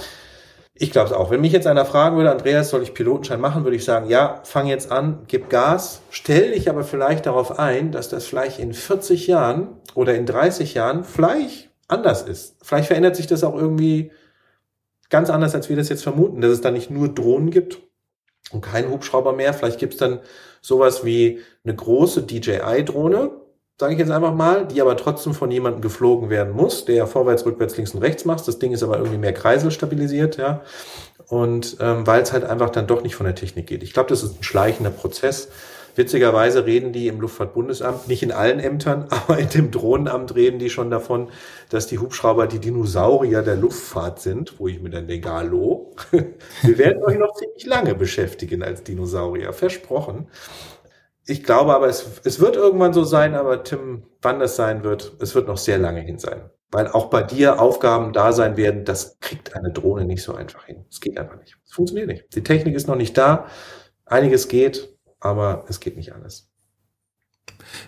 Ich 0.81 0.89
glaube 0.89 1.09
es 1.09 1.13
auch. 1.13 1.29
Wenn 1.29 1.41
mich 1.41 1.51
jetzt 1.51 1.67
einer 1.67 1.85
fragen 1.85 2.17
würde, 2.17 2.31
Andreas, 2.31 2.71
soll 2.71 2.81
ich 2.81 2.95
Pilotenschein 2.95 3.39
machen, 3.39 3.65
würde 3.65 3.75
ich 3.77 3.85
sagen, 3.85 4.09
ja, 4.09 4.41
fang 4.45 4.65
jetzt 4.65 4.91
an, 4.91 5.19
gib 5.27 5.47
Gas, 5.47 6.01
stell 6.09 6.53
dich 6.53 6.71
aber 6.71 6.83
vielleicht 6.83 7.27
darauf 7.27 7.59
ein, 7.59 7.91
dass 7.91 8.09
das 8.09 8.25
vielleicht 8.25 8.57
in 8.57 8.73
40 8.73 9.27
Jahren 9.27 9.67
oder 9.93 10.15
in 10.15 10.25
30 10.25 10.73
Jahren 10.73 11.03
vielleicht 11.03 11.69
anders 11.87 12.23
ist. 12.23 12.55
Vielleicht 12.63 12.87
verändert 12.87 13.15
sich 13.15 13.27
das 13.27 13.43
auch 13.43 13.53
irgendwie 13.53 14.11
ganz 15.11 15.29
anders, 15.29 15.53
als 15.53 15.69
wir 15.69 15.75
das 15.75 15.87
jetzt 15.87 16.01
vermuten, 16.01 16.41
dass 16.41 16.49
es 16.49 16.61
da 16.61 16.71
nicht 16.71 16.89
nur 16.89 17.09
Drohnen 17.09 17.51
gibt 17.51 17.77
und 18.51 18.61
keinen 18.61 18.89
Hubschrauber 18.89 19.33
mehr. 19.33 19.53
Vielleicht 19.53 19.77
gibt 19.77 19.93
es 19.93 19.99
dann 19.99 20.19
sowas 20.61 21.05
wie 21.05 21.41
eine 21.63 21.75
große 21.75 22.23
DJI-Drohne, 22.23 23.29
sage 23.81 23.93
ich 23.93 23.99
jetzt 23.99 24.11
einfach 24.11 24.35
mal, 24.35 24.67
die 24.67 24.79
aber 24.79 24.95
trotzdem 24.95 25.33
von 25.33 25.49
jemandem 25.49 25.81
geflogen 25.81 26.29
werden 26.29 26.53
muss, 26.53 26.85
der 26.85 27.07
vorwärts, 27.07 27.47
rückwärts, 27.47 27.77
links 27.77 27.95
und 27.95 28.03
rechts 28.03 28.25
macht. 28.25 28.47
Das 28.47 28.59
Ding 28.59 28.73
ist 28.73 28.83
aber 28.83 28.97
irgendwie 28.97 29.17
mehr 29.17 29.33
kreiselstabilisiert, 29.33 30.37
ja. 30.37 30.61
Und 31.29 31.77
ähm, 31.79 32.05
weil 32.05 32.21
es 32.21 32.31
halt 32.31 32.43
einfach 32.43 32.69
dann 32.69 32.85
doch 32.85 33.01
nicht 33.01 33.15
von 33.15 33.25
der 33.25 33.33
Technik 33.33 33.65
geht. 33.65 33.81
Ich 33.81 33.93
glaube, 33.93 34.09
das 34.09 34.21
ist 34.21 34.39
ein 34.39 34.43
schleichender 34.43 34.91
Prozess. 34.91 35.47
Witzigerweise 35.95 36.67
reden 36.67 36.93
die 36.93 37.07
im 37.07 37.19
Luftfahrtbundesamt, 37.19 38.07
nicht 38.07 38.21
in 38.21 38.31
allen 38.31 38.59
Ämtern, 38.59 39.07
aber 39.09 39.39
in 39.39 39.49
dem 39.49 39.71
Drohnenamt 39.71 40.35
reden 40.35 40.59
die 40.59 40.69
schon 40.69 40.91
davon, 40.91 41.29
dass 41.69 41.87
die 41.87 41.97
Hubschrauber 41.97 42.45
die 42.45 42.59
Dinosaurier 42.59 43.41
der 43.41 43.55
Luftfahrt 43.55 44.21
sind, 44.21 44.59
wo 44.59 44.67
ich 44.67 44.79
mir 44.79 44.91
dann 44.91 45.07
denke, 45.07 45.31
hallo, 45.31 45.95
wir 46.61 46.77
werden 46.77 47.03
euch 47.03 47.17
noch 47.17 47.33
ziemlich 47.33 47.65
lange 47.65 47.95
beschäftigen 47.95 48.61
als 48.61 48.83
Dinosaurier, 48.83 49.53
versprochen. 49.53 50.27
Ich 51.27 51.43
glaube 51.43 51.75
aber, 51.75 51.87
es, 51.87 52.21
es 52.23 52.39
wird 52.39 52.55
irgendwann 52.55 52.93
so 52.93 53.03
sein, 53.03 53.35
aber 53.35 53.63
Tim, 53.63 54.03
wann 54.21 54.39
das 54.39 54.55
sein 54.55 54.83
wird, 54.83 55.13
es 55.19 55.35
wird 55.35 55.47
noch 55.47 55.57
sehr 55.57 55.77
lange 55.77 56.01
hin 56.01 56.17
sein. 56.17 56.49
Weil 56.71 56.87
auch 56.87 57.09
bei 57.09 57.21
dir 57.21 57.61
Aufgaben 57.61 58.13
da 58.13 58.31
sein 58.31 58.57
werden, 58.57 58.85
das 58.85 59.19
kriegt 59.19 59.55
eine 59.55 59.71
Drohne 59.71 60.05
nicht 60.05 60.23
so 60.23 60.33
einfach 60.33 60.65
hin. 60.65 60.85
Es 60.89 61.01
geht 61.01 61.17
einfach 61.17 61.37
nicht. 61.37 61.57
Es 61.65 61.73
funktioniert 61.73 62.07
nicht. 62.07 62.35
Die 62.35 62.43
Technik 62.43 62.75
ist 62.75 62.87
noch 62.87 62.95
nicht 62.95 63.17
da. 63.17 63.47
Einiges 64.05 64.47
geht, 64.47 64.97
aber 65.19 65.65
es 65.67 65.79
geht 65.79 65.97
nicht 65.97 66.13
alles. 66.13 66.50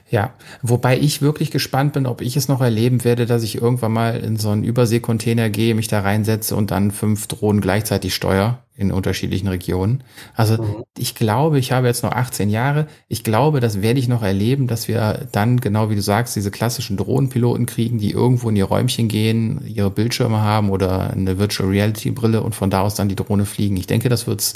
Ja, 0.09 0.33
wobei 0.61 0.97
ich 0.97 1.21
wirklich 1.21 1.51
gespannt 1.51 1.93
bin, 1.93 2.05
ob 2.05 2.21
ich 2.21 2.37
es 2.37 2.47
noch 2.47 2.61
erleben 2.61 3.03
werde, 3.03 3.25
dass 3.25 3.43
ich 3.43 3.61
irgendwann 3.61 3.93
mal 3.93 4.17
in 4.17 4.37
so 4.37 4.49
einen 4.49 4.63
Überseekontainer 4.63 5.49
gehe, 5.49 5.75
mich 5.75 5.87
da 5.87 6.01
reinsetze 6.01 6.55
und 6.55 6.71
dann 6.71 6.91
fünf 6.91 7.27
Drohnen 7.27 7.61
gleichzeitig 7.61 8.13
steuere 8.13 8.59
in 8.75 8.91
unterschiedlichen 8.91 9.47
Regionen. 9.47 10.03
Also 10.35 10.61
mhm. 10.61 10.83
ich 10.97 11.15
glaube, 11.15 11.59
ich 11.59 11.71
habe 11.71 11.87
jetzt 11.87 12.03
noch 12.03 12.11
18 12.11 12.49
Jahre. 12.49 12.87
Ich 13.07 13.23
glaube, 13.23 13.59
das 13.59 13.81
werde 13.81 13.99
ich 13.99 14.07
noch 14.07 14.23
erleben, 14.23 14.67
dass 14.67 14.87
wir 14.87 15.27
dann, 15.31 15.59
genau 15.59 15.89
wie 15.89 15.95
du 15.95 16.01
sagst, 16.01 16.35
diese 16.35 16.51
klassischen 16.51 16.97
Drohnenpiloten 16.97 17.65
kriegen, 17.65 17.99
die 17.99 18.11
irgendwo 18.11 18.49
in 18.49 18.55
ihr 18.55 18.65
Räumchen 18.65 19.07
gehen, 19.07 19.61
ihre 19.67 19.91
Bildschirme 19.91 20.41
haben 20.41 20.69
oder 20.69 21.11
eine 21.11 21.37
Virtual 21.37 21.69
Reality 21.69 22.11
Brille 22.11 22.41
und 22.41 22.55
von 22.55 22.69
da 22.69 22.81
aus 22.81 22.95
dann 22.95 23.09
die 23.09 23.15
Drohne 23.15 23.45
fliegen. 23.45 23.77
Ich 23.77 23.87
denke, 23.87 24.09
das 24.09 24.25
wird's 24.25 24.53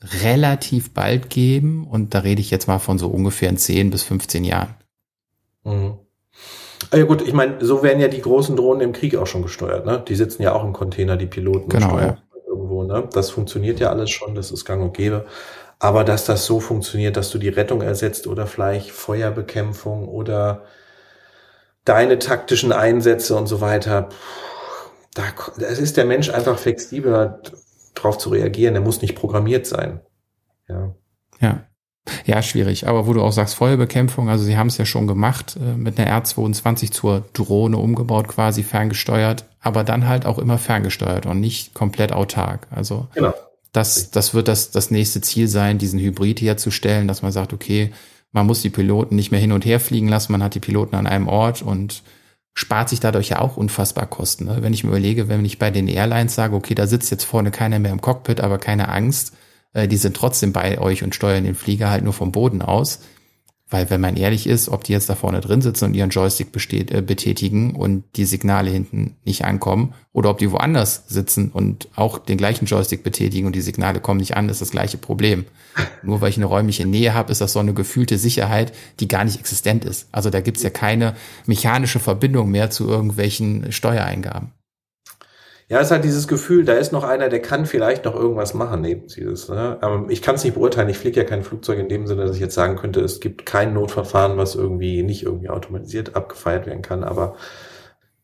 relativ 0.00 0.94
bald 0.94 1.30
geben 1.30 1.86
und 1.86 2.14
da 2.14 2.20
rede 2.20 2.40
ich 2.40 2.50
jetzt 2.50 2.68
mal 2.68 2.78
von 2.78 2.98
so 2.98 3.08
ungefähr 3.08 3.54
10 3.54 3.90
bis 3.90 4.02
15 4.04 4.44
Jahren. 4.44 4.74
Mhm. 5.64 5.98
Ja 6.92 7.04
gut, 7.04 7.22
ich 7.22 7.32
meine, 7.32 7.64
so 7.64 7.82
werden 7.82 8.00
ja 8.00 8.08
die 8.08 8.22
großen 8.22 8.56
Drohnen 8.56 8.80
im 8.80 8.92
Krieg 8.92 9.16
auch 9.16 9.26
schon 9.26 9.42
gesteuert. 9.42 9.84
Ne? 9.84 10.02
Die 10.06 10.14
sitzen 10.14 10.42
ja 10.42 10.52
auch 10.52 10.64
im 10.64 10.72
Container, 10.72 11.16
die 11.16 11.26
Piloten 11.26 11.68
genau, 11.68 11.88
steuern 11.88 12.18
ja. 12.32 12.40
irgendwo. 12.46 12.84
Ne? 12.84 13.08
Das 13.12 13.30
funktioniert 13.30 13.80
ja 13.80 13.90
alles 13.90 14.10
schon, 14.10 14.34
das 14.34 14.52
ist 14.52 14.64
gang 14.64 14.82
und 14.82 14.94
gäbe. 14.94 15.26
Aber 15.80 16.04
dass 16.04 16.24
das 16.24 16.46
so 16.46 16.60
funktioniert, 16.60 17.16
dass 17.16 17.30
du 17.30 17.38
die 17.38 17.48
Rettung 17.48 17.82
ersetzt 17.82 18.26
oder 18.26 18.46
vielleicht 18.46 18.90
Feuerbekämpfung 18.90 20.08
oder 20.08 20.62
deine 21.84 22.18
taktischen 22.18 22.72
Einsätze 22.72 23.36
und 23.36 23.46
so 23.46 23.60
weiter, 23.60 24.08
da 25.14 25.24
es 25.58 25.78
ist 25.78 25.96
der 25.96 26.04
Mensch 26.04 26.30
einfach 26.30 26.58
flexibler, 26.58 27.40
darauf 27.98 28.18
zu 28.18 28.30
reagieren. 28.30 28.74
Der 28.74 28.82
muss 28.82 29.02
nicht 29.02 29.14
programmiert 29.14 29.66
sein. 29.66 30.00
Ja. 30.68 30.94
Ja. 31.40 31.64
Ja, 32.24 32.42
schwierig. 32.42 32.86
Aber 32.86 33.06
wo 33.06 33.12
du 33.12 33.22
auch 33.22 33.32
sagst, 33.32 33.54
Feuerbekämpfung, 33.54 34.28
also 34.28 34.44
sie 34.44 34.56
haben 34.56 34.68
es 34.68 34.78
ja 34.78 34.86
schon 34.86 35.06
gemacht, 35.06 35.58
äh, 35.60 35.76
mit 35.76 35.98
einer 35.98 36.10
R22 36.22 36.90
zur 36.90 37.24
Drohne 37.32 37.76
umgebaut, 37.76 38.28
quasi 38.28 38.62
ferngesteuert, 38.62 39.44
aber 39.60 39.84
dann 39.84 40.06
halt 40.06 40.26
auch 40.26 40.38
immer 40.38 40.58
ferngesteuert 40.58 41.26
und 41.26 41.40
nicht 41.40 41.74
komplett 41.74 42.12
autark. 42.12 42.66
Also 42.70 43.08
genau. 43.14 43.34
das, 43.72 44.10
das 44.10 44.34
wird 44.34 44.48
das, 44.48 44.70
das 44.70 44.90
nächste 44.90 45.20
Ziel 45.20 45.48
sein, 45.48 45.78
diesen 45.78 46.00
Hybrid 46.00 46.40
herzustellen, 46.40 47.08
dass 47.08 47.22
man 47.22 47.32
sagt, 47.32 47.52
okay, 47.52 47.92
man 48.32 48.46
muss 48.46 48.62
die 48.62 48.70
Piloten 48.70 49.16
nicht 49.16 49.30
mehr 49.30 49.40
hin 49.40 49.52
und 49.52 49.64
her 49.64 49.80
fliegen 49.80 50.08
lassen, 50.08 50.32
man 50.32 50.42
hat 50.42 50.54
die 50.54 50.60
Piloten 50.60 50.96
an 50.96 51.06
einem 51.06 51.28
Ort 51.28 51.62
und 51.62 52.02
spart 52.58 52.88
sich 52.88 52.98
dadurch 52.98 53.28
ja 53.28 53.38
auch 53.38 53.56
unfassbar 53.56 54.06
Kosten. 54.06 54.46
Ne? 54.46 54.58
Wenn 54.62 54.72
ich 54.72 54.82
mir 54.82 54.90
überlege, 54.90 55.28
wenn 55.28 55.44
ich 55.44 55.60
bei 55.60 55.70
den 55.70 55.86
Airlines 55.86 56.34
sage, 56.34 56.56
okay, 56.56 56.74
da 56.74 56.88
sitzt 56.88 57.08
jetzt 57.12 57.22
vorne 57.22 57.52
keiner 57.52 57.78
mehr 57.78 57.92
im 57.92 58.00
Cockpit, 58.00 58.40
aber 58.40 58.58
keine 58.58 58.88
Angst, 58.88 59.36
äh, 59.74 59.86
die 59.86 59.96
sind 59.96 60.16
trotzdem 60.16 60.52
bei 60.52 60.80
euch 60.80 61.04
und 61.04 61.14
steuern 61.14 61.44
den 61.44 61.54
Flieger 61.54 61.88
halt 61.88 62.02
nur 62.02 62.12
vom 62.12 62.32
Boden 62.32 62.60
aus. 62.60 62.98
Weil 63.70 63.90
wenn 63.90 64.00
man 64.00 64.16
ehrlich 64.16 64.46
ist, 64.46 64.68
ob 64.68 64.84
die 64.84 64.92
jetzt 64.92 65.10
da 65.10 65.14
vorne 65.14 65.40
drin 65.40 65.60
sitzen 65.60 65.86
und 65.86 65.94
ihren 65.94 66.10
Joystick 66.10 66.52
besteht, 66.52 66.90
äh, 66.90 67.02
betätigen 67.02 67.74
und 67.74 68.04
die 68.16 68.24
Signale 68.24 68.70
hinten 68.70 69.16
nicht 69.24 69.44
ankommen, 69.44 69.94
oder 70.12 70.30
ob 70.30 70.38
die 70.38 70.50
woanders 70.50 71.04
sitzen 71.06 71.50
und 71.50 71.88
auch 71.94 72.18
den 72.18 72.38
gleichen 72.38 72.64
Joystick 72.64 73.02
betätigen 73.02 73.46
und 73.46 73.54
die 73.54 73.60
Signale 73.60 74.00
kommen 74.00 74.20
nicht 74.20 74.36
an, 74.36 74.48
ist 74.48 74.62
das 74.62 74.70
gleiche 74.70 74.96
Problem. 74.96 75.44
Nur 76.02 76.20
weil 76.20 76.30
ich 76.30 76.38
eine 76.38 76.46
räumliche 76.46 76.86
Nähe 76.86 77.12
habe, 77.14 77.30
ist 77.30 77.40
das 77.40 77.52
so 77.52 77.58
eine 77.58 77.74
gefühlte 77.74 78.18
Sicherheit, 78.18 78.72
die 79.00 79.08
gar 79.08 79.24
nicht 79.24 79.38
existent 79.38 79.84
ist. 79.84 80.08
Also 80.12 80.30
da 80.30 80.40
gibt's 80.40 80.62
ja 80.62 80.70
keine 80.70 81.14
mechanische 81.46 82.00
Verbindung 82.00 82.50
mehr 82.50 82.70
zu 82.70 82.88
irgendwelchen 82.88 83.70
Steuereingaben. 83.70 84.52
Ja, 85.70 85.80
es 85.80 85.90
hat 85.90 86.02
dieses 86.02 86.26
Gefühl, 86.28 86.64
da 86.64 86.74
ist 86.74 86.92
noch 86.92 87.04
einer, 87.04 87.28
der 87.28 87.42
kann 87.42 87.66
vielleicht 87.66 88.06
noch 88.06 88.14
irgendwas 88.14 88.54
machen 88.54 88.80
neben 88.80 89.06
dieses. 89.06 89.50
Ne? 89.50 89.76
Aber 89.82 90.06
ich 90.08 90.22
kann 90.22 90.36
es 90.36 90.44
nicht 90.44 90.54
beurteilen. 90.54 90.88
Ich 90.88 90.96
fliege 90.96 91.20
ja 91.20 91.26
kein 91.26 91.42
Flugzeug 91.42 91.78
in 91.78 91.90
dem 91.90 92.06
Sinne, 92.06 92.24
dass 92.24 92.36
ich 92.36 92.40
jetzt 92.40 92.54
sagen 92.54 92.76
könnte, 92.76 93.00
es 93.00 93.20
gibt 93.20 93.44
kein 93.44 93.74
Notverfahren, 93.74 94.38
was 94.38 94.54
irgendwie 94.54 95.02
nicht 95.02 95.24
irgendwie 95.24 95.50
automatisiert 95.50 96.16
abgefeiert 96.16 96.66
werden 96.66 96.80
kann. 96.80 97.04
Aber 97.04 97.36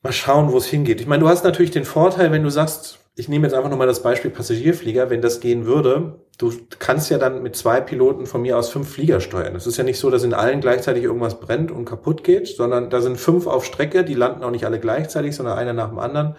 mal 0.03 0.12
schauen, 0.12 0.53
wo 0.53 0.57
es 0.57 0.64
hingeht. 0.66 1.03
Ich 1.03 1.07
meine, 1.07 1.22
du 1.22 1.28
hast 1.28 1.45
natürlich 1.45 1.70
den 1.70 1.84
Vorteil, 1.84 2.32
wenn 2.32 2.42
du 2.42 2.51
sagst, 2.51 2.99
ich 3.14 3.28
nehme 3.28 3.47
jetzt 3.47 3.55
einfach 3.55 3.70
nochmal 3.70 3.86
das 3.86 4.03
Beispiel 4.03 4.30
Passagierflieger, 4.30 5.11
wenn 5.11 5.20
das 5.20 5.40
gehen 5.40 5.66
würde, 5.66 6.20
du 6.38 6.51
kannst 6.78 7.11
ja 7.11 7.18
dann 7.18 7.42
mit 7.42 7.57
zwei 7.57 7.80
Piloten 7.80 8.24
von 8.24 8.40
mir 8.40 8.59
aus 8.59 8.70
fünf 8.70 8.90
Flieger 8.90 9.20
steuern. 9.20 9.55
Es 9.55 9.66
ist 9.66 9.76
ja 9.76 9.84
nicht 9.84 9.99
so, 9.99 10.11
dass 10.11 10.24
in 10.24 10.34
allen 10.34 10.61
gleichzeitig 10.61 11.05
irgendwas 11.05 11.38
brennt 11.38 11.70
und 11.70 11.84
kaputt 11.84 12.24
geht, 12.24 12.49
sondern 12.49 12.88
da 12.88 13.03
sind 13.03 13.18
fünf 13.18 13.47
auf 13.47 13.66
Strecke, 13.66 14.03
die 14.03 14.14
landen 14.14 14.42
auch 14.42 14.51
nicht 14.51 14.64
alle 14.64 14.80
gleichzeitig, 14.80 15.36
sondern 15.36 15.59
einer 15.59 15.74
nach 15.74 15.90
dem 15.90 15.99
anderen. 15.99 16.36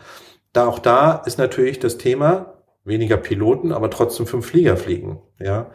Da 0.55 0.67
auch 0.67 0.79
da 0.79 1.21
ist 1.25 1.37
natürlich 1.37 1.79
das 1.79 1.97
Thema 1.97 2.53
weniger 2.85 3.17
Piloten, 3.17 3.73
aber 3.73 3.89
trotzdem 3.89 4.25
fünf 4.25 4.45
Flieger 4.45 4.77
fliegen. 4.77 5.21
Ja, 5.37 5.71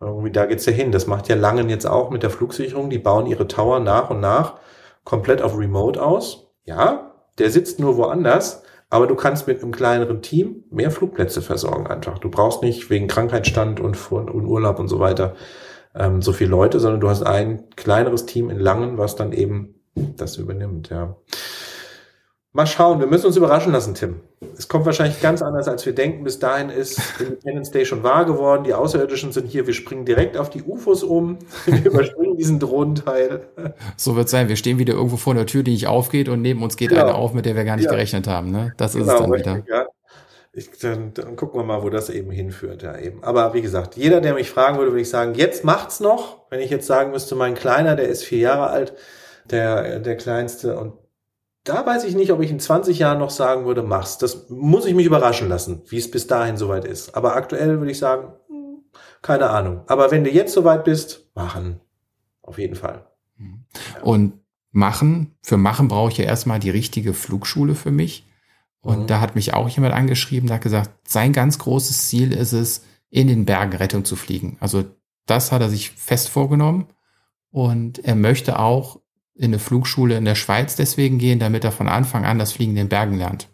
irgendwie 0.00 0.30
da 0.30 0.44
geht's 0.44 0.66
ja 0.66 0.72
hin. 0.72 0.92
Das 0.92 1.06
macht 1.06 1.28
ja 1.28 1.34
Langen 1.34 1.70
jetzt 1.70 1.86
auch 1.86 2.10
mit 2.10 2.22
der 2.22 2.28
Flugsicherung. 2.28 2.90
Die 2.90 2.98
bauen 2.98 3.26
ihre 3.26 3.48
Tower 3.48 3.80
nach 3.80 4.10
und 4.10 4.20
nach 4.20 4.56
komplett 5.04 5.40
auf 5.40 5.56
Remote 5.56 6.02
aus. 6.02 6.52
Ja, 6.64 7.14
der 7.38 7.50
sitzt 7.50 7.80
nur 7.80 7.96
woanders, 7.96 8.64
aber 8.90 9.06
du 9.06 9.14
kannst 9.14 9.46
mit 9.46 9.62
einem 9.62 9.72
kleineren 9.72 10.20
Team 10.20 10.64
mehr 10.70 10.90
Flugplätze 10.90 11.40
versorgen 11.40 11.86
einfach. 11.86 12.18
Du 12.18 12.28
brauchst 12.28 12.62
nicht 12.62 12.90
wegen 12.90 13.08
Krankheitsstand 13.08 13.80
und, 13.80 13.96
und 14.12 14.44
Urlaub 14.44 14.78
und 14.78 14.88
so 14.88 14.98
weiter 14.98 15.36
ähm, 15.94 16.20
so 16.20 16.34
viele 16.34 16.50
Leute, 16.50 16.80
sondern 16.80 17.00
du 17.00 17.08
hast 17.08 17.22
ein 17.22 17.70
kleineres 17.76 18.26
Team 18.26 18.50
in 18.50 18.58
Langen, 18.58 18.98
was 18.98 19.16
dann 19.16 19.32
eben 19.32 19.80
das 19.94 20.36
übernimmt. 20.36 20.90
Ja. 20.90 21.16
Mal 22.52 22.66
schauen, 22.66 22.98
wir 22.98 23.06
müssen 23.06 23.26
uns 23.26 23.36
überraschen 23.36 23.72
lassen, 23.72 23.94
Tim. 23.94 24.20
Es 24.56 24.68
kommt 24.68 24.86
wahrscheinlich 24.86 25.20
ganz 25.20 25.42
anders, 25.42 25.68
als 25.68 25.84
wir 25.84 25.94
denken. 25.94 26.24
Bis 26.24 26.38
dahin 26.38 26.70
ist 26.70 26.98
Independence 27.20 27.70
Day 27.70 27.84
schon 27.84 28.02
wahr 28.02 28.24
geworden. 28.24 28.64
Die 28.64 28.72
Außerirdischen 28.72 29.32
sind 29.32 29.48
hier. 29.48 29.66
Wir 29.66 29.74
springen 29.74 30.06
direkt 30.06 30.38
auf 30.38 30.48
die 30.48 30.62
UFOs 30.62 31.02
um. 31.02 31.38
Wir 31.66 31.84
überspringen 31.84 32.36
diesen 32.36 32.58
Drohnenteil. 32.58 33.48
So 33.96 34.16
wird 34.16 34.26
es 34.26 34.30
sein. 34.30 34.48
Wir 34.48 34.56
stehen 34.56 34.78
wieder 34.78 34.94
irgendwo 34.94 35.18
vor 35.18 35.34
einer 35.34 35.44
Tür, 35.44 35.62
die 35.62 35.72
nicht 35.72 35.88
aufgeht 35.88 36.30
und 36.30 36.40
neben 36.40 36.62
uns 36.62 36.76
geht 36.78 36.88
genau. 36.88 37.02
eine 37.02 37.14
auf, 37.14 37.34
mit 37.34 37.44
der 37.44 37.54
wir 37.54 37.64
gar 37.64 37.76
nicht 37.76 37.84
ja. 37.84 37.90
gerechnet 37.90 38.26
haben. 38.26 38.50
Ne? 38.50 38.72
Das 38.78 38.94
genau, 38.94 39.04
ist 39.04 39.12
es 39.12 39.20
dann 39.20 39.30
richtig, 39.30 39.56
wieder. 39.66 39.76
Ja. 39.76 39.86
Ich, 40.52 40.70
dann, 40.80 41.12
dann 41.12 41.36
gucken 41.36 41.60
wir 41.60 41.64
mal, 41.64 41.82
wo 41.82 41.90
das 41.90 42.08
eben 42.08 42.30
hinführt. 42.30 42.82
Ja, 42.82 42.98
eben. 42.98 43.22
Aber 43.22 43.52
wie 43.52 43.62
gesagt, 43.62 43.96
jeder, 43.96 44.22
der 44.22 44.34
mich 44.34 44.50
fragen 44.50 44.78
würde, 44.78 44.90
würde 44.90 45.02
ich 45.02 45.10
sagen, 45.10 45.34
jetzt 45.34 45.64
macht's 45.64 46.00
noch. 46.00 46.50
Wenn 46.50 46.60
ich 46.60 46.70
jetzt 46.70 46.86
sagen 46.86 47.10
müsste, 47.10 47.34
mein 47.34 47.54
Kleiner, 47.54 47.94
der 47.94 48.08
ist 48.08 48.24
vier 48.24 48.38
Jahre 48.38 48.68
alt, 48.68 48.94
der, 49.50 50.00
der 50.00 50.16
Kleinste 50.16 50.78
und 50.78 50.94
da 51.68 51.84
weiß 51.84 52.04
ich 52.04 52.14
nicht, 52.14 52.32
ob 52.32 52.40
ich 52.40 52.50
in 52.50 52.60
20 52.60 52.98
Jahren 52.98 53.18
noch 53.18 53.30
sagen 53.30 53.66
würde, 53.66 53.82
mach's. 53.82 54.18
Das 54.18 54.48
muss 54.48 54.86
ich 54.86 54.94
mich 54.94 55.06
überraschen 55.06 55.48
lassen, 55.48 55.82
wie 55.88 55.98
es 55.98 56.10
bis 56.10 56.26
dahin 56.26 56.56
soweit 56.56 56.84
ist. 56.84 57.14
Aber 57.14 57.36
aktuell 57.36 57.78
würde 57.78 57.90
ich 57.90 57.98
sagen, 57.98 58.32
hm, 58.48 58.84
keine 59.22 59.50
Ahnung. 59.50 59.82
Aber 59.86 60.10
wenn 60.10 60.24
du 60.24 60.30
jetzt 60.30 60.54
soweit 60.54 60.84
bist, 60.84 61.30
machen. 61.34 61.80
Auf 62.42 62.58
jeden 62.58 62.74
Fall. 62.74 63.06
Mhm. 63.36 63.64
Und 64.02 64.32
machen, 64.70 65.36
für 65.42 65.58
machen 65.58 65.88
brauche 65.88 66.10
ich 66.10 66.18
ja 66.18 66.24
erstmal 66.24 66.58
die 66.58 66.70
richtige 66.70 67.12
Flugschule 67.12 67.74
für 67.74 67.90
mich. 67.90 68.26
Und 68.80 69.02
mhm. 69.02 69.06
da 69.06 69.20
hat 69.20 69.34
mich 69.34 69.52
auch 69.52 69.68
jemand 69.68 69.94
angeschrieben, 69.94 70.46
der 70.46 70.56
hat 70.56 70.62
gesagt, 70.62 70.90
sein 71.06 71.32
ganz 71.32 71.58
großes 71.58 72.08
Ziel 72.08 72.32
ist 72.32 72.52
es, 72.52 72.84
in 73.10 73.26
den 73.26 73.44
Bergen 73.44 73.76
Rettung 73.76 74.04
zu 74.04 74.16
fliegen. 74.16 74.56
Also 74.60 74.84
das 75.26 75.52
hat 75.52 75.60
er 75.60 75.68
sich 75.68 75.90
fest 75.90 76.28
vorgenommen. 76.28 76.86
Und 77.50 77.98
er 78.04 78.14
möchte 78.14 78.58
auch 78.58 79.00
in 79.38 79.46
eine 79.46 79.58
Flugschule 79.58 80.16
in 80.16 80.24
der 80.24 80.34
Schweiz 80.34 80.76
deswegen 80.76 81.18
gehen, 81.18 81.38
damit 81.38 81.64
er 81.64 81.72
von 81.72 81.88
Anfang 81.88 82.24
an 82.24 82.38
das 82.38 82.52
Fliegen 82.52 82.72
in 82.72 82.76
den 82.76 82.88
Bergen 82.88 83.16
lernt. 83.16 83.48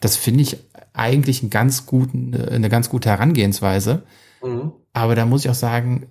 Das 0.00 0.16
finde 0.16 0.42
ich 0.42 0.56
eigentlich 0.92 1.42
einen 1.42 1.50
ganz 1.50 1.84
guten, 1.84 2.34
eine 2.34 2.68
ganz 2.68 2.88
gute 2.88 3.10
Herangehensweise. 3.10 4.04
Mhm. 4.42 4.72
Aber 4.92 5.14
da 5.16 5.26
muss 5.26 5.44
ich 5.44 5.50
auch 5.50 5.54
sagen, 5.54 6.06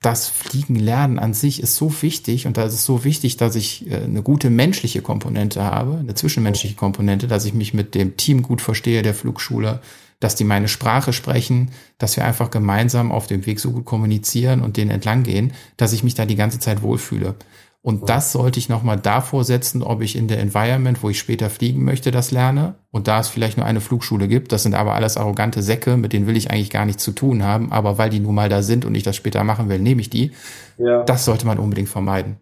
das 0.00 0.28
Fliegen 0.28 0.74
lernen 0.74 1.18
an 1.20 1.32
sich 1.32 1.62
ist 1.62 1.76
so 1.76 2.02
wichtig 2.02 2.46
und 2.46 2.56
da 2.56 2.64
ist 2.64 2.74
es 2.74 2.84
so 2.84 3.04
wichtig, 3.04 3.36
dass 3.36 3.54
ich 3.54 3.88
äh, 3.88 4.02
eine 4.02 4.22
gute 4.22 4.50
menschliche 4.50 5.00
Komponente 5.00 5.62
habe, 5.62 5.98
eine 5.98 6.14
zwischenmenschliche 6.14 6.74
Komponente, 6.74 7.28
dass 7.28 7.44
ich 7.44 7.54
mich 7.54 7.72
mit 7.72 7.94
dem 7.94 8.16
Team 8.16 8.42
gut 8.42 8.60
verstehe 8.60 9.02
der 9.02 9.14
Flugschule, 9.14 9.80
dass 10.18 10.34
die 10.34 10.44
meine 10.44 10.68
Sprache 10.68 11.12
sprechen, 11.12 11.70
dass 11.98 12.16
wir 12.16 12.24
einfach 12.24 12.50
gemeinsam 12.50 13.12
auf 13.12 13.28
dem 13.28 13.46
Weg 13.46 13.60
so 13.60 13.70
gut 13.70 13.84
kommunizieren 13.84 14.60
und 14.60 14.76
den 14.76 14.90
entlang 14.90 15.22
gehen, 15.22 15.52
dass 15.76 15.92
ich 15.92 16.02
mich 16.02 16.14
da 16.14 16.26
die 16.26 16.36
ganze 16.36 16.58
Zeit 16.58 16.82
wohlfühle. 16.82 17.36
Und 17.84 18.08
das 18.08 18.30
sollte 18.30 18.60
ich 18.60 18.68
nochmal 18.68 18.96
davor 18.96 19.42
setzen, 19.42 19.82
ob 19.82 20.02
ich 20.02 20.14
in 20.14 20.28
der 20.28 20.38
Environment, 20.38 21.02
wo 21.02 21.10
ich 21.10 21.18
später 21.18 21.50
fliegen 21.50 21.82
möchte, 21.82 22.12
das 22.12 22.30
lerne. 22.30 22.76
Und 22.92 23.08
da 23.08 23.18
es 23.18 23.28
vielleicht 23.28 23.56
nur 23.56 23.66
eine 23.66 23.80
Flugschule 23.80 24.28
gibt, 24.28 24.52
das 24.52 24.62
sind 24.62 24.74
aber 24.76 24.94
alles 24.94 25.16
arrogante 25.16 25.62
Säcke, 25.62 25.96
mit 25.96 26.12
denen 26.12 26.28
will 26.28 26.36
ich 26.36 26.52
eigentlich 26.52 26.70
gar 26.70 26.86
nichts 26.86 27.02
zu 27.02 27.10
tun 27.10 27.42
haben. 27.42 27.72
Aber 27.72 27.98
weil 27.98 28.08
die 28.08 28.20
nun 28.20 28.36
mal 28.36 28.48
da 28.48 28.62
sind 28.62 28.84
und 28.84 28.94
ich 28.94 29.02
das 29.02 29.16
später 29.16 29.42
machen 29.42 29.68
will, 29.68 29.80
nehme 29.80 30.00
ich 30.00 30.10
die. 30.10 30.30
Ja. 30.78 31.02
Das 31.02 31.24
sollte 31.24 31.44
man 31.44 31.58
unbedingt 31.58 31.88
vermeiden. 31.88 32.36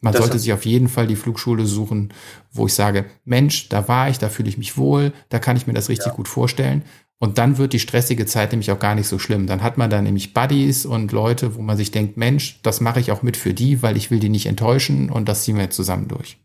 Man 0.00 0.12
das 0.12 0.22
sollte 0.22 0.38
sich 0.38 0.52
auf 0.52 0.64
jeden 0.64 0.88
Fall 0.88 1.08
die 1.08 1.16
Flugschule 1.16 1.66
suchen, 1.66 2.14
wo 2.52 2.66
ich 2.66 2.74
sage, 2.74 3.06
Mensch, 3.24 3.68
da 3.68 3.88
war 3.88 4.08
ich, 4.08 4.18
da 4.18 4.28
fühle 4.28 4.48
ich 4.48 4.56
mich 4.56 4.78
wohl, 4.78 5.12
da 5.30 5.40
kann 5.40 5.56
ich 5.56 5.66
mir 5.66 5.74
das 5.74 5.88
richtig 5.88 6.08
ja. 6.08 6.14
gut 6.14 6.28
vorstellen. 6.28 6.84
Und 7.22 7.36
dann 7.36 7.58
wird 7.58 7.74
die 7.74 7.78
stressige 7.78 8.24
Zeit 8.24 8.50
nämlich 8.50 8.72
auch 8.72 8.78
gar 8.78 8.94
nicht 8.94 9.06
so 9.06 9.18
schlimm. 9.18 9.46
Dann 9.46 9.62
hat 9.62 9.76
man 9.76 9.90
da 9.90 10.00
nämlich 10.00 10.32
Buddies 10.32 10.86
und 10.86 11.12
Leute, 11.12 11.54
wo 11.54 11.60
man 11.60 11.76
sich 11.76 11.90
denkt, 11.90 12.16
Mensch, 12.16 12.60
das 12.62 12.80
mache 12.80 12.98
ich 12.98 13.12
auch 13.12 13.22
mit 13.22 13.36
für 13.36 13.52
die, 13.52 13.82
weil 13.82 13.98
ich 13.98 14.10
will 14.10 14.20
die 14.20 14.30
nicht 14.30 14.46
enttäuschen 14.46 15.10
und 15.10 15.28
das 15.28 15.42
ziehen 15.42 15.56
wir 15.56 15.64
jetzt 15.64 15.76
zusammen 15.76 16.08
durch. 16.08 16.38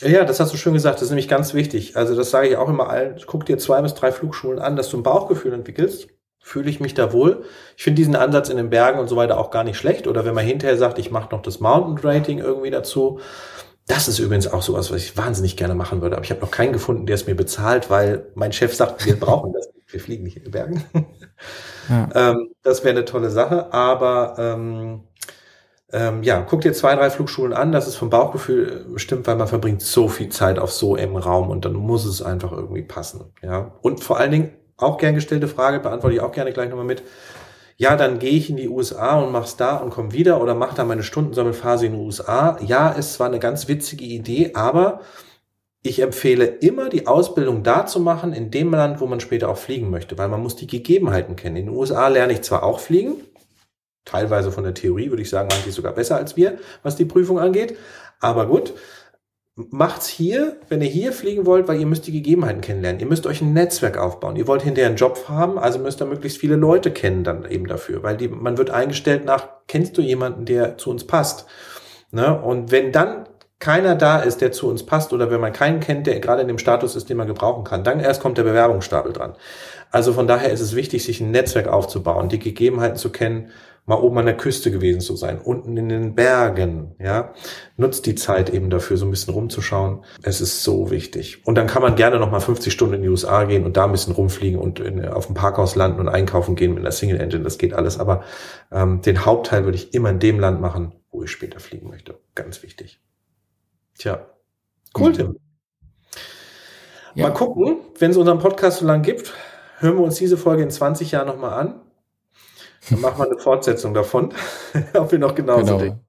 Ja, 0.00 0.24
das 0.24 0.40
hast 0.40 0.54
du 0.54 0.56
schön 0.56 0.72
gesagt. 0.72 0.96
Das 0.96 1.02
ist 1.02 1.10
nämlich 1.10 1.28
ganz 1.28 1.52
wichtig. 1.52 1.96
Also 1.98 2.16
das 2.16 2.30
sage 2.30 2.48
ich 2.48 2.56
auch 2.56 2.70
immer 2.70 2.88
allen. 2.88 3.20
Guck 3.26 3.44
dir 3.44 3.58
zwei 3.58 3.82
bis 3.82 3.92
drei 3.94 4.10
Flugschulen 4.10 4.58
an, 4.58 4.74
dass 4.74 4.88
du 4.88 4.96
ein 4.96 5.02
Bauchgefühl 5.02 5.52
entwickelst. 5.52 6.08
Fühle 6.42 6.70
ich 6.70 6.80
mich 6.80 6.94
da 6.94 7.12
wohl? 7.12 7.44
Ich 7.76 7.84
finde 7.84 8.00
diesen 8.00 8.16
Ansatz 8.16 8.48
in 8.48 8.56
den 8.56 8.70
Bergen 8.70 8.98
und 8.98 9.08
so 9.08 9.16
weiter 9.16 9.38
auch 9.38 9.50
gar 9.50 9.64
nicht 9.64 9.76
schlecht. 9.76 10.06
Oder 10.06 10.24
wenn 10.24 10.34
man 10.34 10.46
hinterher 10.46 10.78
sagt, 10.78 10.98
ich 10.98 11.10
mache 11.10 11.34
noch 11.34 11.42
das 11.42 11.60
Mountain 11.60 11.98
Rating 11.98 12.38
irgendwie 12.38 12.70
dazu. 12.70 13.20
Das 13.86 14.08
ist 14.08 14.18
übrigens 14.18 14.48
auch 14.48 14.62
sowas, 14.62 14.90
was 14.90 15.02
ich 15.02 15.16
wahnsinnig 15.16 15.58
gerne 15.58 15.74
machen 15.74 16.00
würde. 16.00 16.16
Aber 16.16 16.24
ich 16.24 16.30
habe 16.30 16.40
noch 16.40 16.50
keinen 16.50 16.72
gefunden, 16.72 17.04
der 17.04 17.16
es 17.16 17.26
mir 17.26 17.34
bezahlt, 17.34 17.90
weil 17.90 18.30
mein 18.34 18.52
Chef 18.52 18.74
sagt, 18.74 19.04
wir 19.04 19.18
brauchen 19.20 19.52
das 19.52 19.75
wir 19.96 20.02
fliegen 20.02 20.24
nicht 20.24 20.36
in 20.36 20.44
den 20.44 20.52
Bergen. 20.52 20.84
Ja. 21.88 22.08
ähm, 22.16 22.48
das 22.64 22.82
wäre 22.82 22.96
eine 22.96 23.04
tolle 23.04 23.30
Sache, 23.30 23.72
aber 23.72 24.34
ähm, 24.38 25.02
ähm, 25.92 26.24
ja, 26.24 26.40
guck 26.40 26.62
dir 26.62 26.72
zwei, 26.72 26.96
drei 26.96 27.10
Flugschulen 27.10 27.52
an, 27.52 27.70
das 27.70 27.86
ist 27.86 27.94
vom 27.94 28.10
Bauchgefühl 28.10 28.86
bestimmt, 28.92 29.28
weil 29.28 29.36
man 29.36 29.46
verbringt 29.46 29.82
so 29.82 30.08
viel 30.08 30.30
Zeit 30.30 30.58
auf 30.58 30.72
so 30.72 30.96
engem 30.96 31.18
Raum 31.18 31.48
und 31.48 31.64
dann 31.64 31.74
muss 31.74 32.04
es 32.04 32.22
einfach 32.22 32.50
irgendwie 32.50 32.82
passen. 32.82 33.32
Ja. 33.40 33.72
Und 33.82 34.02
vor 34.02 34.18
allen 34.18 34.32
Dingen, 34.32 34.52
auch 34.76 34.98
gern 34.98 35.14
gestellte 35.14 35.46
Frage, 35.46 35.78
beantworte 35.78 36.16
ich 36.16 36.20
auch 36.20 36.32
gerne 36.32 36.52
gleich 36.52 36.68
nochmal 36.68 36.86
mit. 36.86 37.04
Ja, 37.76 37.94
dann 37.94 38.18
gehe 38.18 38.32
ich 38.32 38.50
in 38.50 38.56
die 38.56 38.68
USA 38.68 39.20
und 39.20 39.30
mach's 39.30 39.56
da 39.56 39.76
und 39.76 39.90
komme 39.90 40.12
wieder 40.12 40.40
oder 40.42 40.54
mach 40.54 40.74
da 40.74 40.84
meine 40.84 41.04
Stundensammelphase 41.04 41.86
in 41.86 41.92
den 41.92 42.00
USA. 42.00 42.58
Ja, 42.66 42.92
es 42.98 43.20
war 43.20 43.28
eine 43.28 43.38
ganz 43.38 43.68
witzige 43.68 44.04
Idee, 44.04 44.52
aber 44.54 45.02
ich 45.88 46.00
empfehle 46.00 46.44
immer, 46.46 46.88
die 46.88 47.06
Ausbildung 47.06 47.62
da 47.62 47.86
zu 47.86 48.00
machen, 48.00 48.32
in 48.32 48.50
dem 48.50 48.72
Land, 48.72 49.00
wo 49.00 49.06
man 49.06 49.20
später 49.20 49.48
auch 49.48 49.58
fliegen 49.58 49.90
möchte, 49.90 50.16
weil 50.18 50.28
man 50.28 50.42
muss 50.42 50.56
die 50.56 50.66
Gegebenheiten 50.66 51.36
kennen. 51.36 51.56
In 51.56 51.66
den 51.66 51.74
USA 51.74 52.08
lerne 52.08 52.32
ich 52.32 52.42
zwar 52.42 52.62
auch 52.62 52.80
fliegen, 52.80 53.16
teilweise 54.04 54.52
von 54.52 54.64
der 54.64 54.74
Theorie 54.74 55.10
würde 55.10 55.22
ich 55.22 55.30
sagen, 55.30 55.48
eigentlich 55.52 55.74
sogar 55.74 55.92
besser 55.92 56.16
als 56.16 56.36
wir, 56.36 56.58
was 56.82 56.96
die 56.96 57.04
Prüfung 57.04 57.38
angeht, 57.38 57.76
aber 58.20 58.46
gut, 58.46 58.72
macht's 59.56 60.06
hier, 60.06 60.58
wenn 60.68 60.82
ihr 60.82 60.88
hier 60.88 61.12
fliegen 61.12 61.46
wollt, 61.46 61.66
weil 61.66 61.80
ihr 61.80 61.86
müsst 61.86 62.06
die 62.06 62.12
Gegebenheiten 62.12 62.60
kennenlernen. 62.60 63.00
Ihr 63.00 63.06
müsst 63.06 63.26
euch 63.26 63.40
ein 63.40 63.54
Netzwerk 63.54 63.96
aufbauen. 63.96 64.36
Ihr 64.36 64.46
wollt 64.46 64.62
hinterher 64.62 64.88
einen 64.88 64.98
Job 64.98 65.28
haben, 65.28 65.58
also 65.58 65.78
müsst 65.78 66.00
ihr 66.00 66.06
möglichst 66.06 66.38
viele 66.38 66.56
Leute 66.56 66.90
kennen 66.90 67.24
dann 67.24 67.50
eben 67.50 67.66
dafür, 67.66 68.02
weil 68.02 68.16
die, 68.16 68.28
man 68.28 68.58
wird 68.58 68.70
eingestellt 68.70 69.24
nach, 69.24 69.48
kennst 69.66 69.96
du 69.96 70.02
jemanden, 70.02 70.44
der 70.44 70.76
zu 70.76 70.90
uns 70.90 71.06
passt? 71.06 71.46
Ne? 72.10 72.38
Und 72.40 72.70
wenn 72.70 72.92
dann 72.92 73.26
keiner 73.58 73.94
da 73.94 74.18
ist, 74.18 74.40
der 74.40 74.52
zu 74.52 74.68
uns 74.68 74.84
passt 74.84 75.12
oder 75.12 75.30
wenn 75.30 75.40
man 75.40 75.52
keinen 75.52 75.80
kennt, 75.80 76.06
der 76.06 76.20
gerade 76.20 76.42
in 76.42 76.48
dem 76.48 76.58
Status 76.58 76.94
ist, 76.94 77.08
den 77.08 77.16
man 77.16 77.26
gebrauchen 77.26 77.64
kann, 77.64 77.84
dann 77.84 78.00
erst 78.00 78.20
kommt 78.20 78.38
der 78.38 78.44
Bewerbungsstapel 78.44 79.12
dran. 79.12 79.34
Also 79.90 80.12
von 80.12 80.26
daher 80.26 80.50
ist 80.50 80.60
es 80.60 80.76
wichtig, 80.76 81.04
sich 81.04 81.20
ein 81.20 81.30
Netzwerk 81.30 81.68
aufzubauen, 81.68 82.28
die 82.28 82.38
Gegebenheiten 82.38 82.96
zu 82.96 83.10
kennen, 83.10 83.50
mal 83.86 83.94
oben 83.94 84.18
an 84.18 84.26
der 84.26 84.36
Küste 84.36 84.70
gewesen 84.70 85.00
zu 85.00 85.16
sein, 85.16 85.40
unten 85.40 85.76
in 85.76 85.88
den 85.88 86.14
Bergen, 86.14 86.96
ja. 86.98 87.32
Nutzt 87.76 88.04
die 88.06 88.16
Zeit 88.16 88.50
eben 88.50 88.68
dafür, 88.68 88.96
so 88.96 89.06
ein 89.06 89.10
bisschen 89.10 89.32
rumzuschauen. 89.32 90.04
Es 90.22 90.40
ist 90.40 90.64
so 90.64 90.90
wichtig. 90.90 91.46
Und 91.46 91.54
dann 91.56 91.68
kann 91.68 91.82
man 91.82 91.94
gerne 91.94 92.18
noch 92.18 92.30
mal 92.30 92.40
50 92.40 92.72
Stunden 92.72 92.94
in 92.94 93.02
die 93.02 93.08
USA 93.08 93.44
gehen 93.44 93.64
und 93.64 93.76
da 93.76 93.84
ein 93.84 93.92
bisschen 93.92 94.12
rumfliegen 94.12 94.58
und 94.58 94.80
in, 94.80 95.04
auf 95.06 95.26
dem 95.26 95.34
Parkhaus 95.34 95.76
landen 95.76 96.00
und 96.00 96.08
einkaufen 96.08 96.56
gehen 96.56 96.74
mit 96.74 96.80
einer 96.80 96.92
Single 96.92 97.20
Engine. 97.20 97.44
Das 97.44 97.58
geht 97.58 97.74
alles. 97.74 97.98
Aber 97.98 98.24
ähm, 98.72 99.02
den 99.02 99.24
Hauptteil 99.24 99.64
würde 99.64 99.76
ich 99.76 99.94
immer 99.94 100.10
in 100.10 100.18
dem 100.18 100.40
Land 100.40 100.60
machen, 100.60 100.92
wo 101.10 101.22
ich 101.22 101.30
später 101.30 101.60
fliegen 101.60 101.88
möchte. 101.88 102.18
Ganz 102.34 102.62
wichtig. 102.62 103.00
Tja, 103.98 104.26
cool, 104.98 105.12
Tim. 105.12 105.38
Ja. 107.14 107.28
Mal 107.28 107.34
gucken, 107.34 107.78
wenn 107.98 108.10
es 108.10 108.16
unseren 108.18 108.38
Podcast 108.38 108.78
so 108.78 108.86
lang 108.86 109.00
gibt, 109.00 109.32
hören 109.78 109.96
wir 109.96 110.04
uns 110.04 110.16
diese 110.16 110.36
Folge 110.36 110.62
in 110.62 110.70
20 110.70 111.12
Jahren 111.12 111.26
nochmal 111.26 111.54
an. 111.54 111.80
Dann 112.90 113.00
machen 113.00 113.18
wir 113.18 113.26
eine 113.26 113.38
Fortsetzung 113.38 113.94
davon, 113.94 114.34
ob 114.94 115.10
wir 115.12 115.18
noch 115.18 115.34
genauso 115.34 115.64
genau. 115.64 115.78
denken. 115.78 116.00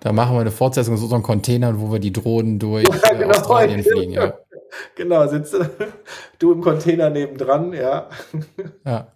Da 0.00 0.12
machen 0.12 0.36
wir 0.36 0.40
eine 0.40 0.50
Fortsetzung 0.50 0.94
aus 0.94 1.02
unseren 1.02 1.22
Containern, 1.22 1.80
wo 1.80 1.90
wir 1.90 1.98
die 1.98 2.12
Drohnen 2.12 2.58
durch 2.58 2.86
ja, 2.88 3.10
äh, 3.10 3.16
genau, 3.16 3.30
Australien 3.30 3.82
fliegen. 3.82 4.12
Ja. 4.12 4.34
Genau, 4.96 5.24
sitzt 5.28 5.56
du 6.40 6.52
im 6.52 6.60
Container 6.60 7.08
nebendran, 7.08 7.72
ja. 7.72 8.08
Ja. 8.84 9.06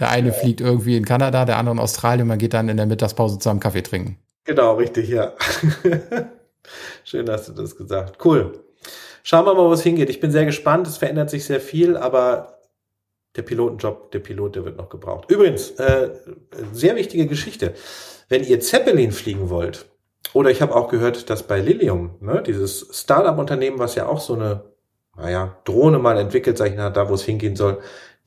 Der 0.00 0.08
eine 0.08 0.28
ja. 0.28 0.32
fliegt 0.32 0.62
irgendwie 0.62 0.96
in 0.96 1.04
Kanada, 1.04 1.44
der 1.44 1.58
andere 1.58 1.74
in 1.74 1.78
Australien, 1.78 2.26
man 2.26 2.38
geht 2.38 2.54
dann 2.54 2.70
in 2.70 2.78
der 2.78 2.86
Mittagspause 2.86 3.38
zusammen 3.38 3.60
Kaffee 3.60 3.82
trinken. 3.82 4.16
Genau, 4.44 4.76
richtig, 4.76 5.10
ja. 5.10 5.34
Schön 7.04 7.28
hast 7.30 7.48
du 7.48 7.52
das 7.52 7.76
gesagt. 7.76 8.24
Cool. 8.24 8.52
Schauen 9.22 9.46
wir 9.46 9.54
mal, 9.54 9.66
wo 9.66 9.72
es 9.72 9.82
hingeht. 9.82 10.10
Ich 10.10 10.20
bin 10.20 10.30
sehr 10.30 10.44
gespannt. 10.44 10.86
Es 10.86 10.98
verändert 10.98 11.30
sich 11.30 11.44
sehr 11.44 11.60
viel, 11.60 11.96
aber 11.96 12.58
der 13.36 13.42
Pilotenjob, 13.42 14.10
der 14.12 14.18
Pilot, 14.20 14.56
der 14.56 14.64
wird 14.64 14.76
noch 14.76 14.88
gebraucht. 14.88 15.30
Übrigens, 15.30 15.70
äh, 15.72 16.10
sehr 16.72 16.96
wichtige 16.96 17.26
Geschichte. 17.26 17.74
Wenn 18.28 18.44
ihr 18.44 18.60
Zeppelin 18.60 19.12
fliegen 19.12 19.50
wollt, 19.50 19.86
oder 20.32 20.50
ich 20.50 20.62
habe 20.62 20.74
auch 20.74 20.88
gehört, 20.88 21.30
dass 21.30 21.44
bei 21.44 21.60
Lilium, 21.60 22.16
ne, 22.20 22.42
dieses 22.44 22.88
Startup-Unternehmen, 22.92 23.78
was 23.78 23.94
ja 23.94 24.06
auch 24.06 24.20
so 24.20 24.34
eine, 24.34 24.64
naja, 25.16 25.56
Drohne 25.64 25.98
mal 25.98 26.18
entwickelt, 26.18 26.58
sag 26.58 26.70
ich 26.70 26.76
mal, 26.76 26.90
da 26.90 27.08
wo 27.08 27.14
es 27.14 27.24
hingehen 27.24 27.56
soll, 27.56 27.78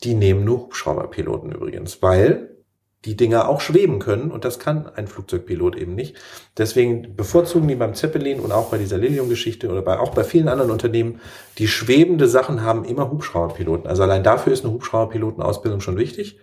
die 0.03 0.13
nehmen 0.13 0.45
nur 0.45 0.61
Hubschrauberpiloten 0.61 1.51
übrigens, 1.51 2.01
weil 2.01 2.57
die 3.06 3.16
Dinger 3.16 3.48
auch 3.48 3.62
schweben 3.62 4.00
können 4.00 4.32
und 4.32 4.43
das 4.43 4.60
kann 4.60 4.89
ein 4.95 5.08
Flugzeugpilot 5.08 5.76
eben 5.76 5.93
nicht. 5.93 6.18
Deswegen 6.58 7.16
bevorzugen 7.16 7.68
die 7.68 7.76
beim 7.76 7.93
Zeppelin 7.93 8.39
und 8.39 8.52
auch 8.52 8.70
bei 8.70 8.78
dieser 8.78 8.98
Lilium-Geschichte 8.98 9.70
oder 9.70 9.82
bei, 9.82 10.00
auch 10.00 10.12
bei 10.12 10.24
vielen 10.24 10.48
anderen 10.48 10.72
Unternehmen, 10.72 11.22
die 11.58 11.68
schwebende 11.68 12.28
Sachen 12.28 12.64
haben 12.64 12.84
immer 12.84 13.10
Hubschrauberpiloten. 13.10 13.88
Also 13.88 14.04
allein 14.04 14.24
dafür 14.24 14.52
ist 14.52 14.64
eine 14.64 14.74
Hubschrauberpilotenausbildung 14.74 15.80
schon 15.80 15.98
wichtig. 15.98 16.39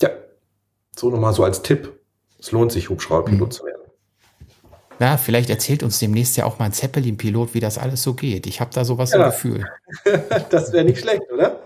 Ja, 0.00 0.10
so 0.96 1.10
nochmal 1.10 1.34
so 1.34 1.44
als 1.44 1.62
Tipp. 1.62 1.98
Es 2.38 2.52
lohnt 2.52 2.70
sich, 2.70 2.88
Hubschrauberpilot 2.88 3.48
mhm. 3.48 3.50
zu 3.50 3.64
werden. 3.64 3.78
Ja, 5.00 5.16
vielleicht 5.16 5.50
erzählt 5.50 5.82
uns 5.82 5.98
demnächst 5.98 6.36
ja 6.36 6.44
auch 6.44 6.58
mal 6.58 6.66
ein 6.66 6.72
Zeppelin-Pilot, 6.72 7.54
wie 7.54 7.60
das 7.60 7.78
alles 7.78 8.02
so 8.02 8.14
geht. 8.14 8.46
Ich 8.46 8.60
habe 8.60 8.70
da 8.72 8.84
sowas 8.84 9.12
ja. 9.12 9.18
im 9.18 9.30
Gefühl. 9.30 9.64
das 10.50 10.72
wäre 10.72 10.84
nicht 10.84 11.00
schlecht, 11.00 11.22
oder? 11.32 11.60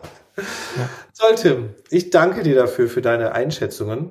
Ja. 0.77 0.89
Toll, 1.19 1.35
Tim. 1.37 1.75
Ich 1.91 2.11
danke 2.11 2.43
dir 2.43 2.55
dafür, 2.55 2.89
für 2.89 3.03
deine 3.03 3.33
Einschätzungen. 3.33 4.11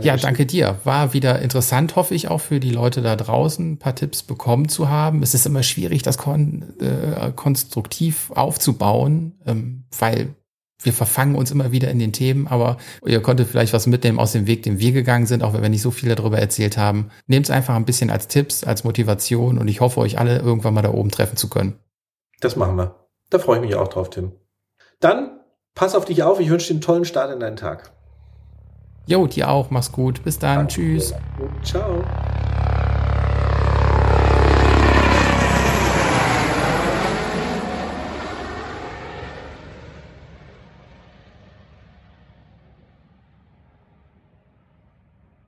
Ja, 0.00 0.16
danke 0.16 0.46
dir. 0.46 0.78
War 0.84 1.12
wieder 1.12 1.40
interessant, 1.40 1.96
hoffe 1.96 2.14
ich, 2.14 2.28
auch 2.28 2.40
für 2.40 2.60
die 2.60 2.70
Leute 2.70 3.02
da 3.02 3.14
draußen 3.14 3.72
ein 3.72 3.78
paar 3.78 3.94
Tipps 3.94 4.22
bekommen 4.22 4.70
zu 4.70 4.88
haben. 4.88 5.22
Es 5.22 5.34
ist 5.34 5.44
immer 5.44 5.62
schwierig, 5.62 6.02
das 6.02 6.16
kon 6.16 6.64
äh, 6.80 7.30
konstruktiv 7.32 8.30
aufzubauen, 8.34 9.38
ähm, 9.44 9.84
weil 9.98 10.34
wir 10.82 10.92
verfangen 10.92 11.34
uns 11.34 11.50
immer 11.50 11.72
wieder 11.72 11.90
in 11.90 11.98
den 11.98 12.12
Themen, 12.12 12.46
aber 12.46 12.76
ihr 13.04 13.20
konntet 13.20 13.48
vielleicht 13.48 13.72
was 13.72 13.86
mitnehmen 13.86 14.18
aus 14.18 14.32
dem 14.32 14.46
Weg, 14.46 14.62
den 14.62 14.78
wir 14.78 14.92
gegangen 14.92 15.26
sind, 15.26 15.42
auch 15.42 15.52
wenn 15.54 15.62
wir 15.62 15.68
nicht 15.68 15.82
so 15.82 15.90
viel 15.90 16.14
darüber 16.14 16.38
erzählt 16.38 16.76
haben. 16.76 17.10
Nehmt 17.26 17.46
es 17.46 17.50
einfach 17.50 17.74
ein 17.74 17.86
bisschen 17.86 18.10
als 18.10 18.28
Tipps, 18.28 18.62
als 18.62 18.84
Motivation 18.84 19.58
und 19.58 19.68
ich 19.68 19.80
hoffe, 19.80 20.00
euch 20.00 20.18
alle 20.18 20.38
irgendwann 20.38 20.74
mal 20.74 20.82
da 20.82 20.92
oben 20.92 21.10
treffen 21.10 21.36
zu 21.36 21.48
können. 21.48 21.78
Das 22.40 22.56
machen 22.56 22.76
wir. 22.76 23.08
Da 23.30 23.38
freue 23.38 23.56
ich 23.56 23.64
mich 23.64 23.74
auch 23.74 23.88
drauf, 23.88 24.10
Tim. 24.10 24.32
Dann 25.00 25.40
pass 25.74 25.94
auf 25.94 26.04
dich 26.04 26.22
auf. 26.22 26.40
Ich 26.40 26.50
wünsche 26.50 26.68
dir 26.68 26.74
einen 26.74 26.80
tollen 26.80 27.04
Start 27.04 27.32
in 27.32 27.40
deinen 27.40 27.56
Tag. 27.56 27.92
Jo, 29.06 29.26
dir 29.26 29.48
auch. 29.48 29.70
Mach's 29.70 29.92
gut. 29.92 30.24
Bis 30.24 30.38
dann. 30.38 30.56
Danke. 30.56 30.74
Tschüss. 30.74 31.14
Ciao. 31.62 32.02